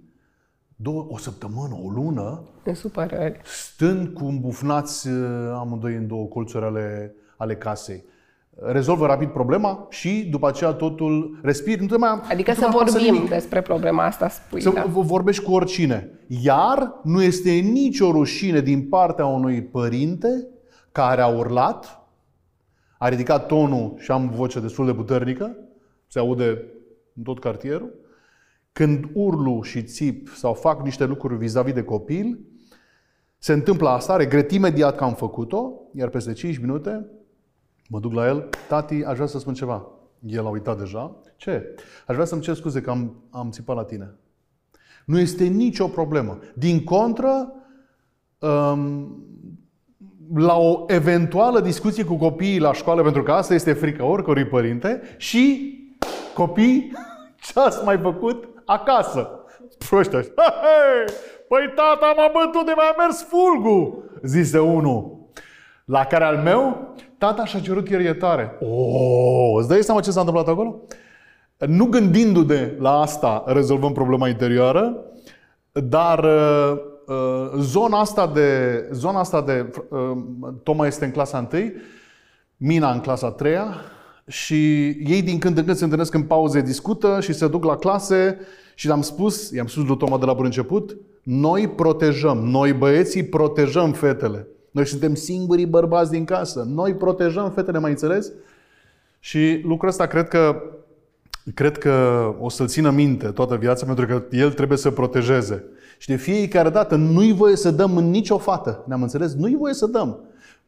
două, 0.75 1.05
o 1.09 1.17
săptămână, 1.17 1.79
o 1.83 1.89
lună, 1.89 2.43
de 2.63 2.73
supărări. 2.73 3.39
stând 3.43 4.07
cu 4.07 4.25
îmbufnați 4.25 5.07
uh, 5.07 5.51
amândoi 5.53 5.95
în 5.95 6.07
două 6.07 6.25
colțuri 6.25 6.65
ale, 6.65 7.15
ale 7.37 7.55
casei 7.55 8.03
rezolvă 8.61 9.05
rapid 9.05 9.29
problema 9.29 9.87
și 9.89 10.27
după 10.31 10.47
aceea 10.47 10.71
totul 10.71 11.39
respiri. 11.43 11.85
Nu 11.85 11.97
mai, 11.97 12.21
adică 12.29 12.51
nu 12.51 12.57
să 12.57 12.67
vorbim 12.71 13.13
nimic. 13.13 13.29
despre 13.29 13.61
problema 13.61 14.05
asta, 14.05 14.29
spui. 14.29 14.61
Să 14.61 14.69
da. 14.69 14.85
vorbești 14.87 15.43
cu 15.43 15.51
oricine. 15.51 16.09
Iar 16.27 16.99
nu 17.03 17.21
este 17.21 17.51
nicio 17.51 18.11
rușine 18.11 18.59
din 18.59 18.87
partea 18.89 19.25
unui 19.25 19.63
părinte 19.63 20.47
care 20.91 21.21
a 21.21 21.27
urlat, 21.27 22.07
a 22.97 23.07
ridicat 23.07 23.45
tonul 23.47 23.93
și 23.97 24.11
am 24.11 24.29
voce 24.29 24.59
destul 24.59 24.85
de 24.85 24.93
puternică, 24.93 25.55
se 26.15 26.21
aude 26.21 26.63
în 27.13 27.23
tot 27.23 27.39
cartierul, 27.39 27.93
când 28.71 29.09
urlu 29.13 29.61
și 29.61 29.83
țip 29.83 30.27
sau 30.27 30.53
fac 30.53 30.83
niște 30.83 31.05
lucruri 31.05 31.37
vis-a-vis 31.37 31.73
de 31.73 31.83
copil, 31.83 32.39
se 33.37 33.53
întâmplă 33.53 33.89
asta, 33.89 34.15
regret 34.15 34.51
imediat 34.51 34.95
că 34.95 35.03
am 35.03 35.13
făcut-o, 35.13 35.71
iar 35.93 36.09
peste 36.09 36.33
5 36.33 36.57
minute 36.57 37.05
Mă 37.89 37.99
duc 37.99 38.13
la 38.13 38.27
el, 38.27 38.49
tati, 38.67 39.03
aș 39.03 39.15
vrea 39.15 39.27
să 39.27 39.39
spun 39.39 39.53
ceva. 39.53 39.87
El 40.25 40.45
a 40.45 40.49
uitat 40.49 40.77
deja. 40.77 41.15
Ce? 41.35 41.75
Aș 42.07 42.13
vrea 42.13 42.25
să-mi 42.25 42.41
cer 42.41 42.55
scuze 42.55 42.81
că 42.81 42.89
am, 42.89 43.15
am 43.29 43.49
țipat 43.51 43.75
la 43.75 43.83
tine. 43.83 44.13
Nu 45.05 45.19
este 45.19 45.43
nicio 45.43 45.87
problemă. 45.87 46.39
Din 46.53 46.83
contră, 46.83 47.53
um, 48.39 49.25
la 50.35 50.57
o 50.57 50.83
eventuală 50.87 51.59
discuție 51.59 52.03
cu 52.03 52.15
copiii 52.15 52.59
la 52.59 52.73
școală, 52.73 53.01
pentru 53.01 53.23
că 53.23 53.31
asta 53.31 53.53
este 53.53 53.73
frica 53.73 54.05
oricărui 54.05 54.45
părinte, 54.45 55.01
și 55.17 55.74
copii, 56.35 56.91
ce 57.45 57.59
ați 57.59 57.83
mai 57.83 57.97
făcut 57.97 58.47
acasă? 58.65 59.29
Proști 59.89 60.15
Păi 61.49 61.71
tata 61.75 62.13
m-a 62.17 62.31
bătut 62.33 62.65
de 62.65 62.73
mai 62.75 62.93
mers 62.97 63.23
fulgul, 63.23 64.03
zise 64.23 64.59
unul. 64.59 65.17
La 65.85 66.05
care 66.05 66.23
al 66.23 66.37
meu, 66.37 66.93
tata 67.17 67.45
și-a 67.45 67.59
cerut 67.59 67.89
iertare. 67.89 68.57
Oh, 68.59 69.55
îți 69.59 69.67
dai 69.67 69.83
seama 69.83 70.01
ce 70.01 70.11
s-a 70.11 70.19
întâmplat 70.19 70.47
acolo? 70.47 70.81
Nu 71.57 71.85
gândindu-ne 71.85 72.71
la 72.79 72.99
asta 72.99 73.43
rezolvăm 73.47 73.91
problema 73.91 74.27
interioară, 74.27 75.05
dar 75.71 76.23
uh, 76.23 76.77
uh, 77.07 77.51
zona 77.59 77.99
asta 77.99 78.27
de, 78.27 78.79
zona 78.91 79.19
asta 79.19 79.41
de 79.41 79.69
uh, 79.89 80.17
Toma 80.63 80.85
este 80.85 81.05
în 81.05 81.11
clasa 81.11 81.47
1, 81.53 81.61
Mina 82.57 82.91
în 82.91 82.99
clasa 82.99 83.31
3 83.31 83.55
și 84.27 84.87
ei 84.87 85.21
din 85.21 85.39
când 85.39 85.57
în 85.57 85.65
când 85.65 85.77
se 85.77 85.83
întâlnesc 85.83 86.13
în 86.13 86.23
pauze, 86.23 86.61
discută 86.61 87.17
și 87.21 87.33
se 87.33 87.47
duc 87.47 87.63
la 87.63 87.75
clase 87.75 88.37
și 88.75 88.87
le-am 88.87 89.01
spus, 89.01 89.51
i-am 89.51 89.67
spus 89.67 89.85
lui 89.85 89.97
Toma 89.97 90.17
de 90.17 90.25
la 90.25 90.33
bun 90.33 90.45
început, 90.45 90.97
noi 91.23 91.67
protejăm, 91.67 92.37
noi 92.37 92.73
băieții 92.73 93.23
protejăm 93.23 93.91
fetele. 93.91 94.47
Noi 94.71 94.87
suntem 94.87 95.15
singurii 95.15 95.65
bărbați 95.65 96.11
din 96.11 96.25
casă. 96.25 96.67
Noi 96.73 96.93
protejăm 96.93 97.51
fetele, 97.51 97.79
mai 97.79 97.89
înțeles? 97.89 98.31
Și 99.19 99.61
lucrul 99.63 99.89
ăsta 99.89 100.05
cred 100.05 100.27
că, 100.27 100.61
cred 101.53 101.77
că 101.77 102.25
o 102.39 102.49
să-l 102.49 102.67
țină 102.67 102.89
minte 102.89 103.27
toată 103.27 103.55
viața, 103.55 103.85
pentru 103.85 104.05
că 104.05 104.23
el 104.31 104.51
trebuie 104.51 104.77
să 104.77 104.91
protejeze. 104.91 105.63
Și 105.97 106.07
de 106.07 106.15
fiecare 106.15 106.69
dată 106.69 106.95
nu-i 106.95 107.33
voie 107.33 107.55
să 107.55 107.71
dăm 107.71 107.97
în 107.97 108.09
nicio 108.09 108.37
fată. 108.37 108.83
Ne-am 108.87 109.01
înțeles? 109.01 109.33
Nu-i 109.33 109.55
voie 109.55 109.73
să 109.73 109.85
dăm. 109.85 110.19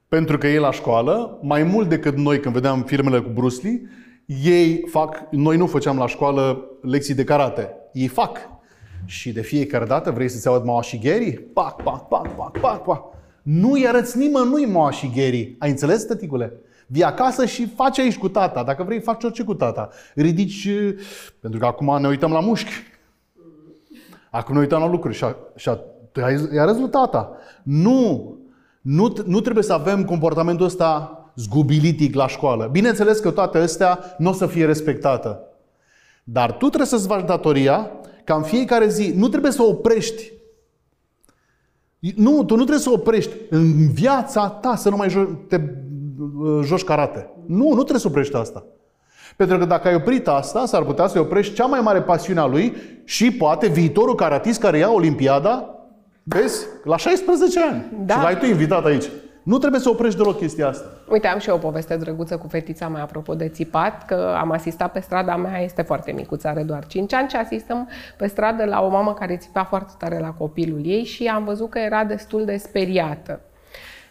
Pentru 0.08 0.38
că 0.38 0.48
ei 0.48 0.58
la 0.58 0.72
școală, 0.72 1.40
mai 1.42 1.64
mult 1.64 1.90
decât 1.90 2.18
noi 2.18 2.40
când 2.40 2.54
vedeam 2.54 2.84
firmele 2.84 3.20
cu 3.20 3.30
Bruce 3.30 3.68
Lee, 3.68 3.82
ei 4.44 4.84
fac, 4.88 5.28
noi 5.32 5.58
nu 5.58 5.68
făceam 5.68 5.98
la 5.98 6.08
școală 6.08 6.70
lecții 6.82 7.14
de 7.14 7.24
karate. 7.24 7.76
Ei 7.94 8.08
fac. 8.08 8.38
Și 9.06 9.32
de 9.32 9.42
fiecare 9.42 9.86
dată 9.86 10.12
vrei 10.12 10.30
să-ți 10.30 10.48
aud 10.48 10.64
maua 10.64 10.82
și 10.82 11.00
Gary? 11.00 11.32
Pac, 11.54 11.84
pac, 11.84 12.08
pac, 12.08 12.36
pac, 12.36 12.60
pac, 12.60 12.84
pac. 12.84 13.04
Nu-i 13.42 13.88
arăți 13.88 14.18
nimănui 14.18 14.66
moa 14.66 14.92
și 14.92 15.12
Gary. 15.16 15.56
Ai 15.60 15.70
înțeles, 15.70 16.06
tăticule? 16.06 16.54
Vii 16.88 17.04
acasă 17.04 17.46
și 17.46 17.68
faci 17.76 18.00
aici 18.00 18.18
cu 18.18 18.30
tata. 18.30 18.64
Dacă 18.64 18.84
vrei, 18.84 19.00
faci 19.00 19.24
orice 19.24 19.44
cu 19.44 19.54
tata. 19.54 19.90
Ridici... 20.16 20.70
Pentru 21.40 21.60
că 21.60 21.66
acum 21.66 22.02
ne 22.02 22.08
uităm 22.08 22.32
la 22.32 22.40
mușchi. 22.40 22.72
Acum 24.32 24.54
ne 24.54 24.60
uităm 24.60 24.80
la 24.80 24.90
lucruri 24.90 25.16
și, 25.16 25.24
a, 25.24 25.36
și 25.56 25.70
a, 25.70 25.80
i 26.54 26.60
arăți 26.60 26.80
lui 26.80 26.90
tata. 26.90 27.32
Nu! 27.64 28.36
Nu, 28.90 29.14
nu 29.26 29.42
trebuie 29.42 29.64
să 29.64 29.74
avem 29.74 30.06
comportamentul 30.06 30.66
ăsta 30.66 31.12
zgubilitic 31.36 32.16
la 32.16 32.28
școală. 32.28 32.70
Bineînțeles 32.72 33.20
că 33.20 33.32
toate 33.32 33.58
astea 33.58 34.00
nu 34.18 34.30
o 34.30 34.34
să 34.34 34.46
fie 34.46 34.66
respectată. 34.66 35.42
Dar 36.24 36.52
tu 36.52 36.66
trebuie 36.66 36.88
să-ți 36.88 37.08
faci 37.08 37.26
datoria 37.26 37.92
ca 38.24 38.36
în 38.36 38.44
fiecare 38.44 38.88
zi, 38.88 39.14
nu 39.16 39.28
trebuie 39.28 39.52
să 39.52 39.64
oprești 39.64 40.36
nu, 42.00 42.44
tu 42.44 42.56
nu 42.56 42.62
trebuie 42.64 42.80
să 42.80 42.90
oprești 42.90 43.36
în 43.50 43.92
viața 43.92 44.50
ta 44.50 44.76
să 44.76 44.90
nu 44.90 44.96
mai 44.96 45.10
jo- 45.10 45.48
te 45.48 45.56
uh, 45.56 46.60
joci 46.64 46.84
karate. 46.84 47.30
Nu, 47.46 47.68
nu 47.68 47.74
trebuie 47.74 48.00
să 48.00 48.08
oprești 48.08 48.36
asta. 48.36 48.66
Pentru 49.36 49.58
că 49.58 49.66
dacă 49.66 49.88
ai 49.88 49.96
oprit 49.96 50.28
asta, 50.28 50.66
s-ar 50.66 50.84
putea 50.84 51.08
să 51.08 51.20
oprești 51.20 51.54
cea 51.54 51.66
mai 51.66 51.80
mare 51.80 52.02
pasiune 52.02 52.40
a 52.40 52.46
lui 52.46 52.76
și 53.04 53.32
poate 53.32 53.68
viitorul 53.68 54.16
karatist 54.16 54.60
care 54.60 54.78
ia 54.78 54.92
Olimpiada, 54.92 55.77
vezi, 56.28 56.66
la 56.84 56.98
16 56.98 57.62
ani. 57.62 57.86
Da. 58.06 58.14
Și 58.14 58.22
l-ai 58.22 58.38
tu 58.38 58.46
invitat 58.46 58.86
aici. 58.86 59.06
Nu 59.44 59.58
trebuie 59.58 59.80
să 59.80 59.90
oprești 59.90 60.18
deloc 60.18 60.38
chestia 60.38 60.68
asta. 60.68 60.86
Uite, 61.10 61.28
am 61.28 61.40
și 61.40 61.50
eu 61.50 61.56
o 61.56 61.58
poveste 61.58 61.96
drăguță 61.96 62.38
cu 62.38 62.48
fetița 62.48 62.88
mea 62.88 63.02
apropo 63.02 63.36
de 63.36 63.48
țipat, 63.48 64.06
că 64.06 64.36
am 64.40 64.52
asistat 64.52 64.92
pe 64.92 65.00
strada 65.00 65.36
mea, 65.36 65.62
este 65.62 65.82
foarte 65.82 66.12
micuță, 66.12 66.48
are 66.48 66.64
doar 66.64 66.86
5 66.86 67.14
ani 67.14 67.30
și 67.30 67.36
asistăm 67.36 67.90
pe 68.18 68.28
stradă 68.28 68.66
la 68.66 68.82
o 68.82 68.90
mamă 68.90 69.14
care 69.14 69.38
țipa 69.38 69.64
foarte 69.64 69.94
tare 69.98 70.20
la 70.20 70.30
copilul 70.32 70.82
ei 70.86 71.04
și 71.04 71.28
am 71.28 71.44
văzut 71.44 71.70
că 71.70 71.80
era 71.80 72.04
destul 72.04 72.46
de 72.46 72.58
speriată. 72.58 73.40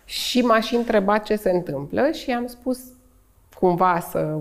Și 0.04 0.40
m-a 0.40 0.60
și 0.60 0.74
întrebat 0.74 1.22
ce 1.22 1.36
se 1.36 1.50
întâmplă 1.50 2.10
și 2.10 2.30
am 2.30 2.46
spus 2.46 2.78
cumva 3.58 3.98
să 4.10 4.38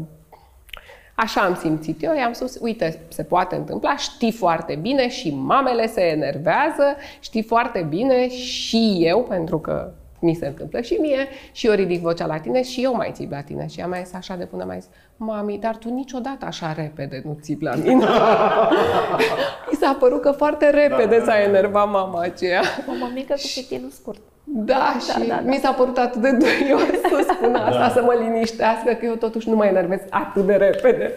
Așa 1.16 1.41
am 1.41 1.55
simțit 1.55 2.03
eu, 2.03 2.16
i-am 2.16 2.34
spus, 2.34 2.57
uite, 2.61 2.99
se 3.07 3.24
poate 3.24 3.55
întâmpla, 3.55 3.95
știi 3.95 4.32
foarte 4.32 4.76
bine 4.82 5.09
și 5.09 5.36
mamele 5.36 5.88
se 5.88 6.01
enervează, 6.01 6.95
știi 7.20 7.43
foarte 7.43 7.86
bine 7.89 8.30
și 8.30 8.97
eu, 8.99 9.24
pentru 9.24 9.59
că 9.59 9.91
mi 10.20 10.36
se 10.36 10.47
întâmplă 10.47 10.82
și 10.82 10.93
mie, 10.93 11.28
și 11.51 11.68
eu 11.68 11.74
ridic 11.74 12.01
vocea 12.01 12.26
la 12.26 12.38
tine 12.38 12.63
și 12.63 12.84
eu 12.84 12.95
mai 12.95 13.11
țip 13.13 13.32
la 13.32 13.41
tine. 13.41 13.68
Și 13.68 13.80
ea 13.80 13.88
mai 13.88 14.01
este 14.01 14.18
așa 14.18 14.36
de 14.36 14.45
până 14.45 14.63
mai 14.63 14.80
zis, 14.80 14.89
mami, 15.18 15.57
dar 15.57 15.78
tu 15.78 15.89
niciodată 15.89 16.45
așa 16.45 16.74
repede 16.74 17.22
nu 17.26 17.38
țipi 17.41 17.63
la 17.63 17.76
mine. 17.76 18.05
Mi 19.72 19.78
s-a 19.80 19.97
părut 19.99 20.22
că 20.22 20.32
foarte 20.32 20.70
repede 20.70 21.18
da, 21.18 21.26
s-a 21.26 21.41
enervat 21.41 21.89
mama 21.89 22.22
aceea. 22.22 22.61
Mama 22.88 23.07
mică 23.13 23.34
cu 23.34 23.51
pitilul 23.55 23.89
scurt. 23.89 24.22
Da, 24.47 24.93
da, 24.93 24.99
și 24.99 25.27
da, 25.27 25.35
da, 25.35 25.41
mi 25.45 25.57
s-a 25.57 25.71
părut 25.71 25.97
atât 25.97 26.21
de 26.21 26.31
duios 26.41 26.81
să 26.81 27.33
spun 27.33 27.55
asta, 27.55 27.79
da. 27.79 27.89
să 27.89 28.01
mă 28.01 28.13
liniștească, 28.19 28.93
că 28.93 29.05
eu 29.05 29.13
totuși 29.13 29.49
nu 29.49 29.55
mă 29.55 29.65
enervez 29.65 29.99
atât 30.09 30.45
de 30.45 30.53
repede. 30.55 31.13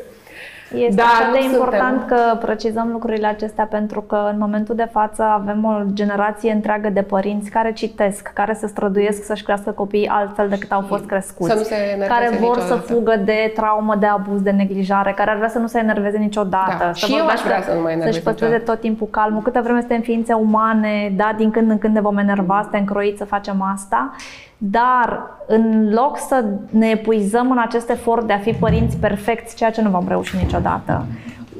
Este 0.74 0.94
Dar 0.94 1.06
atât 1.20 1.40
de 1.40 1.44
important 1.54 1.98
suntem. 1.98 2.16
că 2.16 2.46
precizăm 2.46 2.88
lucrurile 2.92 3.26
acestea 3.26 3.64
pentru 3.64 4.00
că 4.00 4.28
în 4.32 4.38
momentul 4.38 4.74
de 4.74 4.88
față 4.92 5.22
avem 5.22 5.64
o 5.64 5.92
generație 5.92 6.52
întreagă 6.52 6.88
de 6.88 7.02
părinți 7.02 7.50
care 7.50 7.72
citesc, 7.72 8.30
care 8.34 8.52
se 8.52 8.66
străduiesc 8.66 9.24
să-și 9.24 9.42
crească 9.42 9.70
copiii 9.70 10.06
altfel 10.06 10.48
decât 10.48 10.72
au 10.72 10.80
fost 10.80 11.04
crescuți, 11.04 11.50
să 11.50 11.56
nu 11.56 11.62
se 11.62 12.06
care 12.08 12.28
vor 12.28 12.56
niciodată. 12.56 12.66
să 12.66 12.92
fugă 12.92 13.16
de 13.24 13.52
traumă, 13.54 13.94
de 13.94 14.06
abuz, 14.06 14.40
de 14.40 14.50
neglijare, 14.50 15.12
care 15.12 15.30
ar 15.30 15.36
vrea 15.36 15.48
să 15.48 15.58
nu 15.58 15.66
se 15.66 15.78
enerveze 15.78 16.18
niciodată, 16.18 16.76
da. 16.78 16.92
să 16.92 17.06
și 17.06 17.16
eu 17.18 17.26
aș 17.26 17.40
vrea 17.40 17.62
să 17.62 17.72
nu 17.74 17.80
mai 17.80 17.98
să-și 18.02 18.22
păstreze 18.22 18.58
tot 18.58 18.80
timpul 18.80 19.06
calmul. 19.10 19.42
Câte 19.42 19.60
vreme 19.60 19.78
suntem 19.78 20.00
ființe 20.00 20.32
umane, 20.32 21.12
da, 21.16 21.34
din 21.36 21.50
când 21.50 21.70
în 21.70 21.78
când 21.78 21.94
ne 21.94 22.00
vom 22.00 22.16
enerva, 22.16 22.58
suntem 22.62 22.84
croiți 22.84 23.18
să 23.18 23.24
facem 23.24 23.62
asta 23.74 24.10
dar 24.58 25.30
în 25.46 25.92
loc 25.92 26.18
să 26.18 26.44
ne 26.70 26.88
epuizăm 26.88 27.50
în 27.50 27.58
acest 27.58 27.90
efort 27.90 28.26
de 28.26 28.32
a 28.32 28.38
fi 28.38 28.52
părinți 28.52 28.96
perfecți, 28.96 29.56
ceea 29.56 29.70
ce 29.70 29.82
nu 29.82 29.90
vom 29.90 30.08
reuși 30.08 30.36
niciodată, 30.36 31.04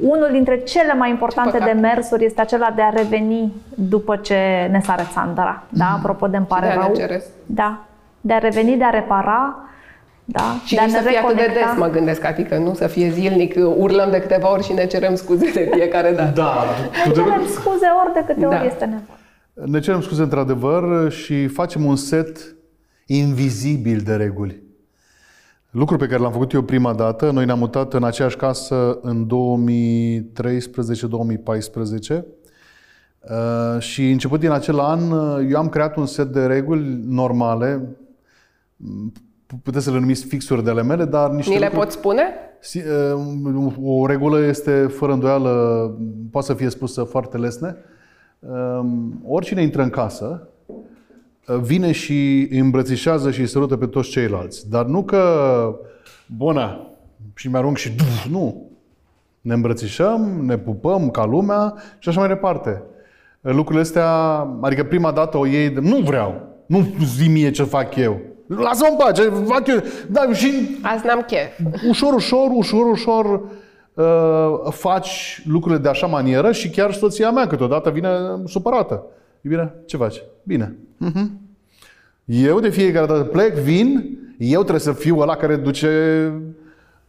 unul 0.00 0.28
dintre 0.32 0.58
cele 0.58 0.94
mai 0.94 1.10
importante 1.10 1.58
demersuri 1.58 2.24
este 2.24 2.40
acela 2.40 2.72
de 2.76 2.82
a 2.82 2.88
reveni 2.88 3.52
după 3.74 4.16
ce 4.16 4.68
ne 4.70 4.80
sare 4.82 5.06
țandăra. 5.12 5.62
Da? 5.68 5.84
Mm. 5.84 5.94
Apropo 5.94 6.26
de 6.26 6.36
îmi 6.36 6.46
pare 6.46 6.66
de 6.66 7.04
rău. 7.06 7.20
Da. 7.46 7.78
De 8.20 8.32
a 8.32 8.38
reveni, 8.38 8.76
de 8.76 8.84
a 8.84 8.90
repara, 8.90 9.56
da? 10.24 10.56
Și 10.64 10.74
de 10.74 10.80
a 10.80 10.84
ne 10.84 10.90
să 10.90 11.02
fie 11.06 11.18
atât 11.18 11.36
de 11.36 11.50
des, 11.52 11.78
mă 11.78 11.86
gândesc, 11.86 12.24
adică 12.24 12.56
nu 12.56 12.74
să 12.74 12.86
fie 12.86 13.08
zilnic, 13.08 13.54
urlăm 13.76 14.10
de 14.10 14.20
câteva 14.20 14.52
ori 14.52 14.62
și 14.62 14.72
ne 14.72 14.86
cerem 14.86 15.14
scuze 15.14 15.50
de 15.52 15.68
fiecare 15.72 16.12
dată. 16.12 16.30
Da. 16.34 16.64
Ne 17.06 17.12
cerem 17.12 17.46
scuze 17.46 17.86
ori 18.04 18.12
de 18.14 18.22
câte 18.26 18.40
da. 18.40 18.48
ori 18.48 18.66
este 18.66 18.84
nevoie. 18.84 19.18
Ne 19.72 19.80
cerem 19.80 20.00
scuze 20.00 20.22
într-adevăr 20.22 21.10
și 21.10 21.46
facem 21.46 21.84
un 21.84 21.96
set 21.96 22.56
invizibil 23.10 24.00
de 24.00 24.14
reguli. 24.14 24.62
Lucru 25.70 25.96
pe 25.96 26.06
care 26.06 26.20
l-am 26.20 26.32
făcut 26.32 26.52
eu 26.52 26.62
prima 26.62 26.94
dată, 26.94 27.30
noi 27.30 27.44
ne-am 27.44 27.58
mutat 27.58 27.94
în 27.94 28.04
aceeași 28.04 28.36
casă 28.36 28.98
în 29.02 29.26
2013-2014 29.26 29.30
uh, 32.10 32.22
și 33.78 34.10
început 34.10 34.40
din 34.40 34.50
acel 34.50 34.78
an 34.78 35.00
eu 35.50 35.58
am 35.58 35.68
creat 35.68 35.96
un 35.96 36.06
set 36.06 36.26
de 36.26 36.46
reguli 36.46 37.00
normale, 37.06 37.96
puteți 39.62 39.84
să 39.84 39.90
le 39.90 39.98
numiți 39.98 40.24
fixuri 40.24 40.64
de 40.64 40.70
ale 40.70 40.82
mele, 40.82 41.04
dar 41.04 41.30
niște 41.30 41.52
Ni 41.52 41.58
le 41.58 41.68
pot 41.68 41.90
spune? 41.90 42.22
Uh, 42.74 43.72
o 43.82 44.06
regulă 44.06 44.44
este 44.44 44.86
fără 44.86 45.12
îndoială, 45.12 45.50
poate 46.30 46.46
să 46.46 46.54
fie 46.54 46.68
spusă 46.68 47.02
foarte 47.02 47.36
lesne. 47.36 47.76
Um, 48.38 49.22
oricine 49.26 49.62
intră 49.62 49.82
în 49.82 49.90
casă, 49.90 50.48
vine 51.56 51.92
și 51.92 52.48
îi 52.50 52.58
îmbrățișează 52.58 53.30
și 53.30 53.40
îi 53.40 53.46
sărută 53.46 53.76
pe 53.76 53.86
toți 53.86 54.08
ceilalți. 54.08 54.70
Dar 54.70 54.84
nu 54.84 55.02
că, 55.02 55.22
bună, 56.36 56.90
și 57.34 57.48
mi-arunc 57.48 57.76
și 57.76 57.90
duf, 57.90 58.24
nu. 58.24 58.70
Ne 59.40 59.54
îmbrățișăm, 59.54 60.40
ne 60.42 60.58
pupăm 60.58 61.10
ca 61.10 61.24
lumea 61.24 61.74
și 61.98 62.08
așa 62.08 62.18
mai 62.18 62.28
departe. 62.28 62.82
Lucrurile 63.40 63.80
astea, 63.80 64.10
adică 64.60 64.84
prima 64.84 65.12
dată 65.12 65.36
o 65.36 65.46
iei, 65.46 65.68
de, 65.68 65.80
nu 65.80 65.96
vreau, 65.96 66.42
nu 66.66 66.86
zi 67.16 67.28
mie 67.28 67.50
ce 67.50 67.62
fac 67.62 67.96
eu. 67.96 68.20
Lasă-mă 68.46 68.88
în 68.90 68.96
pace, 68.96 69.22
fac 69.22 69.66
eu. 69.66 69.82
Da, 70.10 70.32
și 70.32 70.78
Azi 70.82 71.06
n-am 71.06 71.24
chef. 71.26 71.58
Ușor, 71.88 72.14
ușor, 72.14 72.48
ușor, 72.54 72.90
ușor 72.90 73.40
uh, 73.94 74.72
faci 74.72 75.42
lucrurile 75.46 75.80
de 75.80 75.88
așa 75.88 76.06
manieră 76.06 76.52
și 76.52 76.70
chiar 76.70 76.92
soția 76.92 77.30
mea 77.30 77.46
câteodată 77.46 77.90
vine 77.90 78.08
supărată. 78.44 79.04
Iubirea, 79.48 79.74
ce 79.86 79.96
faci? 79.96 80.22
Bine. 80.42 80.76
Uh-huh. 81.04 81.26
Eu 82.24 82.60
de 82.60 82.68
fiecare 82.68 83.06
dată 83.06 83.22
plec, 83.22 83.54
vin, 83.54 84.18
eu 84.38 84.60
trebuie 84.60 84.80
să 84.80 84.92
fiu 84.92 85.18
ăla 85.18 85.36
care 85.36 85.56
duce 85.56 86.32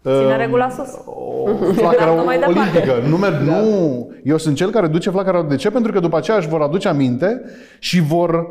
Ține 0.04 0.34
uh, 0.34 0.38
regula 0.38 0.70
sus. 0.70 0.90
O 1.06 1.74
flacără 1.74 2.12
olimpică. 2.48 3.08
Nu, 3.08 3.18
merg, 3.18 3.46
da. 3.46 3.60
nu. 3.60 4.12
Eu 4.24 4.38
sunt 4.38 4.56
cel 4.56 4.70
care 4.70 4.88
duce 4.88 5.10
flacăra. 5.10 5.44
De 5.44 5.56
ce? 5.56 5.70
Pentru 5.70 5.92
că 5.92 6.00
după 6.00 6.18
aceea 6.18 6.38
își 6.38 6.48
vor 6.48 6.62
aduce 6.62 6.88
aminte 6.88 7.42
și 7.80 8.02
vor 8.02 8.48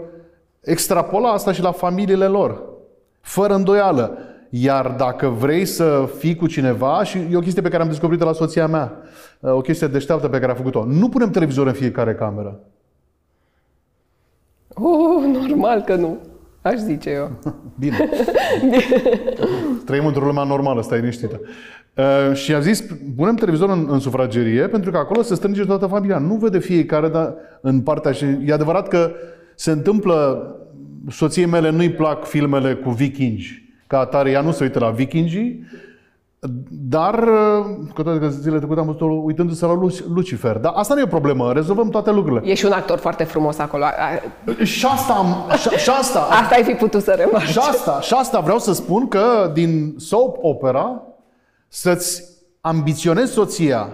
extrapola 0.61 1.29
asta 1.29 1.53
și 1.53 1.63
la 1.63 1.73
familiile 1.73 2.27
lor. 2.27 2.63
Fără 3.21 3.55
îndoială. 3.55 4.19
Iar 4.51 4.95
dacă 4.99 5.29
vrei 5.29 5.65
să 5.65 6.09
fii 6.19 6.37
cu 6.37 6.47
cineva, 6.47 7.05
și 7.05 7.19
e 7.31 7.37
o 7.37 7.41
chestie 7.41 7.63
pe 7.63 7.69
care 7.69 7.83
am 7.83 7.89
descoperit-o 7.89 8.25
la 8.25 8.33
soția 8.33 8.67
mea, 8.67 8.93
uh, 9.41 9.53
o 9.53 9.61
chestie 9.61 9.87
deșteaptă 9.87 10.29
pe 10.29 10.39
care 10.39 10.53
a 10.53 10.55
făcut-o, 10.55 10.85
nu 10.85 11.09
punem 11.09 11.31
televizor 11.31 11.67
în 11.67 11.73
fiecare 11.73 12.15
cameră. 12.15 12.61
Oh, 14.81 15.25
normal 15.49 15.81
că 15.81 15.95
nu. 15.95 16.19
Aș 16.63 16.77
zice 16.77 17.11
eu. 17.11 17.31
Bine. 17.81 18.09
Trăim 19.87 20.07
într-o 20.07 20.25
lume 20.25 20.45
normală, 20.47 20.83
stai 20.83 20.99
liniștită. 20.99 21.41
Uh, 21.95 22.37
și 22.37 22.55
a 22.55 22.61
zis, 22.61 22.85
punem 23.17 23.35
televizor 23.35 23.71
în, 23.71 23.87
în 23.91 23.99
sufragerie, 23.99 24.69
pentru 24.69 24.91
că 24.91 24.97
acolo 24.97 25.23
se 25.23 25.35
strânge 25.35 25.65
toată 25.65 25.87
familia. 25.87 26.19
Nu 26.19 26.35
vede 26.35 26.59
fiecare, 26.59 27.09
dar 27.09 27.35
în 27.61 27.81
partea 27.81 28.13
și... 28.13 28.25
E 28.45 28.53
adevărat 28.53 28.89
că 28.89 29.11
se 29.55 29.71
întâmplă, 29.71 30.47
soției 31.11 31.47
mele 31.47 31.71
nu-i 31.71 31.91
plac 31.91 32.25
filmele 32.25 32.75
cu 32.75 32.91
vikingi. 32.91 33.67
Ca 33.87 33.99
atare, 33.99 34.31
ea 34.31 34.41
nu 34.41 34.51
se 34.51 34.65
uită 34.65 34.79
la 34.79 34.91
vikingii, 34.91 35.65
dar, 36.71 37.25
cu 37.95 38.03
toate 38.03 38.19
că 38.19 38.29
zilele 38.29 38.59
trecute 38.59 38.81
am 38.81 38.87
văzut-o 38.87 39.07
uitându-se 39.07 39.67
la 39.67 39.79
Lucifer. 40.15 40.57
Dar 40.57 40.73
asta 40.75 40.95
nu 40.95 41.01
e 41.01 41.03
o 41.03 41.07
problemă, 41.07 41.53
rezolvăm 41.53 41.89
toate 41.89 42.11
lucrurile. 42.11 42.51
E 42.51 42.55
și 42.55 42.65
un 42.65 42.73
actor 42.73 42.99
foarte 42.99 43.25
frumos 43.25 43.59
acolo. 43.59 43.85
Și 44.63 44.87
asta, 44.87 45.13
am, 45.13 45.51
și, 45.59 45.69
și 45.69 45.91
asta, 45.91 46.21
asta 46.21 46.55
ai 46.55 46.63
fi 46.63 46.73
putut 46.73 47.03
să 47.03 47.11
remarci. 47.11 47.49
Și 47.49 47.59
asta, 47.59 48.01
și 48.01 48.15
asta 48.15 48.41
vreau 48.41 48.59
să 48.59 48.73
spun 48.73 49.09
că 49.09 49.51
din 49.53 49.95
soap 49.99 50.37
opera 50.41 51.03
să-ți 51.69 52.23
ambiționezi 52.61 53.33
soția 53.33 53.89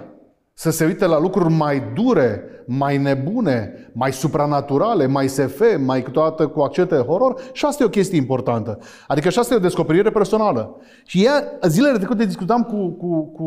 să 0.55 0.71
se 0.71 0.85
uite 0.85 1.07
la 1.07 1.19
lucruri 1.19 1.53
mai 1.53 1.83
dure, 1.95 2.43
mai 2.67 2.99
nebune, 2.99 3.91
mai 3.93 4.13
supranaturale, 4.13 5.07
mai 5.07 5.29
SF, 5.29 5.63
mai 5.79 6.03
câteodată 6.03 6.49
cu 6.49 6.61
accente 6.61 6.97
horror 6.97 7.41
și 7.53 7.65
asta 7.65 7.83
e 7.83 7.87
o 7.87 7.91
chestie 7.91 8.19
importantă. 8.19 8.79
Adică 9.07 9.31
și 9.31 9.39
asta 9.39 9.55
e 9.55 9.57
o 9.57 9.61
descoperire 9.61 10.11
personală. 10.11 10.81
Și 11.05 11.25
ea, 11.25 11.59
zilele 11.69 11.97
trecute 11.97 12.25
discutam 12.25 12.63
cu, 12.63 12.89
cu, 12.89 13.25
cu, 13.33 13.47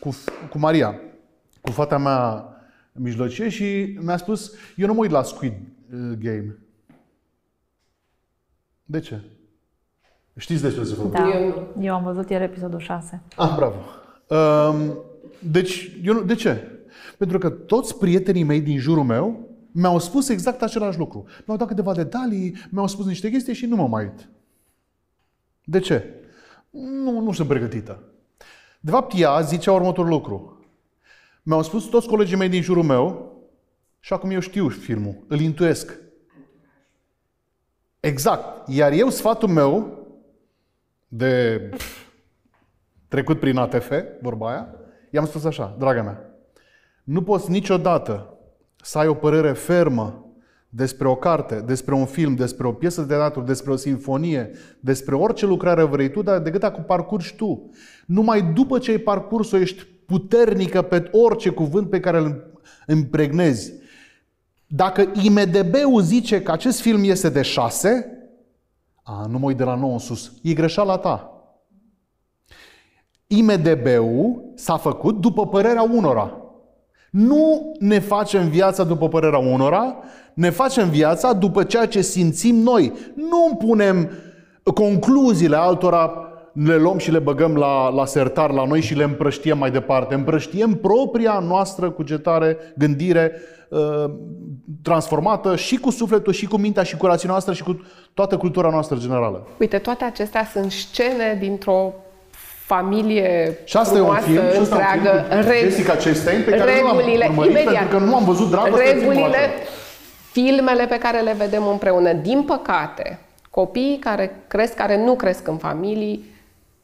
cu, 0.00 0.10
cu 0.50 0.58
Maria, 0.58 1.00
cu 1.60 1.70
fata 1.70 1.98
mea 1.98 2.44
mijlocie 2.92 3.48
și 3.48 3.98
mi-a 4.00 4.16
spus, 4.16 4.52
eu 4.76 4.86
nu 4.86 4.94
mă 4.94 5.00
uit 5.00 5.10
la 5.10 5.22
Squid 5.22 5.52
uh, 5.52 6.18
Game. 6.18 6.58
De 8.84 9.00
ce? 9.00 9.20
Știți 10.36 10.62
despre 10.62 10.84
ce 10.84 10.96
Da, 11.10 11.38
eu, 11.38 11.68
eu 11.80 11.94
am 11.94 12.02
văzut 12.02 12.30
ieri 12.30 12.44
episodul 12.44 12.78
6. 12.78 13.22
Ah, 13.36 13.52
bravo. 13.56 13.76
Um, 14.28 15.04
deci, 15.40 15.92
eu, 16.02 16.22
de 16.22 16.34
ce? 16.34 16.80
Pentru 17.18 17.38
că 17.38 17.50
toți 17.50 17.98
prietenii 17.98 18.42
mei 18.42 18.60
din 18.60 18.78
jurul 18.78 19.04
meu 19.04 19.48
mi-au 19.72 19.98
spus 19.98 20.28
exact 20.28 20.62
același 20.62 20.98
lucru. 20.98 21.26
Mi-au 21.44 21.58
dat 21.58 21.68
câteva 21.68 21.94
detalii, 21.94 22.56
mi-au 22.70 22.86
spus 22.86 23.06
niște 23.06 23.30
chestii 23.30 23.54
și 23.54 23.66
nu 23.66 23.76
mă 23.76 23.88
mai 23.88 24.04
uit. 24.04 24.28
De 25.64 25.78
ce? 25.78 26.14
Nu, 26.70 27.20
nu 27.20 27.32
sunt 27.32 27.48
pregătită. 27.48 28.02
De 28.80 28.90
fapt, 28.90 29.12
ea 29.18 29.40
zicea 29.40 29.72
următorul 29.72 30.10
lucru. 30.10 30.64
Mi-au 31.42 31.62
spus 31.62 31.84
toți 31.84 32.08
colegii 32.08 32.36
mei 32.36 32.48
din 32.48 32.62
jurul 32.62 32.82
meu 32.82 33.34
și 34.00 34.12
acum 34.12 34.30
eu 34.30 34.40
știu 34.40 34.68
filmul, 34.68 35.24
îl 35.28 35.40
intuiesc. 35.40 35.98
Exact. 38.00 38.68
Iar 38.68 38.92
eu, 38.92 39.10
sfatul 39.10 39.48
meu 39.48 39.98
de 41.08 41.60
trecut 43.08 43.40
prin 43.40 43.56
ATF, 43.56 43.92
vorba 44.20 44.50
aia, 44.50 44.74
i-am 45.10 45.26
spus 45.26 45.44
așa, 45.44 45.76
draga 45.78 46.02
mea, 46.02 46.24
nu 47.04 47.22
poți 47.22 47.50
niciodată 47.50 48.38
să 48.82 48.98
ai 48.98 49.06
o 49.06 49.14
părere 49.14 49.52
fermă 49.52 50.24
despre 50.68 51.08
o 51.08 51.14
carte, 51.14 51.60
despre 51.60 51.94
un 51.94 52.06
film, 52.06 52.34
despre 52.34 52.66
o 52.66 52.72
piesă 52.72 53.00
de 53.00 53.14
teatru, 53.14 53.40
despre 53.40 53.72
o 53.72 53.76
sinfonie, 53.76 54.50
despre 54.80 55.14
orice 55.14 55.46
lucrare 55.46 55.82
vrei 55.82 56.10
tu, 56.10 56.22
dar 56.22 56.38
decât 56.38 56.60
dacă 56.60 56.80
parcurgi 56.80 57.34
tu. 57.34 57.70
Numai 58.06 58.42
după 58.42 58.78
ce 58.78 58.90
ai 58.90 58.98
parcurs-o 58.98 59.56
ești 59.56 59.86
puternică 60.06 60.82
pe 60.82 61.08
orice 61.12 61.50
cuvânt 61.50 61.90
pe 61.90 62.00
care 62.00 62.18
îl 62.18 62.60
împregnezi. 62.86 63.72
Dacă 64.66 65.12
IMDB-ul 65.22 66.02
zice 66.02 66.42
că 66.42 66.52
acest 66.52 66.80
film 66.80 67.04
este 67.04 67.28
de 67.28 67.42
șase, 67.42 68.06
a, 69.02 69.26
nu 69.28 69.38
mă 69.38 69.52
de 69.52 69.64
la 69.64 69.74
nou 69.74 69.92
în 69.92 69.98
sus. 69.98 70.32
E 70.42 70.52
greșeala 70.52 70.98
ta. 70.98 71.39
IMDB-ul 73.32 74.42
s-a 74.54 74.76
făcut 74.76 75.20
după 75.20 75.46
părerea 75.46 75.82
unora. 75.82 76.36
Nu 77.10 77.72
ne 77.78 77.98
facem 77.98 78.48
viața 78.48 78.84
după 78.84 79.08
părerea 79.08 79.38
unora, 79.38 79.96
ne 80.34 80.50
facem 80.50 80.88
viața 80.88 81.32
după 81.32 81.64
ceea 81.64 81.86
ce 81.86 82.00
simțim 82.00 82.56
noi. 82.56 82.92
Nu 83.14 83.54
punem 83.54 84.10
concluziile 84.74 85.56
altora, 85.56 86.12
le 86.52 86.76
luăm 86.76 86.98
și 86.98 87.10
le 87.10 87.18
băgăm 87.18 87.56
la, 87.56 87.88
la 87.88 88.06
sertar 88.06 88.52
la 88.52 88.64
noi 88.64 88.80
și 88.80 88.94
le 88.94 89.04
împrăștiem 89.04 89.58
mai 89.58 89.70
departe. 89.70 90.14
Împrăștiem 90.14 90.74
propria 90.74 91.38
noastră 91.38 91.90
cugetare, 91.90 92.56
gândire 92.76 93.32
uh, 93.68 94.10
transformată 94.82 95.56
și 95.56 95.76
cu 95.76 95.90
sufletul, 95.90 96.32
și 96.32 96.46
cu 96.46 96.56
mintea, 96.56 96.82
și 96.82 96.96
cu 96.96 97.06
rațiunea 97.06 97.32
noastră, 97.32 97.52
și 97.52 97.62
cu 97.62 97.80
toată 98.14 98.36
cultura 98.36 98.70
noastră 98.70 98.96
generală. 98.96 99.46
Uite, 99.58 99.78
toate 99.78 100.04
acestea 100.04 100.44
sunt 100.52 100.70
scene 100.70 101.36
dintr-o 101.40 101.92
familie 102.74 103.58
și 103.64 103.76
asta 103.76 103.98
e 103.98 104.00
un 104.00 104.14
film, 104.14 104.34
și 104.34 104.58
asta 104.58 104.58
întreagă, 104.60 105.26
un 105.36 105.42
film 105.42 105.68
Jessica 105.68 105.92
Chastain, 105.92 106.42
pe 106.44 106.50
care 106.50 106.72
regulile, 106.72 107.12
nu 107.12 107.18
l-am 107.18 107.30
urmărit, 107.30 107.50
imediat, 107.50 107.78
pentru 107.78 107.98
că 107.98 108.04
nu 108.04 108.14
am 108.14 108.24
văzut 108.24 108.50
dragoste 108.50 108.92
regulile, 108.92 109.38
filmele 110.32 110.86
pe 110.86 110.98
care 110.98 111.20
le 111.20 111.34
vedem 111.38 111.66
împreună. 111.66 112.12
Din 112.12 112.42
păcate, 112.42 113.18
copiii 113.50 113.98
care 113.98 114.36
cresc, 114.46 114.74
care 114.74 114.96
nu 114.96 115.14
cresc 115.14 115.48
în 115.48 115.56
familii, 115.56 116.24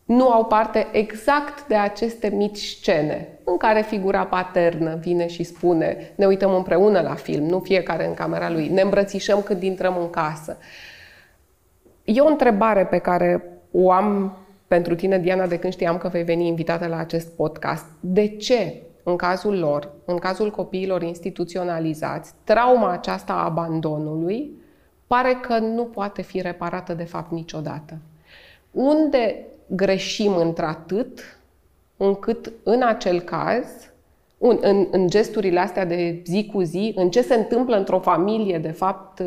nu 0.05 0.31
au 0.31 0.45
parte 0.45 0.87
exact 0.93 1.67
de 1.67 1.75
aceste 1.75 2.29
mici 2.29 2.59
scene 2.59 3.29
în 3.45 3.57
care 3.57 3.81
figura 3.89 4.25
paternă 4.25 4.99
vine 5.01 5.27
și 5.27 5.43
spune 5.43 6.13
ne 6.15 6.27
uităm 6.27 6.55
împreună 6.55 7.01
la 7.01 7.15
film, 7.15 7.45
nu 7.45 7.59
fiecare 7.59 8.07
în 8.07 8.15
camera 8.15 8.51
lui, 8.51 8.69
ne 8.69 8.81
îmbrățișăm 8.81 9.43
când 9.43 9.63
intrăm 9.63 9.97
în 10.01 10.11
casă. 10.11 10.57
E 12.05 12.21
o 12.21 12.27
întrebare 12.27 12.85
pe 12.85 12.99
care 12.99 13.43
o 13.71 13.91
am 13.91 14.37
pentru 14.67 14.95
tine, 14.95 15.19
Diana, 15.19 15.47
de 15.47 15.59
când 15.59 15.73
știam 15.73 15.99
că 15.99 16.09
vei 16.09 16.23
veni 16.23 16.47
invitată 16.47 16.87
la 16.87 16.97
acest 16.97 17.37
podcast. 17.37 17.85
De 18.01 18.29
ce, 18.29 18.83
în 19.03 19.17
cazul 19.17 19.59
lor, 19.59 19.93
în 20.05 20.17
cazul 20.17 20.51
copiilor 20.51 21.03
instituționalizați, 21.03 22.33
trauma 22.45 22.91
aceasta 22.91 23.33
a 23.33 23.45
abandonului 23.45 24.51
pare 25.07 25.39
că 25.41 25.59
nu 25.59 25.85
poate 25.85 26.23
fi 26.23 26.41
reparată 26.41 26.95
de 26.95 27.05
fapt 27.05 27.31
niciodată? 27.31 27.99
Unde 28.71 29.47
greșim 29.67 30.37
într-atât 30.37 31.39
încât 31.97 32.53
în 32.63 32.83
acel 32.83 33.21
caz, 33.21 33.67
în, 34.39 34.59
în, 34.61 34.87
în 34.91 35.09
gesturile 35.09 35.61
astea 35.61 35.85
de 35.85 36.23
zi 36.25 36.51
cu 36.53 36.63
zi, 36.63 36.93
în 36.97 37.11
ce 37.11 37.23
se 37.23 37.35
întâmplă 37.35 37.77
într-o 37.77 38.01
familie, 38.01 38.59
de 38.59 38.71
fapt, 38.71 39.23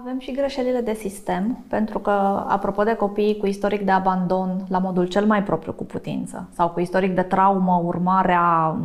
avem 0.00 0.18
și 0.18 0.32
greșelile 0.32 0.80
de 0.80 0.92
sistem, 0.92 1.64
pentru 1.68 1.98
că, 1.98 2.44
apropo 2.48 2.82
de 2.82 2.94
copiii 2.94 3.36
cu 3.36 3.46
istoric 3.46 3.80
de 3.80 3.90
abandon 3.90 4.64
la 4.68 4.78
modul 4.78 5.06
cel 5.06 5.24
mai 5.24 5.42
propriu 5.42 5.72
cu 5.72 5.84
putință, 5.84 6.48
sau 6.54 6.68
cu 6.68 6.80
istoric 6.80 7.14
de 7.14 7.22
traumă, 7.22 7.82
urmarea 7.84 8.76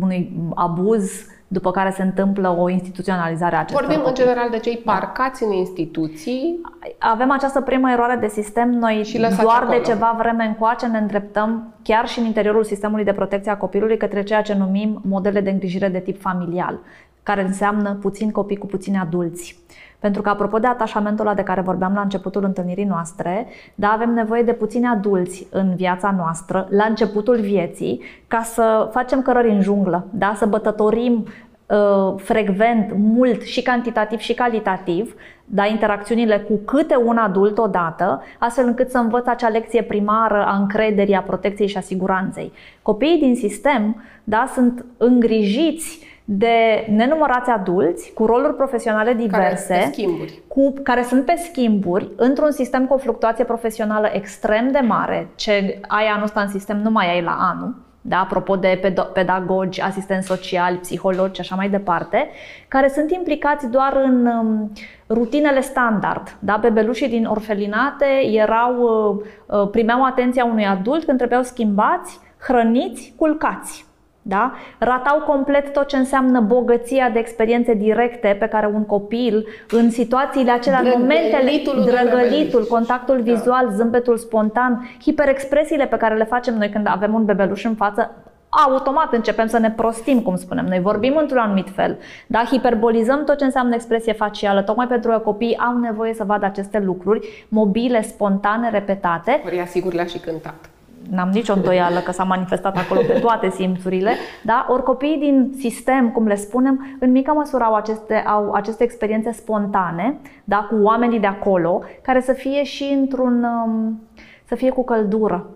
unui 0.00 0.36
abuz, 0.54 1.10
după 1.48 1.70
care 1.70 1.90
se 1.90 2.02
întâmplă 2.02 2.56
o 2.58 2.68
instituționalizare 2.68 3.56
a 3.56 3.58
acestor 3.58 3.84
Vorbim 3.84 4.02
copii. 4.02 4.22
în 4.22 4.26
general 4.26 4.50
de 4.50 4.58
cei 4.58 4.76
parcați 4.76 5.42
în 5.42 5.52
instituții. 5.52 6.60
Avem 6.98 7.30
această 7.30 7.60
primă 7.60 7.90
eroare 7.90 8.16
de 8.16 8.28
sistem. 8.28 8.70
Noi 8.70 9.02
și 9.04 9.18
doar 9.18 9.62
acolo. 9.62 9.78
de 9.78 9.84
ceva 9.84 10.14
vreme 10.18 10.44
încoace 10.44 10.86
ne 10.86 10.98
îndreptăm 10.98 11.74
chiar 11.82 12.06
și 12.08 12.18
în 12.18 12.24
interiorul 12.24 12.64
sistemului 12.64 13.04
de 13.04 13.12
protecție 13.12 13.50
a 13.50 13.56
copilului 13.56 13.96
către 13.96 14.22
ceea 14.22 14.42
ce 14.42 14.54
numim 14.54 15.00
modele 15.08 15.40
de 15.40 15.50
îngrijire 15.50 15.88
de 15.88 15.98
tip 15.98 16.20
familial, 16.20 16.78
care 17.22 17.42
înseamnă 17.42 17.98
puțin 18.00 18.30
copii 18.30 18.56
cu 18.56 18.66
puțini 18.66 18.98
adulți. 18.98 19.58
Pentru 20.00 20.22
că, 20.22 20.28
apropo 20.28 20.58
de 20.58 20.66
atașamentul 20.66 21.26
ăla 21.26 21.34
de 21.34 21.42
care 21.42 21.60
vorbeam 21.60 21.94
la 21.94 22.00
începutul 22.00 22.44
întâlnirii 22.44 22.84
noastre, 22.84 23.46
da, 23.74 23.88
avem 23.88 24.14
nevoie 24.14 24.42
de 24.42 24.52
puțini 24.52 24.86
adulți 24.86 25.46
în 25.50 25.74
viața 25.74 26.14
noastră, 26.16 26.66
la 26.70 26.84
începutul 26.84 27.36
vieții, 27.40 28.02
ca 28.26 28.42
să 28.42 28.88
facem 28.92 29.22
cărări 29.22 29.50
în 29.50 29.60
junglă, 29.60 30.06
da, 30.10 30.32
să 30.36 30.46
bătătorim 30.46 31.26
uh, 31.66 32.14
frecvent, 32.16 32.92
mult 32.96 33.42
și 33.42 33.62
cantitativ 33.62 34.18
și 34.18 34.34
calitativ, 34.34 35.14
da, 35.44 35.66
interacțiunile 35.66 36.38
cu 36.38 36.60
câte 36.64 36.96
un 37.04 37.16
adult 37.16 37.58
odată, 37.58 38.22
astfel 38.38 38.66
încât 38.66 38.90
să 38.90 38.98
învăț 38.98 39.26
acea 39.26 39.48
lecție 39.48 39.82
primară 39.82 40.44
a 40.46 40.56
încrederii, 40.56 41.14
a 41.14 41.22
protecției 41.22 41.68
și 41.68 41.76
a 41.76 41.80
siguranței. 41.80 42.52
Copiii 42.82 43.18
din 43.18 43.36
sistem 43.36 44.02
da, 44.24 44.50
sunt 44.54 44.84
îngrijiți 44.96 46.09
de 46.32 46.86
nenumărați 46.88 47.50
adulți 47.50 48.12
cu 48.12 48.26
roluri 48.26 48.54
profesionale 48.54 49.12
diverse, 49.12 49.74
care, 49.74 49.90
schimburi. 49.92 50.42
Cu, 50.48 50.74
care 50.82 51.02
sunt 51.02 51.24
pe 51.24 51.34
schimburi, 51.36 52.08
într-un 52.16 52.50
sistem 52.50 52.86
cu 52.86 52.94
o 52.94 52.98
fluctuație 52.98 53.44
profesională 53.44 54.08
extrem 54.12 54.70
de 54.70 54.78
mare, 54.78 55.28
ce 55.34 55.80
ai 55.88 56.06
anul 56.06 56.24
ăsta 56.24 56.40
în 56.40 56.48
sistem 56.48 56.78
nu 56.82 56.90
mai 56.90 57.14
ai 57.14 57.22
la 57.22 57.36
anul, 57.40 57.74
da? 58.00 58.20
apropo 58.20 58.56
de 58.56 58.94
pedagogi, 59.12 59.80
asistenți 59.80 60.26
sociali, 60.26 60.76
psihologi 60.76 61.34
și 61.34 61.40
așa 61.40 61.54
mai 61.54 61.68
departe, 61.68 62.28
care 62.68 62.88
sunt 62.88 63.10
implicați 63.10 63.70
doar 63.70 64.00
în 64.04 64.26
um, 64.26 64.72
rutinele 65.08 65.60
standard. 65.60 66.36
Da? 66.38 66.56
Bebelușii 66.56 67.08
din 67.08 67.24
orfelinate 67.24 68.06
erau, 68.32 68.76
uh, 68.76 69.58
uh, 69.60 69.68
primeau 69.70 70.04
atenția 70.04 70.44
unui 70.44 70.66
adult 70.66 71.04
când 71.04 71.18
trebuiau 71.18 71.42
schimbați, 71.42 72.18
hrăniți, 72.38 73.14
culcați. 73.16 73.88
Da? 74.22 74.52
Ratau 74.78 75.18
complet 75.18 75.72
tot 75.72 75.86
ce 75.86 75.96
înseamnă 75.96 76.40
bogăția 76.40 77.10
de 77.10 77.18
experiențe 77.18 77.74
directe 77.74 78.36
pe 78.38 78.46
care 78.46 78.66
un 78.74 78.86
copil, 78.86 79.46
în 79.70 79.90
situațiile 79.90 80.50
acelea, 80.50 80.82
Drăg- 80.82 80.98
momentele, 80.98 81.50
drăgălitul, 81.84 82.66
contactul 82.66 83.16
da. 83.16 83.32
vizual, 83.32 83.66
da. 83.68 83.74
zâmbetul 83.74 84.16
spontan, 84.16 84.88
hiperexpresiile 85.02 85.86
pe 85.86 85.96
care 85.96 86.16
le 86.16 86.24
facem 86.24 86.54
noi 86.54 86.68
când 86.68 86.86
avem 86.88 87.14
un 87.14 87.24
bebeluș 87.24 87.64
în 87.64 87.74
față, 87.74 88.10
automat 88.48 89.12
începem 89.12 89.46
să 89.46 89.58
ne 89.58 89.70
prostim, 89.70 90.20
cum 90.20 90.36
spunem. 90.36 90.64
Noi 90.66 90.80
vorbim 90.80 91.16
într-un 91.16 91.38
anumit 91.38 91.68
fel, 91.74 91.98
da? 92.26 92.44
hiperbolizăm 92.44 93.24
tot 93.24 93.38
ce 93.38 93.44
înseamnă 93.44 93.74
expresie 93.74 94.12
facială, 94.12 94.62
tocmai 94.62 94.86
pentru 94.86 95.10
că 95.10 95.18
copiii 95.18 95.58
au 95.58 95.78
nevoie 95.78 96.14
să 96.14 96.24
vadă 96.24 96.44
aceste 96.44 96.78
lucruri 96.78 97.46
mobile, 97.48 98.02
spontane, 98.02 98.70
repetate. 98.70 99.42
Ori 99.46 99.60
asigur 99.60 99.92
le-a 99.92 100.04
și 100.06 100.18
cântat 100.18 100.69
n-am 101.10 101.28
nicio 101.28 101.52
îndoială 101.52 101.98
că 101.98 102.12
s-a 102.12 102.24
manifestat 102.24 102.76
acolo 102.76 103.00
pe 103.06 103.18
toate 103.18 103.50
simțurile, 103.50 104.12
da? 104.42 104.66
ori 104.68 104.82
copiii 104.82 105.18
din 105.18 105.52
sistem, 105.58 106.10
cum 106.10 106.26
le 106.26 106.34
spunem, 106.34 106.96
în 107.00 107.10
mică 107.10 107.32
măsură 107.32 107.64
au 107.64 107.74
aceste, 107.74 108.14
au 108.14 108.52
aceste 108.52 108.84
experiențe 108.84 109.32
spontane, 109.32 110.18
da? 110.44 110.56
cu 110.70 110.76
oamenii 110.82 111.20
de 111.20 111.26
acolo, 111.26 111.82
care 112.02 112.20
să 112.20 112.32
fie 112.32 112.64
și 112.64 112.96
într-un, 112.98 113.44
um, 113.44 114.00
să 114.44 114.54
fie 114.54 114.70
cu 114.70 114.84
căldură, 114.84 115.46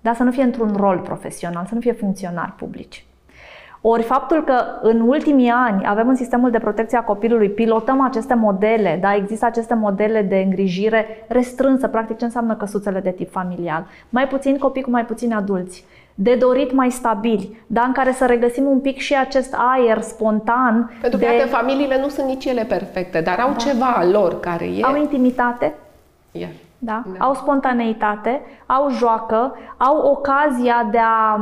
da? 0.00 0.14
să 0.14 0.22
nu 0.22 0.30
fie 0.30 0.42
într-un 0.42 0.74
rol 0.76 0.98
profesional, 0.98 1.64
să 1.66 1.74
nu 1.74 1.80
fie 1.80 1.92
funcționari 1.92 2.52
publici. 2.52 3.07
Ori 3.80 4.02
faptul 4.02 4.44
că 4.44 4.54
în 4.82 5.00
ultimii 5.00 5.50
ani 5.50 5.86
avem 5.86 6.08
în 6.08 6.16
sistemul 6.16 6.50
de 6.50 6.58
protecție 6.58 6.98
a 6.98 7.02
copilului, 7.02 7.50
pilotăm 7.50 8.00
aceste 8.00 8.34
modele, 8.34 8.98
da, 9.00 9.14
există 9.14 9.46
aceste 9.46 9.74
modele 9.74 10.22
de 10.22 10.36
îngrijire 10.36 11.24
restrânsă, 11.28 11.88
practic 11.88 12.16
ce 12.16 12.24
înseamnă 12.24 12.54
căsuțele 12.54 13.00
de 13.00 13.10
tip 13.10 13.30
familial. 13.30 13.86
Mai 14.08 14.28
puțin 14.28 14.58
copii 14.58 14.82
cu 14.82 14.90
mai 14.90 15.04
puțini 15.04 15.34
adulți 15.34 15.84
de 16.20 16.34
dorit 16.34 16.72
mai 16.72 16.90
stabili, 16.90 17.58
da, 17.66 17.82
în 17.82 17.92
care 17.92 18.12
să 18.12 18.26
regăsim 18.26 18.64
un 18.64 18.80
pic 18.80 18.98
și 18.98 19.16
acest 19.16 19.54
aer 19.56 20.00
spontan. 20.00 20.90
Pentru 21.00 21.18
de... 21.18 21.26
că 21.26 21.32
de... 21.32 21.48
familiile 21.48 22.00
nu 22.00 22.08
sunt 22.08 22.26
nici 22.26 22.44
ele 22.44 22.64
perfecte, 22.64 23.20
dar 23.20 23.38
au 23.38 23.50
da. 23.50 23.56
ceva 23.56 23.86
al 23.86 24.10
lor 24.10 24.40
care 24.40 24.64
e... 24.64 24.82
Au 24.82 24.96
intimitate, 24.96 25.74
yeah. 26.32 26.50
da? 26.78 27.02
da? 27.18 27.24
au 27.24 27.34
spontaneitate, 27.34 28.40
au 28.66 28.90
joacă, 28.90 29.56
au 29.76 29.96
ocazia 29.96 30.88
de 30.90 30.98
a 30.98 31.40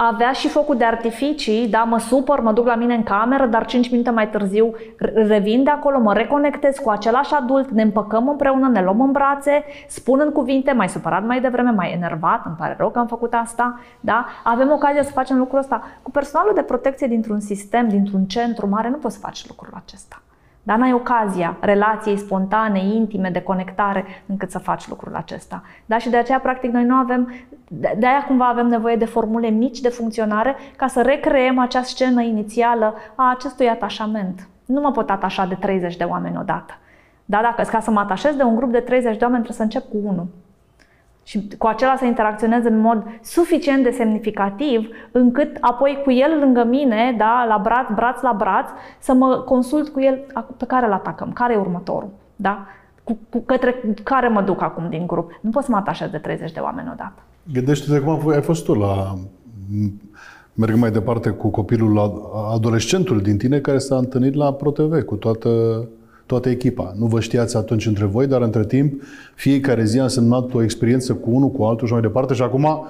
avea 0.00 0.32
și 0.32 0.48
focul 0.48 0.76
de 0.76 0.84
artificii, 0.84 1.68
da, 1.68 1.82
mă 1.82 1.98
supăr, 1.98 2.40
mă 2.40 2.52
duc 2.52 2.66
la 2.66 2.74
mine 2.74 2.94
în 2.94 3.02
cameră, 3.02 3.46
dar 3.46 3.66
5 3.66 3.90
minute 3.90 4.10
mai 4.10 4.30
târziu 4.30 4.74
revin 5.14 5.64
de 5.64 5.70
acolo, 5.70 5.98
mă 6.00 6.12
reconectez 6.12 6.76
cu 6.76 6.90
același 6.90 7.34
adult, 7.34 7.70
ne 7.70 7.82
împăcăm 7.82 8.28
împreună, 8.28 8.68
ne 8.68 8.82
luăm 8.82 9.00
în 9.00 9.12
brațe, 9.12 9.64
spun 9.88 10.20
în 10.20 10.32
cuvinte, 10.32 10.72
mai 10.72 10.88
supărat 10.88 11.26
mai 11.26 11.40
devreme, 11.40 11.70
mai 11.70 11.92
enervat, 11.92 12.46
îmi 12.46 12.54
pare 12.58 12.74
rău 12.78 12.90
că 12.90 12.98
am 12.98 13.06
făcut 13.06 13.34
asta, 13.34 13.80
da? 14.00 14.26
Avem 14.44 14.70
ocazia 14.70 15.02
să 15.02 15.12
facem 15.12 15.38
lucrul 15.38 15.58
ăsta. 15.58 15.82
Cu 16.02 16.10
personalul 16.10 16.54
de 16.54 16.62
protecție 16.62 17.06
dintr-un 17.06 17.40
sistem, 17.40 17.88
dintr-un 17.88 18.24
centru 18.24 18.68
mare, 18.68 18.88
nu 18.88 18.96
poți 18.96 19.14
să 19.14 19.20
faci 19.20 19.46
lucrul 19.46 19.72
acesta. 19.84 20.22
Dar 20.68 20.78
n-ai 20.78 20.92
ocazia 20.92 21.56
relației 21.60 22.16
spontane, 22.16 22.84
intime, 22.84 23.30
de 23.30 23.42
conectare, 23.42 24.04
încât 24.26 24.50
să 24.50 24.58
faci 24.58 24.88
lucrul 24.88 25.14
acesta. 25.14 25.62
Da? 25.86 25.98
Și 25.98 26.10
de 26.10 26.16
aceea, 26.16 26.40
practic, 26.40 26.70
noi 26.70 26.84
nu 26.84 26.94
avem, 26.94 27.32
de 27.68 28.06
aia 28.06 28.24
cumva 28.26 28.48
avem 28.48 28.66
nevoie 28.66 28.96
de 28.96 29.04
formule 29.04 29.48
mici 29.48 29.80
de 29.80 29.88
funcționare 29.88 30.56
ca 30.76 30.86
să 30.86 31.02
recreăm 31.02 31.58
acea 31.58 31.82
scenă 31.82 32.22
inițială 32.22 32.94
a 33.14 33.30
acestui 33.30 33.68
atașament. 33.68 34.48
nu 34.64 34.80
mă 34.80 34.90
pot 34.90 35.10
atașa 35.10 35.46
de 35.46 35.54
30 35.54 35.96
de 35.96 36.04
oameni 36.04 36.38
odată. 36.38 36.74
Da, 37.24 37.40
dacă 37.42 37.62
ca 37.62 37.80
să 37.80 37.90
mă 37.90 38.00
atașez 38.00 38.34
de 38.34 38.42
un 38.42 38.56
grup 38.56 38.72
de 38.72 38.80
30 38.80 39.16
de 39.16 39.24
oameni, 39.24 39.44
trebuie 39.44 39.56
să 39.56 39.62
încep 39.62 39.90
cu 39.90 40.08
unul. 40.08 40.26
Și 41.28 41.48
cu 41.58 41.66
acela 41.66 41.96
să 41.96 42.04
interacționez 42.04 42.64
în 42.64 42.78
mod 42.80 43.02
suficient 43.22 43.82
de 43.82 43.90
semnificativ, 43.90 44.88
încât 45.12 45.56
apoi 45.60 46.00
cu 46.04 46.10
el 46.10 46.38
lângă 46.40 46.64
mine, 46.64 47.14
da, 47.18 47.44
la 47.48 47.60
braț, 47.62 47.86
braț 47.94 48.20
la 48.20 48.34
braț, 48.38 48.68
să 48.98 49.12
mă 49.12 49.36
consult 49.36 49.88
cu 49.88 50.00
el 50.00 50.18
pe 50.56 50.64
care 50.64 50.86
îl 50.86 50.92
atacăm, 50.92 51.32
care 51.32 51.52
e 51.52 51.56
următorul. 51.56 52.08
Da? 52.36 52.66
Cu, 53.04 53.18
cu, 53.30 53.38
către 53.38 53.82
care 54.02 54.28
mă 54.28 54.42
duc 54.42 54.62
acum 54.62 54.86
din 54.88 55.06
grup. 55.06 55.38
Nu 55.40 55.50
pot 55.50 55.62
să 55.62 55.70
mă 55.70 55.76
atașez 55.76 56.10
de 56.10 56.18
30 56.18 56.52
de 56.52 56.60
oameni 56.60 56.88
odată. 56.92 57.22
Gândește-te 57.52 58.00
cum 58.00 58.28
ai 58.28 58.42
fost 58.42 58.64
tu 58.64 58.74
la 58.74 59.14
merg 60.54 60.76
mai 60.76 60.90
departe 60.90 61.30
cu 61.30 61.48
copilul 61.48 61.98
adolescentul 62.52 63.20
din 63.20 63.38
tine 63.38 63.58
care 63.58 63.78
s-a 63.78 63.96
întâlnit 63.96 64.34
la 64.34 64.52
ProTV 64.52 65.02
cu 65.02 65.14
toată, 65.14 65.48
toată 66.28 66.48
echipa. 66.48 66.94
Nu 66.98 67.06
vă 67.06 67.20
știați 67.20 67.56
atunci 67.56 67.86
între 67.86 68.04
voi, 68.04 68.26
dar 68.26 68.42
între 68.42 68.64
timp 68.64 69.02
fiecare 69.34 69.84
zi 69.84 69.98
a 69.98 70.02
însemnat 70.02 70.54
o 70.54 70.62
experiență 70.62 71.14
cu 71.14 71.30
unul, 71.30 71.50
cu 71.50 71.62
altul 71.62 71.86
și 71.86 71.92
mai 71.92 72.02
departe 72.02 72.34
și 72.34 72.42
acum 72.42 72.86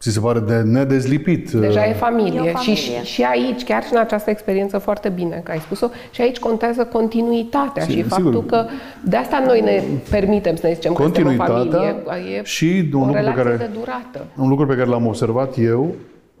ți 0.00 0.10
se 0.10 0.20
pare 0.20 0.40
de 0.40 0.54
nedezlipit. 0.54 1.50
Deja 1.50 1.86
e 1.86 1.92
familie. 1.92 2.40
E 2.44 2.52
familie. 2.52 2.74
Și, 2.74 3.12
și 3.12 3.22
aici, 3.22 3.64
chiar 3.64 3.82
și 3.82 3.88
în 3.92 3.98
această 3.98 4.30
experiență 4.30 4.78
foarte 4.78 5.08
bine 5.08 5.40
că 5.44 5.50
ai 5.50 5.58
spus-o, 5.58 5.88
și 6.10 6.20
aici 6.20 6.38
contează 6.38 6.84
continuitatea 6.84 7.82
Sim, 7.82 7.94
și 7.94 8.02
faptul 8.02 8.32
sigur. 8.32 8.46
că 8.46 8.64
de 9.04 9.16
asta 9.16 9.42
noi 9.46 9.60
ne 9.60 9.82
permitem 10.10 10.56
să 10.56 10.66
ne 10.66 10.72
zicem 10.72 10.92
că 10.92 11.02
suntem 11.02 11.26
o 11.26 11.44
familie. 11.44 11.96
E 12.38 12.42
și 12.42 12.90
un 12.92 13.00
o 13.00 13.04
lucru 13.06 13.22
pe 13.22 13.42
care, 13.42 13.56
de 13.56 13.70
durată. 13.78 14.24
Un 14.36 14.48
lucru 14.48 14.66
pe 14.66 14.74
care 14.74 14.88
l-am 14.88 15.06
observat 15.06 15.54
eu, 15.58 15.94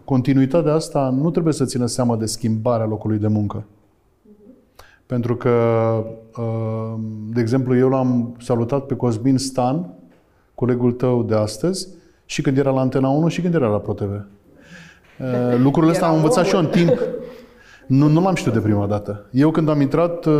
continuitatea 0.04 0.72
asta 0.72 1.14
nu 1.20 1.30
trebuie 1.30 1.52
să 1.52 1.64
țină 1.64 1.86
seama 1.86 2.16
de 2.16 2.26
schimbarea 2.26 2.86
locului 2.86 3.18
de 3.18 3.28
muncă. 3.28 3.64
Pentru 5.06 5.36
că, 5.36 5.50
uh, 6.36 6.94
de 7.32 7.40
exemplu, 7.40 7.76
eu 7.76 7.88
l-am 7.88 8.36
salutat 8.40 8.86
pe 8.86 8.94
Cosmin 8.94 9.38
Stan, 9.38 9.94
colegul 10.54 10.92
tău 10.92 11.22
de 11.22 11.34
astăzi, 11.34 11.88
și 12.24 12.42
când 12.42 12.58
era 12.58 12.70
la 12.70 12.80
Antena 12.80 13.08
1 13.08 13.28
și 13.28 13.40
când 13.40 13.54
era 13.54 13.66
la 13.66 13.78
ProTV. 13.78 14.10
Uh, 14.10 15.58
lucrul 15.58 15.88
ăsta 15.88 16.06
am 16.06 16.14
învățat 16.14 16.46
și 16.46 16.54
eu 16.54 16.60
în 16.60 16.66
timp. 16.66 16.98
Nu, 17.86 18.08
nu 18.08 18.22
l-am 18.22 18.34
știut 18.34 18.54
de 18.54 18.60
prima 18.60 18.86
dată. 18.86 19.26
Eu 19.30 19.50
când 19.50 19.68
am 19.68 19.80
intrat 19.80 20.24
uh, 20.24 20.34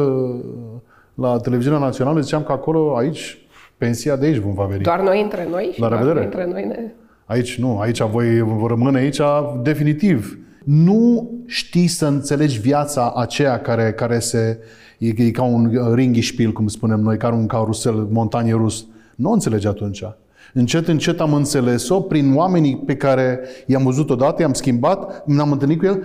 la 1.14 1.38
televiziunea 1.38 1.80
națională, 1.80 2.20
ziceam 2.20 2.42
că 2.42 2.52
acolo, 2.52 2.96
aici, 2.96 3.46
pensia 3.76 4.16
de 4.16 4.26
aici 4.26 4.36
vom 4.36 4.54
va 4.54 4.64
veni. 4.64 4.82
Doar 4.82 5.00
noi 5.00 5.22
între 5.22 5.46
noi? 5.50 5.70
Și 5.72 5.80
la 5.80 5.88
revedere. 5.88 6.24
Între 6.24 6.46
noi 6.50 6.64
ne... 6.64 6.92
Aici 7.24 7.58
nu, 7.58 7.78
aici 7.78 8.02
voi 8.02 8.40
vă 8.40 8.66
rămâne 8.66 8.98
aici 8.98 9.20
definitiv. 9.62 10.38
Nu 10.64 11.30
știi 11.46 11.86
să 11.86 12.06
înțelegi 12.06 12.60
viața 12.60 13.12
aceea 13.16 13.60
care, 13.60 13.92
care 13.92 14.18
se, 14.18 14.58
e, 14.98 15.12
e 15.16 15.30
ca 15.30 15.42
un 15.42 15.90
ringișpil, 15.94 16.52
cum 16.52 16.66
spunem 16.66 17.00
noi, 17.00 17.16
ca 17.16 17.32
un 17.32 17.46
carusel 17.46 18.08
montanie 18.10 18.52
rus. 18.52 18.86
Nu 19.16 19.30
o 19.30 19.32
înțelegi 19.32 19.66
atunci. 19.66 20.04
Încet, 20.52 20.88
încet 20.88 21.20
am 21.20 21.32
înțeles-o 21.34 22.00
prin 22.00 22.34
oamenii 22.36 22.76
pe 22.76 22.96
care 22.96 23.40
i-am 23.66 23.82
văzut 23.82 24.10
odată, 24.10 24.42
i-am 24.42 24.52
schimbat, 24.52 25.26
ne-am 25.26 25.52
întâlnit 25.52 25.78
cu 25.78 25.84
el 25.84 26.02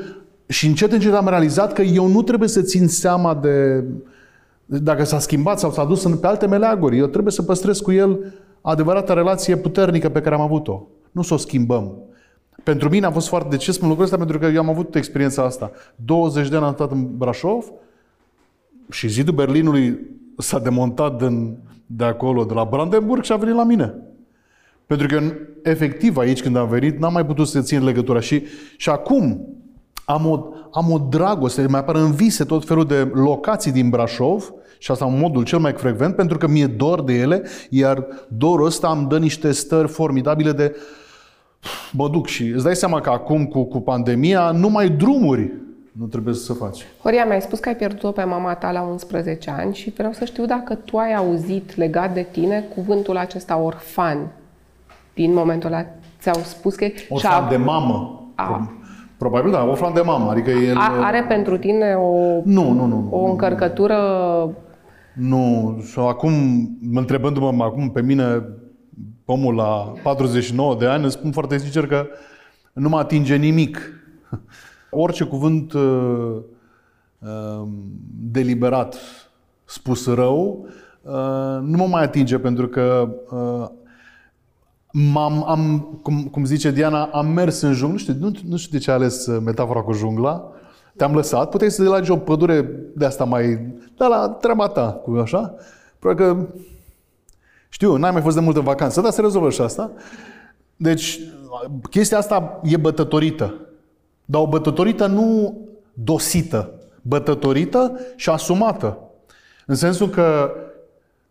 și 0.47 0.67
încet, 0.67 0.91
încet 0.91 1.13
am 1.13 1.27
realizat 1.27 1.73
că 1.73 1.81
eu 1.81 2.07
nu 2.07 2.21
trebuie 2.21 2.49
să 2.49 2.61
țin 2.61 2.87
seama 2.87 3.35
de 3.35 3.83
dacă 4.65 5.03
s-a 5.03 5.19
schimbat 5.19 5.59
sau 5.59 5.71
s-a 5.71 5.85
dus 5.85 6.03
pe 6.21 6.27
alte 6.27 6.47
meleaguri. 6.47 6.97
Eu 6.97 7.05
trebuie 7.05 7.31
să 7.31 7.43
păstrez 7.43 7.79
cu 7.79 7.91
el 7.91 8.33
adevărata 8.61 9.13
relație 9.13 9.57
puternică 9.57 10.09
pe 10.09 10.21
care 10.21 10.35
am 10.35 10.41
avut-o. 10.41 10.81
Nu 11.11 11.21
să 11.21 11.33
o 11.33 11.37
schimbăm. 11.37 12.08
Pentru 12.69 12.89
mine 12.89 13.05
a 13.05 13.11
fost 13.11 13.27
foarte... 13.27 13.47
De 13.49 13.57
ce 13.57 13.71
spun 13.71 13.87
lucrul 13.87 14.05
ăsta? 14.05 14.17
Pentru 14.17 14.39
că 14.39 14.45
eu 14.45 14.59
am 14.59 14.69
avut 14.69 14.95
experiența 14.95 15.43
asta. 15.43 15.71
20 15.95 16.49
de 16.49 16.55
ani 16.55 16.65
am 16.65 16.73
stat 16.73 16.91
în 16.91 17.17
Brașov 17.17 17.71
și 18.89 19.07
zidul 19.07 19.33
Berlinului 19.33 19.99
s-a 20.37 20.59
demontat 20.59 21.23
din, 21.23 21.57
de 21.85 22.03
acolo, 22.03 22.43
de 22.43 22.53
la 22.53 22.63
Brandenburg 22.63 23.23
și 23.23 23.31
a 23.31 23.35
venit 23.35 23.55
la 23.55 23.63
mine. 23.63 23.95
Pentru 24.85 25.07
că, 25.07 25.21
efectiv, 25.63 26.17
aici 26.17 26.41
când 26.41 26.55
am 26.55 26.67
venit, 26.67 26.99
n-am 26.99 27.13
mai 27.13 27.25
putut 27.25 27.47
să 27.47 27.61
țin 27.61 27.83
legătura. 27.83 28.19
Și, 28.19 28.43
și 28.77 28.89
acum 28.89 29.47
am 30.05 30.25
o, 30.25 30.47
am 30.71 30.91
o 30.91 30.97
dragoste, 30.97 31.67
mai 31.67 31.79
apar 31.79 31.95
în 31.95 32.11
vise 32.11 32.43
tot 32.43 32.65
felul 32.65 32.85
de 32.85 33.11
locații 33.13 33.71
din 33.71 33.89
Brașov, 33.89 34.53
și 34.77 34.91
asta 34.91 35.05
în 35.05 35.17
modul 35.17 35.43
cel 35.43 35.59
mai 35.59 35.73
frecvent, 35.73 36.15
pentru 36.15 36.37
că 36.37 36.47
mi-e 36.47 36.67
dor 36.67 37.03
de 37.03 37.13
ele, 37.13 37.43
iar 37.69 38.07
dorul 38.27 38.65
ăsta 38.65 38.89
îmi 38.89 39.07
dă 39.07 39.17
niște 39.17 39.51
stări 39.51 39.87
formidabile 39.87 40.51
de 40.51 40.75
mă 41.91 42.09
duc 42.09 42.27
și 42.27 42.43
îți 42.43 42.63
dai 42.63 42.75
seama 42.75 43.01
că 43.01 43.09
acum 43.09 43.45
cu, 43.45 43.63
cu 43.63 43.79
pandemia 43.79 44.51
numai 44.51 44.89
drumuri 44.89 45.51
nu 45.91 46.05
trebuie 46.05 46.33
să 46.33 46.53
faci. 46.53 46.85
Horia, 47.01 47.25
mi-ai 47.25 47.41
spus 47.41 47.59
că 47.59 47.69
ai 47.69 47.75
pierdut-o 47.75 48.11
pe 48.11 48.23
mama 48.23 48.53
ta 48.53 48.71
la 48.71 48.81
11 48.81 49.49
ani 49.49 49.75
și 49.75 49.89
vreau 49.89 50.11
să 50.11 50.25
știu 50.25 50.45
dacă 50.45 50.75
tu 50.75 50.97
ai 50.97 51.13
auzit 51.13 51.75
legat 51.75 52.13
de 52.13 52.27
tine 52.31 52.65
cuvântul 52.75 53.17
acesta 53.17 53.57
orfan 53.57 54.31
din 55.13 55.33
momentul 55.33 55.69
ăla. 55.71 55.85
Ți-au 56.19 56.41
spus 56.43 56.75
că... 56.75 56.85
Orfan 57.09 57.43
a... 57.43 57.49
de 57.49 57.57
mamă. 57.57 58.29
A. 58.35 58.71
Probabil 59.17 59.51
da, 59.51 59.63
orfan 59.63 59.93
de 59.93 60.01
mamă. 60.01 60.31
Adică 60.31 60.49
el... 60.49 60.77
A, 60.77 61.05
are 61.05 61.25
pentru 61.27 61.57
tine 61.57 61.93
o, 61.93 62.41
nu, 62.43 62.71
nu, 62.71 62.85
nu, 62.85 63.07
o 63.11 63.29
încărcătură 63.29 63.95
nu, 65.19 65.77
și 65.91 65.99
acum, 65.99 66.31
întrebându-mă 66.93 67.63
acum 67.63 67.89
pe 67.89 68.01
mine, 68.01 68.43
omul 69.31 69.55
la 69.55 69.93
49 70.03 70.75
de 70.75 70.85
ani, 70.85 71.03
îmi 71.03 71.11
spun 71.11 71.31
foarte 71.31 71.57
sincer 71.57 71.87
că 71.87 72.07
nu 72.73 72.89
mă 72.89 72.97
atinge 72.97 73.35
nimic. 73.35 73.79
Orice 74.89 75.23
cuvânt 75.23 75.73
uh, 75.73 76.37
uh, 77.19 77.67
deliberat 78.31 78.95
spus 79.65 80.07
rău, 80.07 80.67
uh, 81.01 81.59
nu 81.61 81.77
mă 81.77 81.85
mai 81.85 82.03
atinge 82.03 82.37
pentru 82.37 82.67
că 82.67 83.09
uh, 83.29 83.67
m-am, 84.91 85.43
am, 85.47 85.79
cum, 86.01 86.23
cum 86.23 86.45
zice 86.45 86.71
Diana, 86.71 87.03
am 87.03 87.27
mers 87.27 87.61
în 87.61 87.73
jungla. 87.73 87.91
Nu 87.91 87.97
știu, 87.97 88.13
nu, 88.19 88.31
nu 88.47 88.57
știu 88.57 88.77
de 88.77 88.83
ce 88.83 88.91
a 88.91 88.93
ales 88.93 89.25
uh, 89.25 89.41
metafora 89.45 89.81
cu 89.81 89.91
jungla. 89.91 90.51
Te-am 90.95 91.15
lăsat, 91.15 91.49
puteai 91.49 91.71
să 91.71 91.83
lagi 91.83 92.11
o 92.11 92.17
pădure 92.17 92.69
de 92.95 93.05
asta 93.05 93.23
mai... 93.23 93.73
Da, 93.97 94.07
la 94.07 94.29
treaba 94.29 94.67
ta, 94.67 94.91
cu 94.91 95.11
așa. 95.11 95.55
Probabil 95.99 96.25
că... 96.25 96.47
Știu, 97.69 97.95
n-ai 97.95 98.11
mai 98.11 98.21
fost 98.21 98.35
de 98.35 98.41
mult 98.41 98.55
în 98.55 98.63
vacanță, 98.63 99.01
dar 99.01 99.11
se 99.11 99.21
rezolvă 99.21 99.49
și 99.49 99.61
asta. 99.61 99.91
Deci, 100.75 101.19
chestia 101.89 102.17
asta 102.17 102.59
e 102.63 102.77
bătătorită. 102.77 103.55
Dar 104.25 104.41
o 104.41 104.47
bătătorită 104.47 105.05
nu 105.05 105.57
dosită. 105.93 106.73
Bătătorită 107.01 107.99
și 108.15 108.29
asumată. 108.29 108.97
În 109.65 109.75
sensul 109.75 110.09
că 110.09 110.51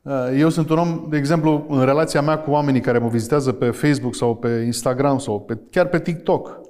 uh, 0.03 0.13
eu 0.37 0.49
sunt 0.49 0.71
un 0.71 0.79
om, 0.79 1.07
de 1.09 1.17
exemplu, 1.17 1.67
în 1.69 1.85
relația 1.85 2.23
mea 2.23 2.39
cu 2.39 2.51
oamenii 2.51 2.81
care 2.81 2.99
mă 2.99 3.09
vizitează 3.09 3.53
pe 3.53 3.71
Facebook 3.71 4.15
sau 4.15 4.35
pe 4.35 4.49
Instagram 4.49 5.19
sau 5.19 5.41
pe, 5.41 5.59
chiar 5.71 5.87
pe 5.87 6.01
TikTok. 6.01 6.61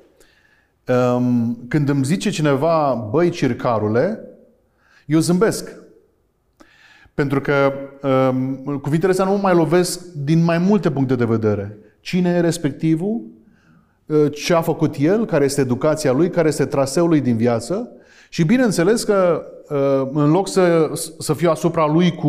Ehm, 0.85 1.59
când 1.69 1.89
îmi 1.89 2.05
zice 2.05 2.31
cineva, 2.31 3.09
băi, 3.11 3.31
circarule, 3.31 4.21
eu 5.07 5.19
zâmbesc. 5.19 5.75
Pentru 7.19 7.41
că 7.41 7.73
um, 8.03 8.79
cuvintele 8.83 9.11
astea 9.11 9.25
nu 9.25 9.31
mă 9.31 9.39
mai 9.43 9.55
lovesc 9.55 10.13
din 10.13 10.45
mai 10.45 10.59
multe 10.59 10.91
puncte 10.91 11.15
de 11.15 11.25
vedere. 11.25 11.79
Cine 12.01 12.31
e 12.31 12.41
respectivul? 12.41 13.23
Uh, 14.07 14.33
ce 14.33 14.55
a 14.55 14.61
făcut 14.61 14.95
el? 14.99 15.27
Care 15.27 15.45
este 15.45 15.61
educația 15.61 16.13
lui? 16.13 16.31
Care 16.31 16.49
este 16.49 16.65
traseul 16.65 17.09
lui 17.09 17.21
din 17.21 17.37
viață? 17.37 17.91
Și 18.29 18.45
bineînțeles 18.45 19.05
că 19.05 19.47
uh, 19.69 20.11
în 20.13 20.31
loc 20.31 20.49
să, 20.49 20.91
să 21.19 21.33
fiu 21.35 21.51
asupra 21.51 21.87
lui 21.87 22.15
cu, 22.15 22.29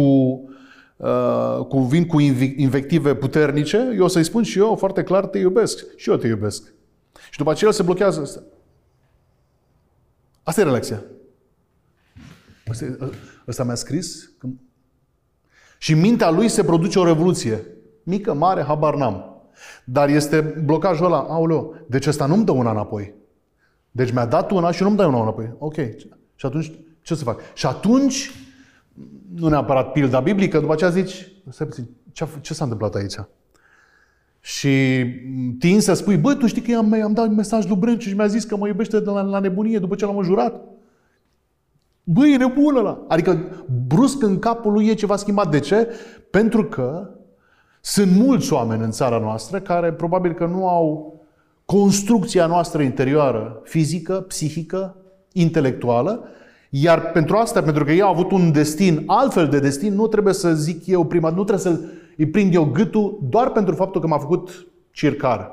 uh, 0.97 1.65
cu 1.67 1.79
vin 1.79 2.05
cu 2.05 2.19
invective 2.19 3.15
puternice, 3.15 3.93
eu 3.97 4.03
o 4.03 4.07
să-i 4.07 4.23
spun 4.23 4.43
și 4.43 4.59
eu 4.59 4.75
foarte 4.75 5.03
clar, 5.03 5.25
te 5.25 5.37
iubesc. 5.37 5.85
Și 5.95 6.09
eu 6.09 6.15
te 6.15 6.27
iubesc. 6.27 6.73
Și 7.31 7.37
după 7.37 7.51
aceea 7.51 7.71
se 7.71 7.83
blochează 7.83 8.21
asta. 8.21 8.43
Asta 10.43 10.61
e 10.61 10.63
relația. 10.63 11.03
Asta, 12.67 12.85
asta 13.45 13.63
mi-a 13.63 13.75
scris. 13.75 14.31
Și 15.81 15.93
în 15.93 15.99
mintea 15.99 16.29
lui 16.29 16.47
se 16.47 16.63
produce 16.63 16.99
o 16.99 17.05
revoluție. 17.05 17.63
Mică, 18.03 18.33
mare, 18.33 18.63
habar 18.63 18.95
n-am. 18.95 19.43
Dar 19.83 20.09
este 20.09 20.61
blocajul 20.65 21.05
ăla. 21.05 21.25
Aoleo, 21.29 21.73
deci 21.87 22.07
ăsta 22.07 22.25
nu-mi 22.25 22.45
dă 22.45 22.51
una 22.51 22.71
înapoi. 22.71 23.13
Deci 23.91 24.11
mi-a 24.11 24.25
dat 24.25 24.51
una 24.51 24.71
și 24.71 24.83
nu-mi 24.83 24.97
dai 24.97 25.07
una 25.07 25.21
înapoi. 25.21 25.53
Ok. 25.57 25.75
Și 26.35 26.45
atunci, 26.45 26.71
ce 27.01 27.15
să 27.15 27.23
fac? 27.23 27.39
Și 27.53 27.65
atunci, 27.65 28.31
nu 29.35 29.47
neapărat 29.47 29.91
pilda 29.91 30.19
biblică, 30.19 30.59
după 30.59 30.73
aceea 30.73 30.89
zici, 30.89 31.31
ce, 32.11 32.27
ce 32.41 32.53
s-a 32.53 32.63
întâmplat 32.63 32.95
aici? 32.95 33.15
Și 34.39 35.05
tin 35.59 35.81
să 35.81 35.93
spui, 35.93 36.17
băi, 36.17 36.37
tu 36.37 36.47
știi 36.47 36.61
că 36.61 36.71
i-am, 36.71 36.93
i-am 36.93 37.13
dat 37.13 37.29
mesaj 37.29 37.67
lui 37.67 37.77
Brenciu 37.77 38.09
și 38.09 38.15
mi-a 38.15 38.27
zis 38.27 38.43
că 38.43 38.57
mă 38.57 38.67
iubește 38.67 38.99
de 38.99 39.09
la, 39.09 39.21
la 39.21 39.39
nebunie 39.39 39.79
după 39.79 39.95
ce 39.95 40.05
l-am 40.05 40.23
jurat. 40.23 40.61
Băi, 42.11 42.33
e 42.33 42.37
nebună 42.37 42.79
la. 42.79 43.05
Adică 43.07 43.39
brusc 43.87 44.23
în 44.23 44.39
capul 44.39 44.71
lui 44.71 44.87
e 44.87 44.93
ceva 44.93 45.15
schimbat. 45.15 45.51
De 45.51 45.59
ce? 45.59 45.87
Pentru 46.29 46.65
că 46.65 47.09
sunt 47.81 48.11
mulți 48.11 48.53
oameni 48.53 48.83
în 48.83 48.91
țara 48.91 49.19
noastră 49.19 49.59
care 49.59 49.93
probabil 49.93 50.33
că 50.33 50.45
nu 50.45 50.67
au 50.67 51.19
construcția 51.65 52.45
noastră 52.45 52.81
interioară, 52.81 53.61
fizică, 53.63 54.13
psihică, 54.13 54.95
intelectuală, 55.31 56.27
Iar 56.69 57.11
pentru 57.11 57.35
asta, 57.35 57.61
pentru 57.61 57.83
că 57.83 57.91
ei 57.91 58.01
au 58.01 58.11
avut 58.11 58.31
un 58.31 58.51
destin, 58.51 59.03
altfel 59.05 59.47
de 59.47 59.59
destin, 59.59 59.93
nu 59.93 60.07
trebuie 60.07 60.33
să 60.33 60.53
zic 60.53 60.87
eu 60.87 61.05
prima, 61.05 61.29
nu 61.29 61.43
trebuie 61.43 61.73
să 61.73 61.79
îi 62.17 62.27
prind 62.27 62.53
eu 62.53 62.65
gâtul 62.65 63.19
doar 63.29 63.51
pentru 63.51 63.75
faptul 63.75 64.01
că 64.01 64.07
m-a 64.07 64.17
făcut 64.17 64.67
circar. 64.91 65.51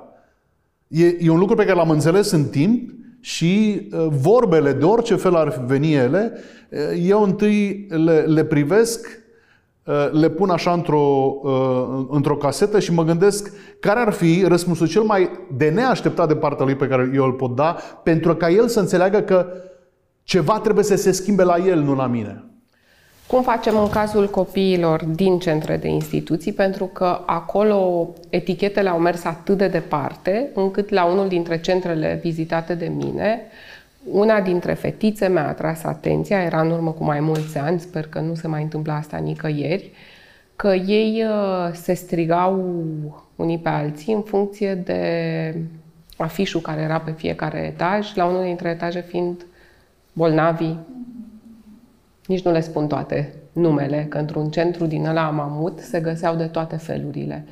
E, 0.88 1.06
e 1.18 1.30
un 1.30 1.38
lucru 1.38 1.54
pe 1.54 1.64
care 1.64 1.76
l-am 1.76 1.90
înțeles 1.90 2.30
în 2.30 2.44
timp 2.44 2.90
și 3.26 3.80
uh, 3.92 4.06
vorbele, 4.08 4.72
de 4.72 4.84
orice 4.84 5.14
fel 5.14 5.34
ar 5.34 5.62
veni 5.66 5.94
ele, 5.94 6.32
uh, 6.70 6.78
eu 7.08 7.22
întâi 7.22 7.86
le, 7.88 8.20
le 8.20 8.44
privesc, 8.44 9.08
uh, 9.84 10.08
le 10.12 10.28
pun 10.28 10.50
așa 10.50 10.72
într-o, 10.72 11.34
într-o 12.10 12.36
casetă 12.36 12.78
și 12.78 12.92
mă 12.92 13.04
gândesc 13.04 13.52
care 13.80 14.00
ar 14.00 14.12
fi 14.12 14.44
răspunsul 14.46 14.88
cel 14.88 15.02
mai 15.02 15.30
de 15.56 15.68
neașteptat 15.68 16.28
de 16.28 16.36
partea 16.36 16.64
lui 16.64 16.74
pe 16.74 16.86
care 16.86 17.10
eu 17.14 17.24
îl 17.24 17.32
pot 17.32 17.54
da, 17.54 17.76
pentru 18.02 18.36
ca 18.36 18.50
el 18.50 18.68
să 18.68 18.80
înțeleagă 18.80 19.20
că 19.20 19.46
ceva 20.22 20.60
trebuie 20.60 20.84
să 20.84 20.96
se 20.96 21.12
schimbe 21.12 21.42
la 21.42 21.56
el, 21.56 21.80
nu 21.80 21.94
la 21.94 22.06
mine. 22.06 22.44
Cum 23.26 23.42
facem 23.42 23.76
în 23.76 23.88
cazul 23.88 24.30
copiilor 24.30 25.04
din 25.04 25.38
centre 25.38 25.76
de 25.76 25.88
instituții? 25.88 26.52
Pentru 26.52 26.84
că 26.84 27.22
acolo 27.26 28.08
etichetele 28.30 28.88
au 28.88 28.98
mers 28.98 29.24
atât 29.24 29.58
de 29.58 29.68
departe, 29.68 30.48
încât 30.54 30.88
la 30.88 31.04
unul 31.04 31.28
dintre 31.28 31.60
centrele 31.60 32.18
vizitate 32.22 32.74
de 32.74 32.86
mine, 32.86 33.40
una 34.10 34.40
dintre 34.40 34.72
fetițe 34.72 35.28
mi-a 35.28 35.48
atras 35.48 35.82
atenția, 35.82 36.42
era 36.42 36.60
în 36.60 36.70
urmă 36.70 36.90
cu 36.90 37.04
mai 37.04 37.20
mulți 37.20 37.58
ani, 37.58 37.80
sper 37.80 38.06
că 38.06 38.20
nu 38.20 38.34
se 38.34 38.48
mai 38.48 38.62
întâmplă 38.62 38.92
asta 38.92 39.16
nicăieri, 39.16 39.90
că 40.56 40.74
ei 40.74 41.24
uh, 41.24 41.72
se 41.72 41.94
strigau 41.94 42.84
unii 43.36 43.58
pe 43.58 43.68
alții 43.68 44.12
în 44.12 44.22
funcție 44.22 44.74
de 44.74 45.54
afișul 46.16 46.60
care 46.60 46.80
era 46.80 46.98
pe 46.98 47.10
fiecare 47.10 47.58
etaj, 47.58 48.14
la 48.14 48.24
unul 48.24 48.42
dintre 48.42 48.68
etaje 48.68 49.00
fiind 49.00 49.46
bolnavii, 50.12 50.78
nici 52.26 52.44
nu 52.44 52.50
le 52.50 52.60
spun 52.60 52.86
toate 52.86 53.32
numele, 53.52 54.06
că 54.08 54.18
într-un 54.18 54.50
centru 54.50 54.86
din 54.86 55.06
ăla 55.06 55.30
mamut 55.30 55.78
se 55.78 56.00
găseau 56.00 56.34
de 56.34 56.46
toate 56.46 56.76
felurile. 56.76 57.44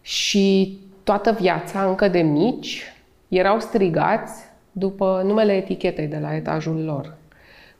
Și 0.00 0.78
toată 1.04 1.32
viața, 1.32 1.82
încă 1.82 2.08
de 2.08 2.20
mici, 2.20 2.82
erau 3.28 3.60
strigați 3.60 4.42
după 4.72 5.22
numele 5.24 5.52
etichetei 5.52 6.06
de 6.06 6.18
la 6.18 6.34
etajul 6.34 6.84
lor. 6.84 7.14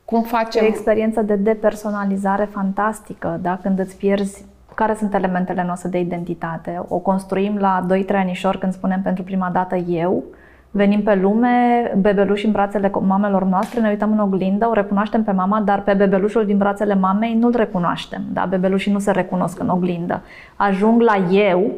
Cum 0.05 0.23
facem... 0.23 0.63
O 0.63 0.67
experiență 0.67 1.21
de 1.21 1.35
depersonalizare 1.35 2.45
fantastică, 2.45 3.39
da? 3.41 3.59
când 3.61 3.79
îți 3.79 3.97
pierzi 3.97 4.45
care 4.75 4.95
sunt 4.95 5.13
elementele 5.13 5.63
noastre 5.63 5.89
de 5.89 5.99
identitate. 5.99 6.81
O 6.87 6.97
construim 6.97 7.57
la 7.57 7.85
2-3 8.05 8.07
anișori 8.09 8.59
când 8.59 8.73
spunem 8.73 9.01
pentru 9.01 9.23
prima 9.23 9.49
dată 9.49 9.75
eu, 9.75 10.23
Venim 10.71 11.01
pe 11.01 11.15
lume, 11.15 11.91
bebeluși 11.97 12.45
în 12.45 12.51
brațele 12.51 12.91
mamelor 13.01 13.43
noastre, 13.43 13.79
ne 13.79 13.89
uităm 13.89 14.11
în 14.11 14.19
oglindă, 14.19 14.67
o 14.67 14.73
recunoaștem 14.73 15.23
pe 15.23 15.31
mama, 15.31 15.61
dar 15.61 15.81
pe 15.81 15.93
bebelușul 15.93 16.45
din 16.45 16.57
brațele 16.57 16.95
mamei 16.95 17.35
nu-l 17.39 17.55
recunoaștem. 17.55 18.21
Da? 18.33 18.45
Bebelușii 18.49 18.91
nu 18.91 18.99
se 18.99 19.11
recunosc 19.11 19.59
în 19.59 19.69
oglindă. 19.69 20.21
Ajung 20.55 21.01
la 21.01 21.15
eu, 21.31 21.71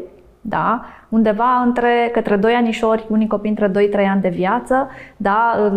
da? 0.45 0.85
undeva 1.09 1.61
între, 1.65 2.09
către 2.11 2.35
2 2.35 2.53
anișori, 2.53 3.05
unii 3.09 3.27
copii 3.27 3.49
între 3.49 3.71
2-3 3.89 4.07
ani 4.09 4.21
de 4.21 4.29
viață, 4.29 4.89
da? 5.17 5.71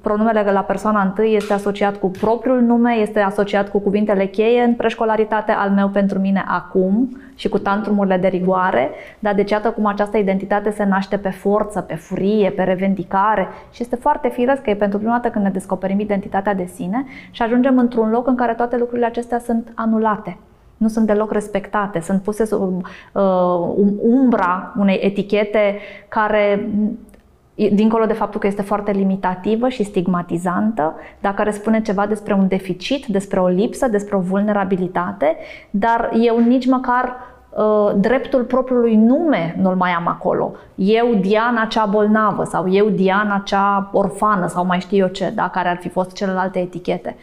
pronumele 0.00 0.50
la 0.52 0.60
persoana 0.60 1.02
întâi 1.02 1.34
este 1.36 1.52
asociat 1.52 1.96
cu 1.96 2.10
propriul 2.10 2.60
nume, 2.60 2.92
este 2.92 3.20
asociat 3.20 3.70
cu 3.70 3.78
cuvintele 3.78 4.26
cheie 4.26 4.62
în 4.62 4.74
preșcolaritate, 4.74 5.52
al 5.52 5.70
meu 5.70 5.88
pentru 5.88 6.18
mine 6.18 6.44
acum 6.46 7.20
și 7.34 7.48
cu 7.48 7.58
tantrumurile 7.58 8.16
de 8.16 8.28
rigoare, 8.28 8.90
dar 9.18 9.34
deci 9.34 9.50
iată 9.50 9.70
cum 9.70 9.86
această 9.86 10.16
identitate 10.16 10.70
se 10.70 10.84
naște 10.84 11.16
pe 11.16 11.30
forță, 11.30 11.80
pe 11.80 11.94
furie, 11.94 12.50
pe 12.50 12.62
revendicare 12.62 13.48
și 13.72 13.82
este 13.82 13.96
foarte 13.96 14.28
firesc 14.28 14.62
că 14.62 14.70
e 14.70 14.74
pentru 14.74 14.98
prima 14.98 15.12
dată 15.12 15.28
când 15.28 15.44
ne 15.44 15.50
descoperim 15.50 16.00
identitatea 16.00 16.54
de 16.54 16.64
sine 16.74 17.04
și 17.30 17.42
ajungem 17.42 17.78
într-un 17.78 18.10
loc 18.10 18.26
în 18.26 18.34
care 18.34 18.54
toate 18.54 18.76
lucrurile 18.76 19.06
acestea 19.06 19.38
sunt 19.38 19.72
anulate 19.74 20.36
nu 20.82 20.88
sunt 20.88 21.06
deloc 21.06 21.32
respectate, 21.32 22.00
sunt 22.00 22.22
puse 22.22 22.44
sub 22.44 22.60
uh, 22.62 23.22
um, 23.76 23.98
umbra 24.00 24.74
unei 24.76 24.98
etichete 25.02 25.78
care 26.08 26.70
dincolo 27.54 28.04
de 28.04 28.12
faptul 28.12 28.40
că 28.40 28.46
este 28.46 28.62
foarte 28.62 28.90
limitativă 28.90 29.68
și 29.68 29.84
stigmatizantă, 29.84 30.94
dar 31.20 31.34
care 31.34 31.50
spune 31.50 31.82
ceva 31.82 32.06
despre 32.06 32.34
un 32.34 32.48
deficit, 32.48 33.06
despre 33.06 33.40
o 33.40 33.46
lipsă, 33.46 33.88
despre 33.88 34.16
o 34.16 34.20
vulnerabilitate, 34.20 35.36
dar 35.70 36.10
eu 36.20 36.38
nici 36.38 36.66
măcar 36.66 37.16
uh, 37.50 37.92
dreptul 37.96 38.42
propriului 38.42 38.96
nume 38.96 39.56
nu-l 39.60 39.74
mai 39.74 39.90
am 39.90 40.06
acolo. 40.08 40.52
Eu, 40.74 41.14
Diana, 41.14 41.64
cea 41.64 41.84
bolnavă 41.84 42.44
sau 42.44 42.70
eu, 42.70 42.88
Diana, 42.88 43.42
cea 43.44 43.90
orfană 43.92 44.46
sau 44.46 44.66
mai 44.66 44.80
știu 44.80 44.96
eu 44.96 45.08
ce, 45.08 45.32
da, 45.34 45.48
care 45.48 45.68
ar 45.68 45.76
fi 45.76 45.88
fost 45.88 46.12
celelalte 46.12 46.58
etichete. 46.58 47.16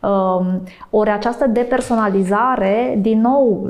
Um, 0.00 0.62
ori 0.90 1.10
această 1.10 1.46
depersonalizare, 1.46 2.98
din 3.00 3.20
nou, 3.20 3.68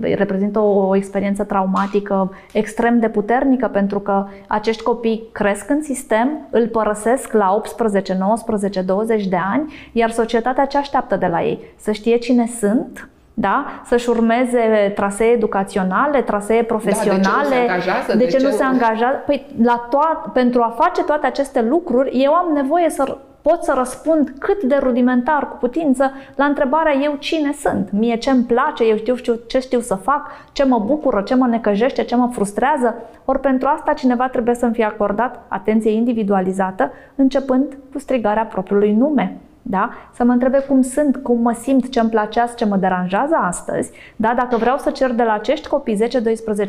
reprezintă 0.00 0.58
o 0.58 0.96
experiență 0.96 1.44
traumatică 1.44 2.32
extrem 2.52 2.98
de 2.98 3.08
puternică 3.08 3.68
pentru 3.68 4.00
că 4.00 4.26
acești 4.46 4.82
copii 4.82 5.28
cresc 5.32 5.70
în 5.70 5.82
sistem, 5.82 6.46
îl 6.50 6.68
părăsesc 6.68 7.32
la 7.32 7.54
18, 7.54 8.16
19, 8.18 8.80
20 8.80 9.26
de 9.26 9.38
ani, 9.52 9.72
iar 9.92 10.10
societatea 10.10 10.64
ce 10.64 10.78
așteaptă 10.78 11.16
de 11.16 11.26
la 11.26 11.42
ei? 11.42 11.60
Să 11.76 11.92
știe 11.92 12.16
cine 12.16 12.46
sunt, 12.58 13.08
da? 13.34 13.64
să-și 13.84 14.08
urmeze 14.08 14.92
trasee 14.94 15.26
educaționale, 15.26 16.20
trasee 16.22 16.62
profesionale. 16.62 17.22
Da, 17.26 17.34
de 17.34 17.36
ce 17.36 17.46
nu 17.46 17.50
se 17.50 17.54
angajează? 17.54 18.16
De, 18.16 18.24
de 18.24 18.30
ce, 18.30 18.36
ce 18.36 18.44
nu 18.46 18.50
se 18.50 18.62
angajează? 18.62 19.22
Păi, 19.26 19.46
la 19.62 19.86
toat, 19.90 20.32
pentru 20.32 20.62
a 20.62 20.74
face 20.78 21.02
toate 21.02 21.26
aceste 21.26 21.62
lucruri, 21.62 22.10
eu 22.22 22.32
am 22.32 22.52
nevoie 22.54 22.90
să 22.90 23.16
pot 23.42 23.62
să 23.62 23.74
răspund 23.76 24.34
cât 24.38 24.62
de 24.62 24.78
rudimentar 24.80 25.48
cu 25.48 25.56
putință 25.56 26.10
la 26.34 26.44
întrebarea 26.44 26.94
eu 27.02 27.16
cine 27.18 27.52
sunt, 27.52 27.90
mie 27.90 28.16
ce 28.16 28.30
îmi 28.30 28.44
place, 28.44 28.84
eu 28.84 28.96
știu, 28.96 29.14
știu 29.16 29.34
ce 29.46 29.58
știu 29.58 29.80
să 29.80 29.94
fac, 29.94 30.30
ce 30.52 30.64
mă 30.64 30.78
bucură, 30.78 31.22
ce 31.22 31.34
mă 31.34 31.46
necăjește, 31.46 32.02
ce 32.02 32.16
mă 32.16 32.28
frustrează. 32.32 32.94
Ori 33.24 33.40
pentru 33.40 33.68
asta 33.68 33.92
cineva 33.92 34.28
trebuie 34.28 34.54
să-mi 34.54 34.74
fie 34.74 34.84
acordat 34.84 35.44
atenție 35.48 35.90
individualizată, 35.90 36.90
începând 37.14 37.78
cu 37.92 37.98
strigarea 37.98 38.44
propriului 38.44 38.92
nume. 38.92 39.40
Da? 39.62 39.90
Să 40.14 40.24
mă 40.24 40.32
întrebe 40.32 40.58
cum 40.58 40.82
sunt, 40.82 41.16
cum 41.16 41.40
mă 41.40 41.52
simt, 41.52 41.90
ce 41.90 42.00
îmi 42.00 42.10
placează, 42.10 42.52
ce 42.56 42.64
mă 42.64 42.76
deranjează 42.76 43.34
astăzi. 43.40 43.90
Da? 44.16 44.34
Dacă 44.36 44.56
vreau 44.56 44.78
să 44.78 44.90
cer 44.90 45.12
de 45.12 45.22
la 45.22 45.32
acești 45.32 45.68
copii 45.68 45.96
10-12 45.96 45.98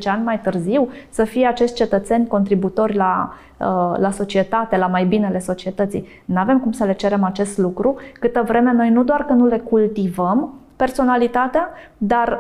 ani 0.06 0.24
mai 0.24 0.40
târziu 0.40 0.90
să 1.10 1.24
fie 1.24 1.48
acești 1.48 1.76
cetățeni 1.76 2.28
contributori 2.28 2.96
la, 2.96 3.34
uh, 3.58 4.00
la 4.00 4.12
societate, 4.12 4.78
la 4.78 4.88
mai 4.88 5.06
binele 5.06 5.40
societății, 5.40 6.08
nu 6.26 6.40
avem 6.40 6.60
cum 6.60 6.72
să 6.72 6.84
le 6.84 6.94
cerem 6.94 7.24
acest 7.24 7.58
lucru 7.58 7.96
câtă 8.20 8.44
vreme 8.46 8.72
noi 8.72 8.90
nu 8.90 9.04
doar 9.04 9.26
că 9.26 9.34
nu 9.34 9.46
le 9.46 9.58
cultivăm 9.58 10.54
personalitatea, 10.76 11.70
dar 11.98 12.40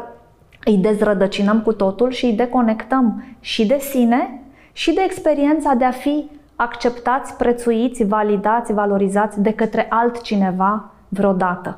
îi 0.65 0.77
dezrădăcinăm 0.77 1.61
cu 1.61 1.73
totul 1.73 2.11
și 2.11 2.25
îi 2.25 2.33
deconectăm 2.33 3.23
și 3.39 3.65
de 3.65 3.77
sine 3.79 4.41
și 4.71 4.93
de 4.93 5.01
experiența 5.05 5.73
de 5.73 5.85
a 5.85 5.91
fi 5.91 6.29
acceptați, 6.63 7.35
prețuiți, 7.35 8.03
validați, 8.03 8.73
valorizați 8.73 9.41
de 9.41 9.53
către 9.53 9.85
altcineva 9.89 10.91
vreodată. 11.07 11.77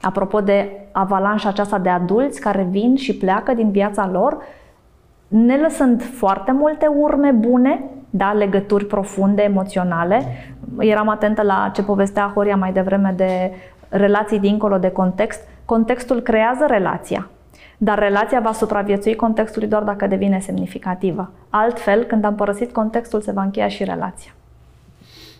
Apropo 0.00 0.40
de 0.40 0.70
avalanșa 0.92 1.48
aceasta 1.48 1.78
de 1.78 1.88
adulți 1.88 2.40
care 2.40 2.66
vin 2.70 2.96
și 2.96 3.16
pleacă 3.16 3.52
din 3.52 3.70
viața 3.70 4.08
lor, 4.12 4.36
ne 5.28 5.56
lăsând 5.56 6.02
foarte 6.02 6.52
multe 6.52 6.86
urme 6.86 7.30
bune, 7.30 7.84
da, 8.10 8.32
legături 8.32 8.86
profunde, 8.86 9.42
emoționale. 9.42 10.22
Eram 10.78 11.08
atentă 11.08 11.42
la 11.42 11.70
ce 11.74 11.82
povestea 11.82 12.30
Horia 12.34 12.56
mai 12.56 12.72
devreme 12.72 13.12
de 13.16 13.52
relații 13.88 14.38
dincolo 14.38 14.78
de 14.78 14.90
context. 14.90 15.48
Contextul 15.64 16.20
creează 16.20 16.64
relația. 16.68 17.28
Dar 17.78 17.98
relația 17.98 18.40
va 18.40 18.52
supraviețui 18.52 19.16
contextului 19.16 19.68
doar 19.68 19.82
dacă 19.82 20.06
devine 20.06 20.40
semnificativă. 20.40 21.30
Altfel, 21.50 22.04
când 22.04 22.24
am 22.24 22.34
părăsit 22.34 22.72
contextul, 22.72 23.20
se 23.20 23.32
va 23.32 23.42
încheia 23.42 23.68
și 23.68 23.84
relația. 23.84 24.30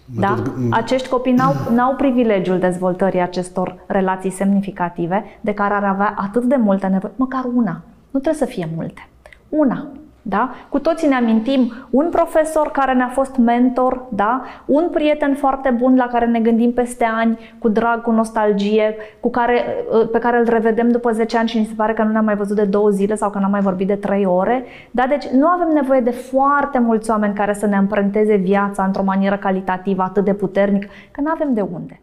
Da? 0.05 0.43
Acești 0.71 1.09
copii 1.09 1.33
n-au, 1.33 1.55
n-au 1.77 1.95
privilegiul 1.95 2.59
dezvoltării 2.59 3.21
acestor 3.21 3.77
relații 3.87 4.31
semnificative 4.31 5.25
de 5.41 5.55
care 5.55 5.75
ar 5.75 5.85
avea 5.85 6.15
atât 6.17 6.45
de 6.45 6.57
multe 6.57 6.87
nevoie, 6.87 7.13
măcar 7.17 7.45
una. 7.55 7.81
Nu 8.11 8.21
trebuie 8.21 8.43
să 8.43 8.55
fie 8.55 8.69
multe. 8.75 9.09
Una. 9.49 9.87
Da? 10.29 10.51
Cu 10.69 10.79
toții 10.79 11.09
ne 11.09 11.15
amintim 11.15 11.73
un 11.91 12.09
profesor 12.11 12.71
care 12.71 12.95
ne-a 12.95 13.09
fost 13.09 13.37
mentor, 13.37 14.05
da? 14.09 14.43
un 14.65 14.89
prieten 14.93 15.35
foarte 15.35 15.77
bun 15.79 15.97
la 15.97 16.07
care 16.07 16.27
ne 16.27 16.41
gândim 16.41 16.73
peste 16.73 17.05
ani, 17.05 17.39
cu 17.59 17.69
drag, 17.69 18.03
cu 18.03 18.11
nostalgie, 18.11 18.97
cu 19.21 19.31
care, 19.31 19.65
uh, 19.93 20.09
pe 20.13 20.19
care 20.19 20.39
îl 20.39 20.49
revedem 20.49 20.91
după 20.91 21.13
10 21.13 21.39
ani 21.39 21.49
și 21.49 21.59
ni 21.59 21.65
se 21.65 21.73
pare 21.77 21.93
că 21.93 22.03
nu 22.03 22.11
ne-am 22.11 22.25
mai 22.25 22.37
văzut 22.37 22.57
de 22.57 22.65
două 22.65 22.91
zile 22.91 23.15
sau 23.15 23.31
că 23.31 23.39
n-am 23.39 23.51
mai 23.51 23.61
vorbit 23.61 23.87
de 23.87 23.95
3 23.95 24.25
ore. 24.25 24.65
Da? 24.91 25.07
Deci 25.09 25.27
nu 25.27 25.47
avem 25.47 25.69
nevoie 25.75 26.01
de 26.01 26.11
foarte 26.11 26.79
mulți 26.79 27.11
oameni 27.11 27.35
care 27.35 27.55
să 27.55 27.67
ne 27.67 27.77
împrânteze 27.77 28.37
viața 28.37 28.85
într-o 28.85 29.03
manieră 29.03 29.37
calitativă 29.37 30.03
atât 30.03 30.25
de 30.25 30.35
puternic, 30.35 30.85
că 31.11 31.21
nu 31.21 31.31
avem 31.31 31.55
de 31.55 31.61
unde. 31.61 32.01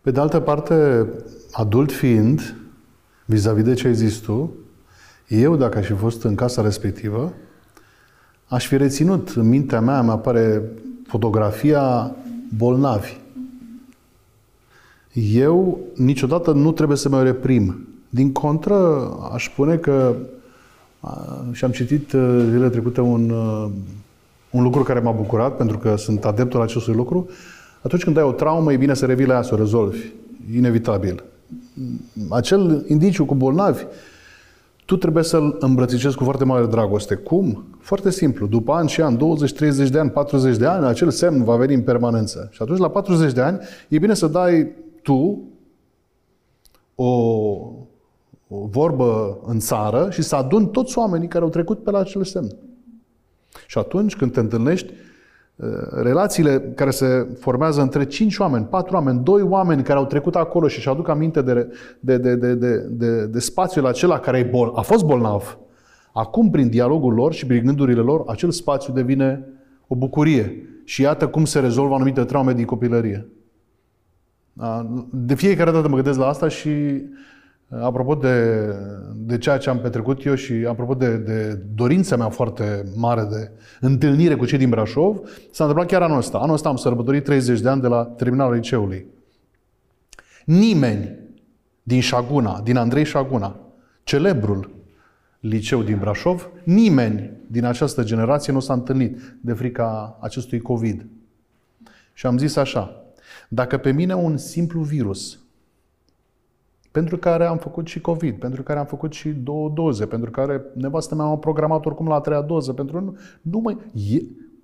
Pe 0.00 0.10
de 0.10 0.20
altă 0.20 0.40
parte, 0.40 1.06
adult 1.52 1.92
fiind, 1.92 2.40
vis-a-vis 3.24 3.64
de 3.64 3.74
ce 3.74 3.86
ai 3.86 3.94
zis 3.94 4.18
tu, 4.18 4.52
eu, 5.28 5.56
dacă 5.56 5.78
aș 5.78 5.86
fi 5.86 5.92
fost 5.92 6.24
în 6.24 6.34
casa 6.34 6.62
respectivă, 6.62 7.32
aș 8.48 8.66
fi 8.66 8.76
reținut, 8.76 9.28
în 9.28 9.48
mintea 9.48 9.80
mea 9.80 10.02
mi 10.02 10.10
apare 10.10 10.62
fotografia 11.06 12.14
bolnavi. 12.56 13.16
Eu 15.32 15.78
niciodată 15.94 16.52
nu 16.52 16.72
trebuie 16.72 16.96
să 16.96 17.08
mă 17.08 17.22
reprim. 17.22 17.86
Din 18.08 18.32
contră, 18.32 19.08
aș 19.32 19.44
spune 19.44 19.76
că 19.76 20.14
și 21.52 21.64
am 21.64 21.70
citit 21.70 22.12
uh, 22.12 22.44
zilele 22.50 22.68
trecute 22.68 23.00
un, 23.00 23.30
uh, 23.30 23.68
un 24.50 24.62
lucru 24.62 24.82
care 24.82 25.00
m-a 25.00 25.10
bucurat, 25.10 25.56
pentru 25.56 25.78
că 25.78 25.96
sunt 25.96 26.24
adeptul 26.24 26.60
acestui 26.60 26.94
lucru. 26.94 27.28
Atunci 27.82 28.04
când 28.04 28.16
ai 28.16 28.22
o 28.22 28.32
traumă, 28.32 28.72
e 28.72 28.76
bine 28.76 28.94
să 28.94 29.06
revii 29.06 29.26
la 29.26 29.34
ea, 29.34 29.42
să 29.42 29.54
o 29.54 29.56
rezolvi. 29.56 30.12
Inevitabil. 30.54 31.24
Acel 32.30 32.84
indiciu 32.88 33.24
cu 33.24 33.34
bolnavi, 33.34 33.82
tu 34.86 34.96
trebuie 34.96 35.22
să-l 35.22 35.56
îmbrățișezi 35.58 36.16
cu 36.16 36.24
foarte 36.24 36.44
mare 36.44 36.66
dragoste. 36.66 37.14
Cum? 37.14 37.64
Foarte 37.80 38.10
simplu. 38.10 38.46
După 38.46 38.72
ani 38.72 38.88
și 38.88 39.00
ani, 39.00 39.16
20, 39.16 39.52
30 39.52 39.88
de 39.88 39.98
ani, 39.98 40.10
40 40.10 40.56
de 40.56 40.66
ani, 40.66 40.86
acel 40.86 41.10
semn 41.10 41.44
va 41.44 41.56
veni 41.56 41.74
în 41.74 41.82
permanență. 41.82 42.48
Și 42.52 42.62
atunci, 42.62 42.78
la 42.78 42.90
40 42.90 43.32
de 43.32 43.40
ani, 43.40 43.58
e 43.88 43.98
bine 43.98 44.14
să 44.14 44.26
dai 44.26 44.72
tu 45.02 45.42
o, 46.94 47.10
o 48.48 48.66
vorbă 48.70 49.38
în 49.46 49.58
țară 49.58 50.08
și 50.10 50.22
să 50.22 50.36
adun 50.36 50.66
toți 50.66 50.98
oamenii 50.98 51.28
care 51.28 51.44
au 51.44 51.50
trecut 51.50 51.82
pe 51.82 51.90
la 51.90 51.98
acel 51.98 52.24
semn. 52.24 52.56
Și 53.66 53.78
atunci, 53.78 54.16
când 54.16 54.32
te 54.32 54.40
întâlnești, 54.40 54.92
uh, 54.92 54.98
relațiile 56.02 56.60
care 56.74 56.90
se 56.90 57.28
formează 57.38 57.80
între 57.80 58.04
cinci 58.04 58.38
oameni, 58.38 58.64
patru 58.64 58.94
oameni, 58.94 59.20
doi 59.22 59.42
oameni 59.42 59.82
care 59.82 59.98
au 59.98 60.06
trecut 60.06 60.36
acolo 60.36 60.68
și 60.68 60.78
își 60.78 60.88
aduc 60.88 61.08
aminte 61.08 61.42
de, 61.42 61.68
de, 62.00 62.18
de, 62.18 62.34
de, 62.34 62.54
de, 62.54 62.76
de, 62.90 63.26
de 63.26 63.38
spațiul 63.38 63.86
acela 63.86 64.18
care 64.18 64.38
e 64.38 64.42
bol, 64.42 64.72
a 64.74 64.80
fost 64.80 65.04
bolnav, 65.04 65.58
acum, 66.12 66.50
prin 66.50 66.68
dialogul 66.68 67.14
lor 67.14 67.32
și 67.32 67.46
prin 67.46 67.64
gândurile 67.64 68.00
lor, 68.00 68.22
acel 68.26 68.50
spațiu 68.50 68.92
devine 68.92 69.48
o 69.86 69.94
bucurie. 69.94 70.68
Și 70.84 71.02
iată 71.02 71.28
cum 71.28 71.44
se 71.44 71.60
rezolvă 71.60 71.94
anumite 71.94 72.24
traume 72.24 72.52
din 72.52 72.64
copilărie. 72.64 73.28
De 75.10 75.34
fiecare 75.34 75.70
dată 75.70 75.88
mă 75.88 75.94
gândesc 75.94 76.18
la 76.18 76.26
asta 76.26 76.48
și 76.48 76.70
Apropo 77.70 78.14
de, 78.14 78.66
de 79.14 79.38
ceea 79.38 79.58
ce 79.58 79.70
am 79.70 79.78
petrecut 79.78 80.24
eu 80.24 80.34
și 80.34 80.52
apropo 80.52 80.94
de, 80.94 81.16
de 81.16 81.52
dorința 81.74 82.16
mea 82.16 82.28
foarte 82.28 82.84
mare 82.94 83.22
de 83.30 83.50
întâlnire 83.80 84.34
cu 84.34 84.44
cei 84.44 84.58
din 84.58 84.68
Brașov, 84.68 85.20
s-a 85.50 85.64
întâmplat 85.64 85.86
chiar 85.86 86.02
anul 86.02 86.16
ăsta. 86.16 86.38
Anul 86.38 86.54
ăsta 86.54 86.68
am 86.68 86.76
sărbătorit 86.76 87.24
30 87.24 87.60
de 87.60 87.68
ani 87.68 87.80
de 87.80 87.86
la 87.86 88.04
terminalul 88.04 88.54
liceului. 88.54 89.06
Nimeni 90.44 91.18
din 91.82 92.00
Șaguna, 92.00 92.60
din 92.60 92.76
Andrei 92.76 93.04
Șaguna, 93.04 93.60
celebrul 94.02 94.70
liceu 95.40 95.82
din 95.82 95.98
Brașov, 95.98 96.50
nimeni 96.64 97.30
din 97.46 97.64
această 97.64 98.04
generație 98.04 98.52
nu 98.52 98.60
s-a 98.60 98.72
întâlnit 98.72 99.36
de 99.40 99.52
frica 99.52 100.18
acestui 100.20 100.60
COVID. 100.60 101.06
Și 102.12 102.26
am 102.26 102.38
zis 102.38 102.56
așa, 102.56 103.04
dacă 103.48 103.76
pe 103.76 103.92
mine 103.92 104.14
un 104.14 104.36
simplu 104.36 104.80
virus 104.80 105.38
pentru 106.96 107.16
care 107.16 107.44
am 107.44 107.58
făcut 107.58 107.86
și 107.86 108.00
COVID, 108.00 108.38
pentru 108.38 108.62
care 108.62 108.78
am 108.78 108.86
făcut 108.86 109.12
și 109.12 109.28
două 109.28 109.68
doze, 109.74 110.06
pentru 110.06 110.30
care 110.30 110.62
nevastă 110.74 111.14
mea 111.14 111.26
am 111.26 111.38
programat 111.38 111.86
oricum 111.86 112.08
la 112.08 112.14
a 112.14 112.20
treia 112.20 112.40
doză, 112.40 112.72
pentru 112.72 113.00
nu, 113.00 113.16
nu 113.40 113.58
mai... 113.58 113.76
E, 114.10 114.22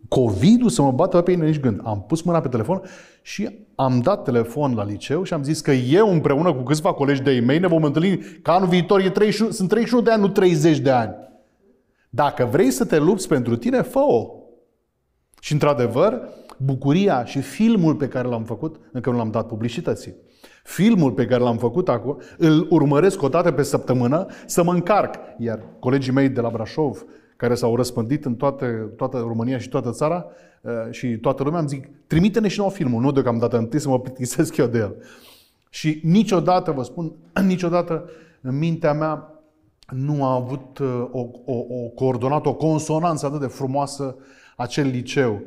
COVID-ul 0.08 0.68
să 0.68 0.82
mă 0.82 0.92
bată 0.92 1.20
pe 1.20 1.30
ei 1.30 1.36
nici 1.36 1.60
gând. 1.60 1.80
Am 1.84 2.04
pus 2.08 2.22
mâna 2.22 2.40
pe 2.40 2.48
telefon 2.48 2.82
și 3.22 3.58
am 3.74 4.00
dat 4.00 4.24
telefon 4.24 4.74
la 4.74 4.84
liceu 4.84 5.22
și 5.22 5.32
am 5.32 5.42
zis 5.42 5.60
că 5.60 5.70
eu 5.70 6.12
împreună 6.12 6.54
cu 6.54 6.62
câțiva 6.62 6.92
colegi 6.92 7.22
de-ai 7.22 7.40
mei 7.40 7.58
ne 7.58 7.66
vom 7.66 7.82
întâlni 7.82 8.18
ca 8.42 8.52
anul 8.52 8.68
viitor 8.68 9.00
e 9.00 9.10
31, 9.10 9.50
sunt 9.50 9.68
31 9.68 10.02
de 10.02 10.10
ani, 10.10 10.20
nu 10.20 10.28
30 10.28 10.78
de 10.78 10.90
ani. 10.90 11.14
Dacă 12.10 12.44
vrei 12.44 12.70
să 12.70 12.84
te 12.84 12.98
lupți 12.98 13.28
pentru 13.28 13.56
tine, 13.56 13.82
fă-o. 13.82 14.26
Și 15.40 15.52
într-adevăr, 15.52 16.28
bucuria 16.58 17.24
și 17.24 17.40
filmul 17.40 17.94
pe 17.94 18.08
care 18.08 18.28
l-am 18.28 18.44
făcut, 18.44 18.80
încă 18.92 19.10
nu 19.10 19.16
l-am 19.16 19.30
dat 19.30 19.46
publicității. 19.46 20.14
Filmul 20.62 21.12
pe 21.12 21.26
care 21.26 21.42
l-am 21.42 21.58
făcut 21.58 21.88
acolo, 21.88 22.16
îl 22.38 22.66
urmăresc 22.70 23.22
o 23.22 23.28
dată 23.28 23.52
pe 23.52 23.62
săptămână 23.62 24.26
să 24.46 24.62
mă 24.62 24.72
încarc. 24.72 25.14
Iar 25.38 25.62
colegii 25.78 26.12
mei 26.12 26.28
de 26.28 26.40
la 26.40 26.48
Brașov, 26.48 27.04
care 27.36 27.54
s-au 27.54 27.76
răspândit 27.76 28.24
în 28.24 28.34
toate, 28.34 28.66
toată 28.96 29.18
România 29.18 29.58
și 29.58 29.68
toată 29.68 29.90
țara 29.90 30.26
uh, 30.60 30.72
și 30.90 31.16
toată 31.16 31.42
lumea, 31.42 31.58
îmi 31.58 31.68
zic, 31.68 31.88
trimite-ne 32.06 32.48
și 32.48 32.58
nou 32.58 32.68
filmul, 32.68 33.02
nu 33.02 33.12
deocamdată 33.12 33.58
întâi 33.58 33.80
să 33.80 33.88
mă 33.88 34.00
plictisesc 34.00 34.56
eu 34.56 34.66
de 34.66 34.78
el. 34.78 34.96
Și 35.70 36.00
niciodată, 36.02 36.70
vă 36.70 36.82
spun, 36.82 37.12
niciodată 37.46 38.10
în 38.40 38.58
mintea 38.58 38.92
mea 38.92 39.32
nu 39.88 40.24
a 40.24 40.34
avut 40.34 40.78
uh, 40.78 41.08
o, 41.10 41.20
o, 41.44 41.54
o 41.54 41.88
coordonată, 41.94 42.48
o 42.48 42.54
consonanță 42.54 43.26
atât 43.26 43.40
de 43.40 43.46
frumoasă 43.46 44.16
acel 44.56 44.86
liceu 44.86 45.42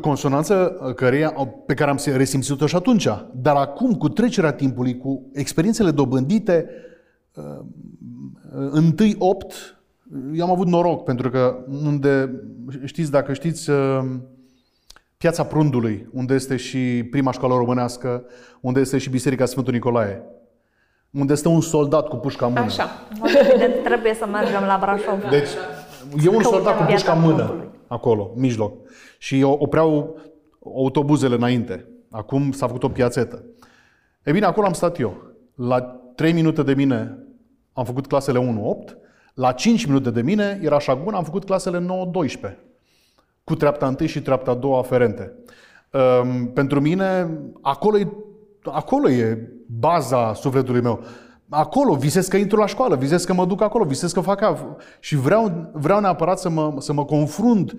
consonanță 0.00 0.78
uh, 0.80 0.94
căreia, 0.94 1.32
pe 1.66 1.74
care 1.74 1.90
am 1.90 1.98
resimțit-o 2.04 2.66
și 2.66 2.76
atunci. 2.76 3.08
Dar 3.32 3.56
acum, 3.56 3.94
cu 3.94 4.08
trecerea 4.08 4.52
timpului, 4.52 4.96
cu 4.96 5.22
experiențele 5.32 5.90
dobândite, 5.90 6.70
uh, 7.34 7.64
întâi 8.70 9.16
opt, 9.18 9.78
eu 10.34 10.44
am 10.44 10.50
avut 10.50 10.66
noroc, 10.66 11.04
pentru 11.04 11.30
că 11.30 11.58
unde, 11.84 12.40
știți, 12.84 13.10
dacă 13.10 13.32
știți, 13.32 13.70
uh, 13.70 14.04
Piața 15.16 15.44
Prundului, 15.44 16.08
unde 16.12 16.34
este 16.34 16.56
și 16.56 17.02
prima 17.10 17.30
școală 17.30 17.54
românească, 17.54 18.24
unde 18.60 18.80
este 18.80 18.98
și 18.98 19.10
Biserica 19.10 19.44
Sfântul 19.44 19.72
Nicolae, 19.72 20.22
unde 21.10 21.34
stă 21.34 21.48
un 21.48 21.60
soldat 21.60 22.08
cu 22.08 22.16
pușca 22.16 22.46
în 22.46 22.52
mână. 22.52 22.64
Așa. 22.64 22.88
trebuie 23.84 24.14
să 24.14 24.26
mergem 24.26 24.62
la 24.66 24.78
Brașov. 24.80 25.30
Deci, 25.30 25.48
e 26.24 26.28
un 26.28 26.42
soldat 26.42 26.76
cu 26.76 26.82
pușca 26.82 27.12
în 27.12 27.20
mână, 27.20 27.54
acolo, 27.86 28.32
mijloc 28.36 28.72
și 29.18 29.42
opreau 29.42 30.20
autobuzele 30.64 31.34
înainte. 31.34 31.88
Acum 32.10 32.52
s-a 32.52 32.66
făcut 32.66 32.82
o 32.82 32.88
piațetă. 32.88 33.44
E 34.22 34.32
bine, 34.32 34.46
acolo 34.46 34.66
am 34.66 34.72
stat 34.72 34.98
eu. 34.98 35.22
La 35.54 35.80
3 36.14 36.32
minute 36.32 36.62
de 36.62 36.74
mine 36.74 37.18
am 37.72 37.84
făcut 37.84 38.06
clasele 38.06 38.58
1-8, 38.88 38.96
la 39.34 39.52
5 39.52 39.84
minute 39.84 40.10
de 40.10 40.22
mine 40.22 40.60
era 40.62 40.76
așa 40.76 40.94
bun, 40.94 41.14
am 41.14 41.24
făcut 41.24 41.44
clasele 41.44 41.86
9-12, 42.50 42.54
cu 43.44 43.54
treapta 43.54 43.96
1 44.00 44.06
și 44.06 44.22
treapta 44.22 44.54
2 44.54 44.72
aferente. 44.78 45.32
Um, 45.92 46.46
pentru 46.46 46.80
mine, 46.80 47.38
acolo 47.60 47.98
e, 47.98 48.08
acolo 48.64 49.08
e 49.08 49.50
baza 49.66 50.34
sufletului 50.34 50.80
meu. 50.80 51.04
Acolo 51.48 51.94
visez 51.94 52.26
că 52.26 52.36
intru 52.36 52.58
la 52.58 52.66
școală, 52.66 52.96
visez 52.96 53.24
că 53.24 53.34
mă 53.34 53.46
duc 53.46 53.62
acolo, 53.62 53.84
visez 53.84 54.12
că 54.12 54.20
fac 54.20 54.56
și 55.00 55.16
vreau, 55.16 55.70
vreau 55.72 56.00
neapărat 56.00 56.38
să 56.38 56.48
mă, 56.48 56.74
să 56.78 56.92
mă 56.92 57.04
confrunt 57.04 57.74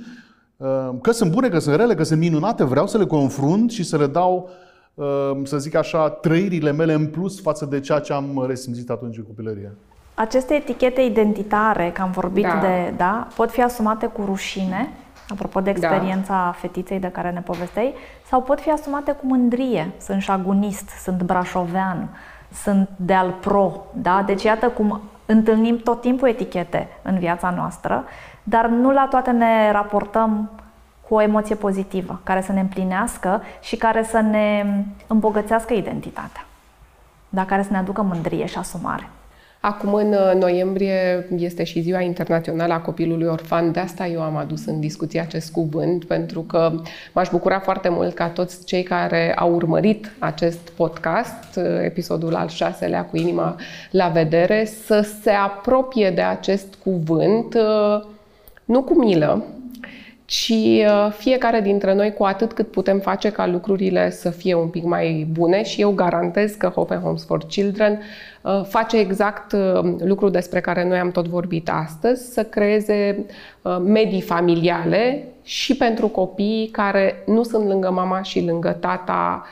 Ehm, 0.58 1.02
că 1.02 1.12
sunt 1.12 1.32
bune, 1.32 1.50
că 1.50 1.60
sunt 1.60 1.76
rele, 1.76 1.96
că 1.96 2.04
sunt 2.04 2.20
minunate, 2.20 2.64
vreau 2.64 2.88
să 2.88 2.98
le 2.98 3.06
confrunt 3.06 3.72
și 3.72 3.84
să 3.84 3.98
le 3.98 4.08
dau, 4.08 4.50
ehm, 4.96 5.44
să 5.44 5.58
zic 5.58 5.76
așa, 5.76 6.10
trăirile 6.10 6.72
mele 6.72 6.94
în 6.94 7.08
plus 7.08 7.42
față 7.42 7.66
de 7.66 7.80
ceea 7.80 8.00
ce 8.00 8.14
am 8.14 8.46
resimțit 8.48 8.90
atunci 8.90 9.18
în 9.18 9.24
copilărie. 9.24 9.72
Aceste 10.14 10.54
etichete 10.54 11.02
identitare, 11.02 11.92
că 11.94 12.02
am 12.02 12.12
vorbit 12.12 12.44
da. 12.44 12.60
de, 12.62 12.94
da, 12.98 13.28
pot 13.36 13.52
fi 13.52 13.62
asumate 13.62 14.06
cu 14.06 14.24
rușine, 14.26 14.90
apropo 15.30 15.60
de 15.60 15.72
da. 15.72 15.78
experiența 15.78 16.34
da. 16.34 16.56
fetiței 16.60 17.00
de 17.00 17.08
care 17.08 17.32
ne 17.32 17.42
povestei, 17.42 17.94
sau 18.30 18.42
pot 18.42 18.60
fi 18.60 18.72
asumate 18.72 19.12
cu 19.12 19.26
mândrie. 19.26 19.92
Sunt 20.00 20.22
șagunist, 20.22 20.90
sunt 21.04 21.22
brașovean, 21.22 22.10
sunt 22.54 22.90
de 22.96 23.14
al 23.14 23.32
pro, 23.32 23.86
da? 23.94 24.24
Deci 24.26 24.44
iată 24.44 24.68
cum 24.70 25.02
întâlnim 25.26 25.78
tot 25.78 26.02
timpul 26.02 26.28
etichete 26.28 26.88
în 27.02 27.20
viața 27.20 27.50
noastră 27.50 28.06
dar 28.50 28.68
nu 28.68 28.92
la 28.92 29.08
toate 29.10 29.32
ne 29.32 29.72
raportăm 29.72 30.50
cu 31.08 31.16
o 31.16 31.22
emoție 31.22 31.56
pozitivă, 31.56 32.20
care 32.24 32.42
să 32.42 32.52
ne 32.52 32.60
împlinească 32.60 33.42
și 33.62 33.76
care 33.76 34.04
să 34.04 34.20
ne 34.20 34.66
îmbogățească 35.08 35.74
identitatea, 35.74 36.46
dar 37.30 37.46
care 37.46 37.64
să 37.64 37.72
ne 37.72 37.78
aducă 37.78 38.02
mândrie 38.02 38.46
și 38.46 38.58
asumare. 38.58 39.10
Acum, 39.60 39.94
în 39.94 40.16
noiembrie, 40.40 41.28
este 41.38 41.64
și 41.64 41.82
Ziua 41.82 42.02
Internațională 42.02 42.74
a 42.74 42.80
Copilului 42.80 43.28
Orfan. 43.28 43.72
De 43.72 43.80
asta 43.80 44.08
eu 44.08 44.22
am 44.22 44.36
adus 44.36 44.66
în 44.66 44.80
discuție 44.80 45.20
acest 45.20 45.52
cuvânt, 45.52 46.06
pentru 46.06 46.42
că 46.42 46.72
m-aș 47.14 47.30
bucura 47.30 47.60
foarte 47.60 47.90
mult 47.90 48.14
ca 48.14 48.28
toți 48.30 48.66
cei 48.66 48.84
care 48.84 49.34
au 49.36 49.54
urmărit 49.54 50.12
acest 50.20 50.70
podcast, 50.70 51.60
episodul 51.84 52.36
al 52.36 52.48
șaselea 52.48 53.06
cu 53.06 53.18
inima 53.18 53.56
la 53.92 54.08
vedere, 54.08 54.66
să 54.66 55.08
se 55.22 55.32
apropie 55.32 56.12
de 56.12 56.22
acest 56.22 56.76
cuvânt 56.84 57.58
nu 58.66 58.84
cu 58.84 59.00
milă, 59.00 59.46
ci 60.28 60.50
uh, 60.50 61.12
fiecare 61.18 61.62
dintre 61.62 61.94
noi 61.94 62.14
cu 62.14 62.24
atât 62.24 62.54
cât 62.54 62.72
putem 62.72 63.00
face 63.00 63.32
ca 63.32 63.48
lucrurile 63.48 64.10
să 64.10 64.30
fie 64.30 64.54
un 64.54 64.68
pic 64.68 64.84
mai 64.84 65.28
bune 65.32 65.64
și 65.64 65.82
eu 65.82 65.92
garantez 65.92 66.54
că 66.54 66.72
Open 66.76 67.00
Homes 67.00 67.26
for 67.26 67.46
Children 67.46 68.02
uh, 68.42 68.62
face 68.64 68.98
exact 68.98 69.52
uh, 69.52 69.94
lucrul 70.00 70.32
despre 70.32 70.62
care 70.62 70.88
noi 70.88 70.98
am 70.98 71.12
tot 71.12 71.28
vorbit 71.28 71.70
astăzi, 71.70 72.34
să 72.34 72.44
creeze 72.44 73.26
medii 73.84 74.22
familiale 74.22 75.28
și 75.44 75.78
pentru 75.78 76.08
copii 76.08 76.70
care 76.72 77.24
nu 77.26 77.44
sunt 77.44 77.68
lângă 77.68 77.92
mama 77.92 78.22
și 78.22 78.46
lângă 78.46 78.70
tata 78.70 79.46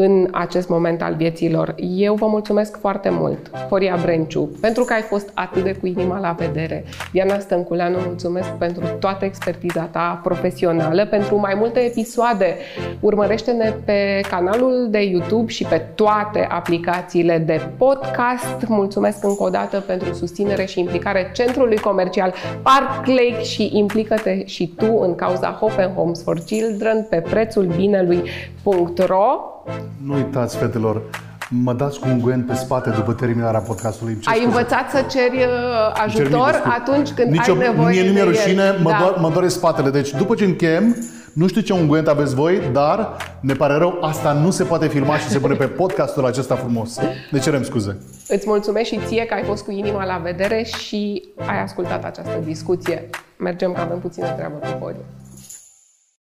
în 0.00 0.28
acest 0.30 0.68
moment 0.68 1.02
al 1.02 1.14
vieților. 1.14 1.74
Eu 1.76 2.14
vă 2.14 2.26
mulțumesc 2.26 2.78
foarte 2.80 3.08
mult, 3.10 3.50
Horia 3.68 3.98
Brenciu, 4.02 4.50
pentru 4.60 4.84
că 4.84 4.92
ai 4.92 5.00
fost 5.00 5.30
atât 5.34 5.62
de 5.62 5.72
cu 5.72 5.86
inima 5.86 6.20
la 6.20 6.34
vedere. 6.38 6.84
Diana 7.12 7.38
Stănculeanu, 7.38 7.98
mulțumesc 8.06 8.48
pentru 8.48 8.84
toată 9.00 9.24
expertiza 9.24 9.82
ta 9.82 10.20
profesională, 10.22 11.06
pentru 11.06 11.36
mai 11.36 11.54
multe 11.56 11.80
episoade. 11.80 12.56
Urmărește-ne 13.00 13.74
pe 13.84 14.20
canalul 14.30 14.86
de 14.90 15.02
YouTube 15.02 15.50
și 15.50 15.64
pe 15.64 15.76
toate 15.94 16.46
aplicațiile 16.50 17.38
de 17.38 17.60
podcast. 17.76 18.66
Mulțumesc 18.66 19.24
încă 19.24 19.42
o 19.42 19.48
dată 19.48 19.80
pentru 19.86 20.12
susținere 20.12 20.64
și 20.64 20.80
implicare 20.80 21.30
Centrului 21.34 21.78
Comercial 21.78 22.32
Park 22.62 23.06
Lake 23.06 23.42
și 23.42 23.70
implică-te 23.72 24.46
și 24.46 24.66
tu 24.76 24.98
în 25.00 25.14
cauza 25.14 25.50
Hope 25.50 25.82
and 25.82 25.94
Homes 25.94 26.22
for 26.22 26.38
Children 26.38 27.06
pe 27.10 27.16
prețul 27.30 27.64
binelui.ro 28.72 29.24
Nu 30.04 30.14
uitați, 30.14 30.56
fetelor, 30.56 31.02
mă 31.50 31.72
dați 31.72 31.98
cu 32.00 32.08
un 32.08 32.20
guen 32.20 32.42
pe 32.44 32.54
spate 32.54 32.90
după 32.90 33.12
terminarea 33.12 33.60
podcastului. 33.60 34.18
Ce 34.20 34.28
Ai 34.30 34.34
scuze? 34.36 34.46
învățat 34.56 34.90
să 34.90 35.04
ceri 35.10 35.36
uh, 35.36 35.42
Îmi 36.04 36.12
cer 36.12 36.20
ajutor 36.22 36.30
mii 36.44 36.52
de 36.52 36.58
scuze. 36.58 36.74
atunci 36.80 37.10
când 37.10 37.30
Nici 37.30 37.48
ai 37.48 37.56
nevoie 37.56 37.90
Mie 37.90 38.00
nu 38.00 38.06
de 38.06 38.12
mi-e 38.12 38.20
el. 38.20 38.28
rușine, 38.28 38.74
mă, 38.82 38.90
Da. 38.90 38.96
doar, 39.00 39.14
mă 39.20 39.30
doare 39.30 39.48
spatele. 39.48 39.90
Deci 39.90 40.10
după 40.10 40.34
ce 40.34 40.44
închem, 40.44 40.96
nu 41.32 41.46
știu 41.46 41.60
ce 41.60 41.72
ungent 41.72 42.08
aveți 42.08 42.34
voi, 42.34 42.60
dar 42.72 43.16
ne 43.40 43.54
pare 43.54 43.74
rău, 43.74 43.98
asta 44.00 44.32
nu 44.32 44.50
se 44.50 44.64
poate 44.64 44.86
filma 44.88 45.16
și 45.18 45.28
se 45.28 45.38
pune 45.38 45.54
pe 45.54 45.64
podcastul 45.66 46.26
acesta 46.26 46.54
frumos. 46.54 46.98
Ne 47.30 47.38
cerem 47.38 47.62
scuze. 47.62 47.96
Îți 48.28 48.44
mulțumesc 48.46 48.86
și 48.86 49.00
ție 49.06 49.24
că 49.24 49.34
ai 49.34 49.42
fost 49.42 49.64
cu 49.64 49.70
inima 49.70 50.04
la 50.04 50.20
vedere 50.22 50.62
și 50.62 51.22
ai 51.46 51.62
ascultat 51.62 52.04
această 52.04 52.40
discuție. 52.44 53.10
Mergem 53.36 53.72
că 53.72 53.80
avem 53.80 53.98
puțină 53.98 54.26
treabă 54.26 54.54
cu 54.56 54.78
Horia. 54.84 55.00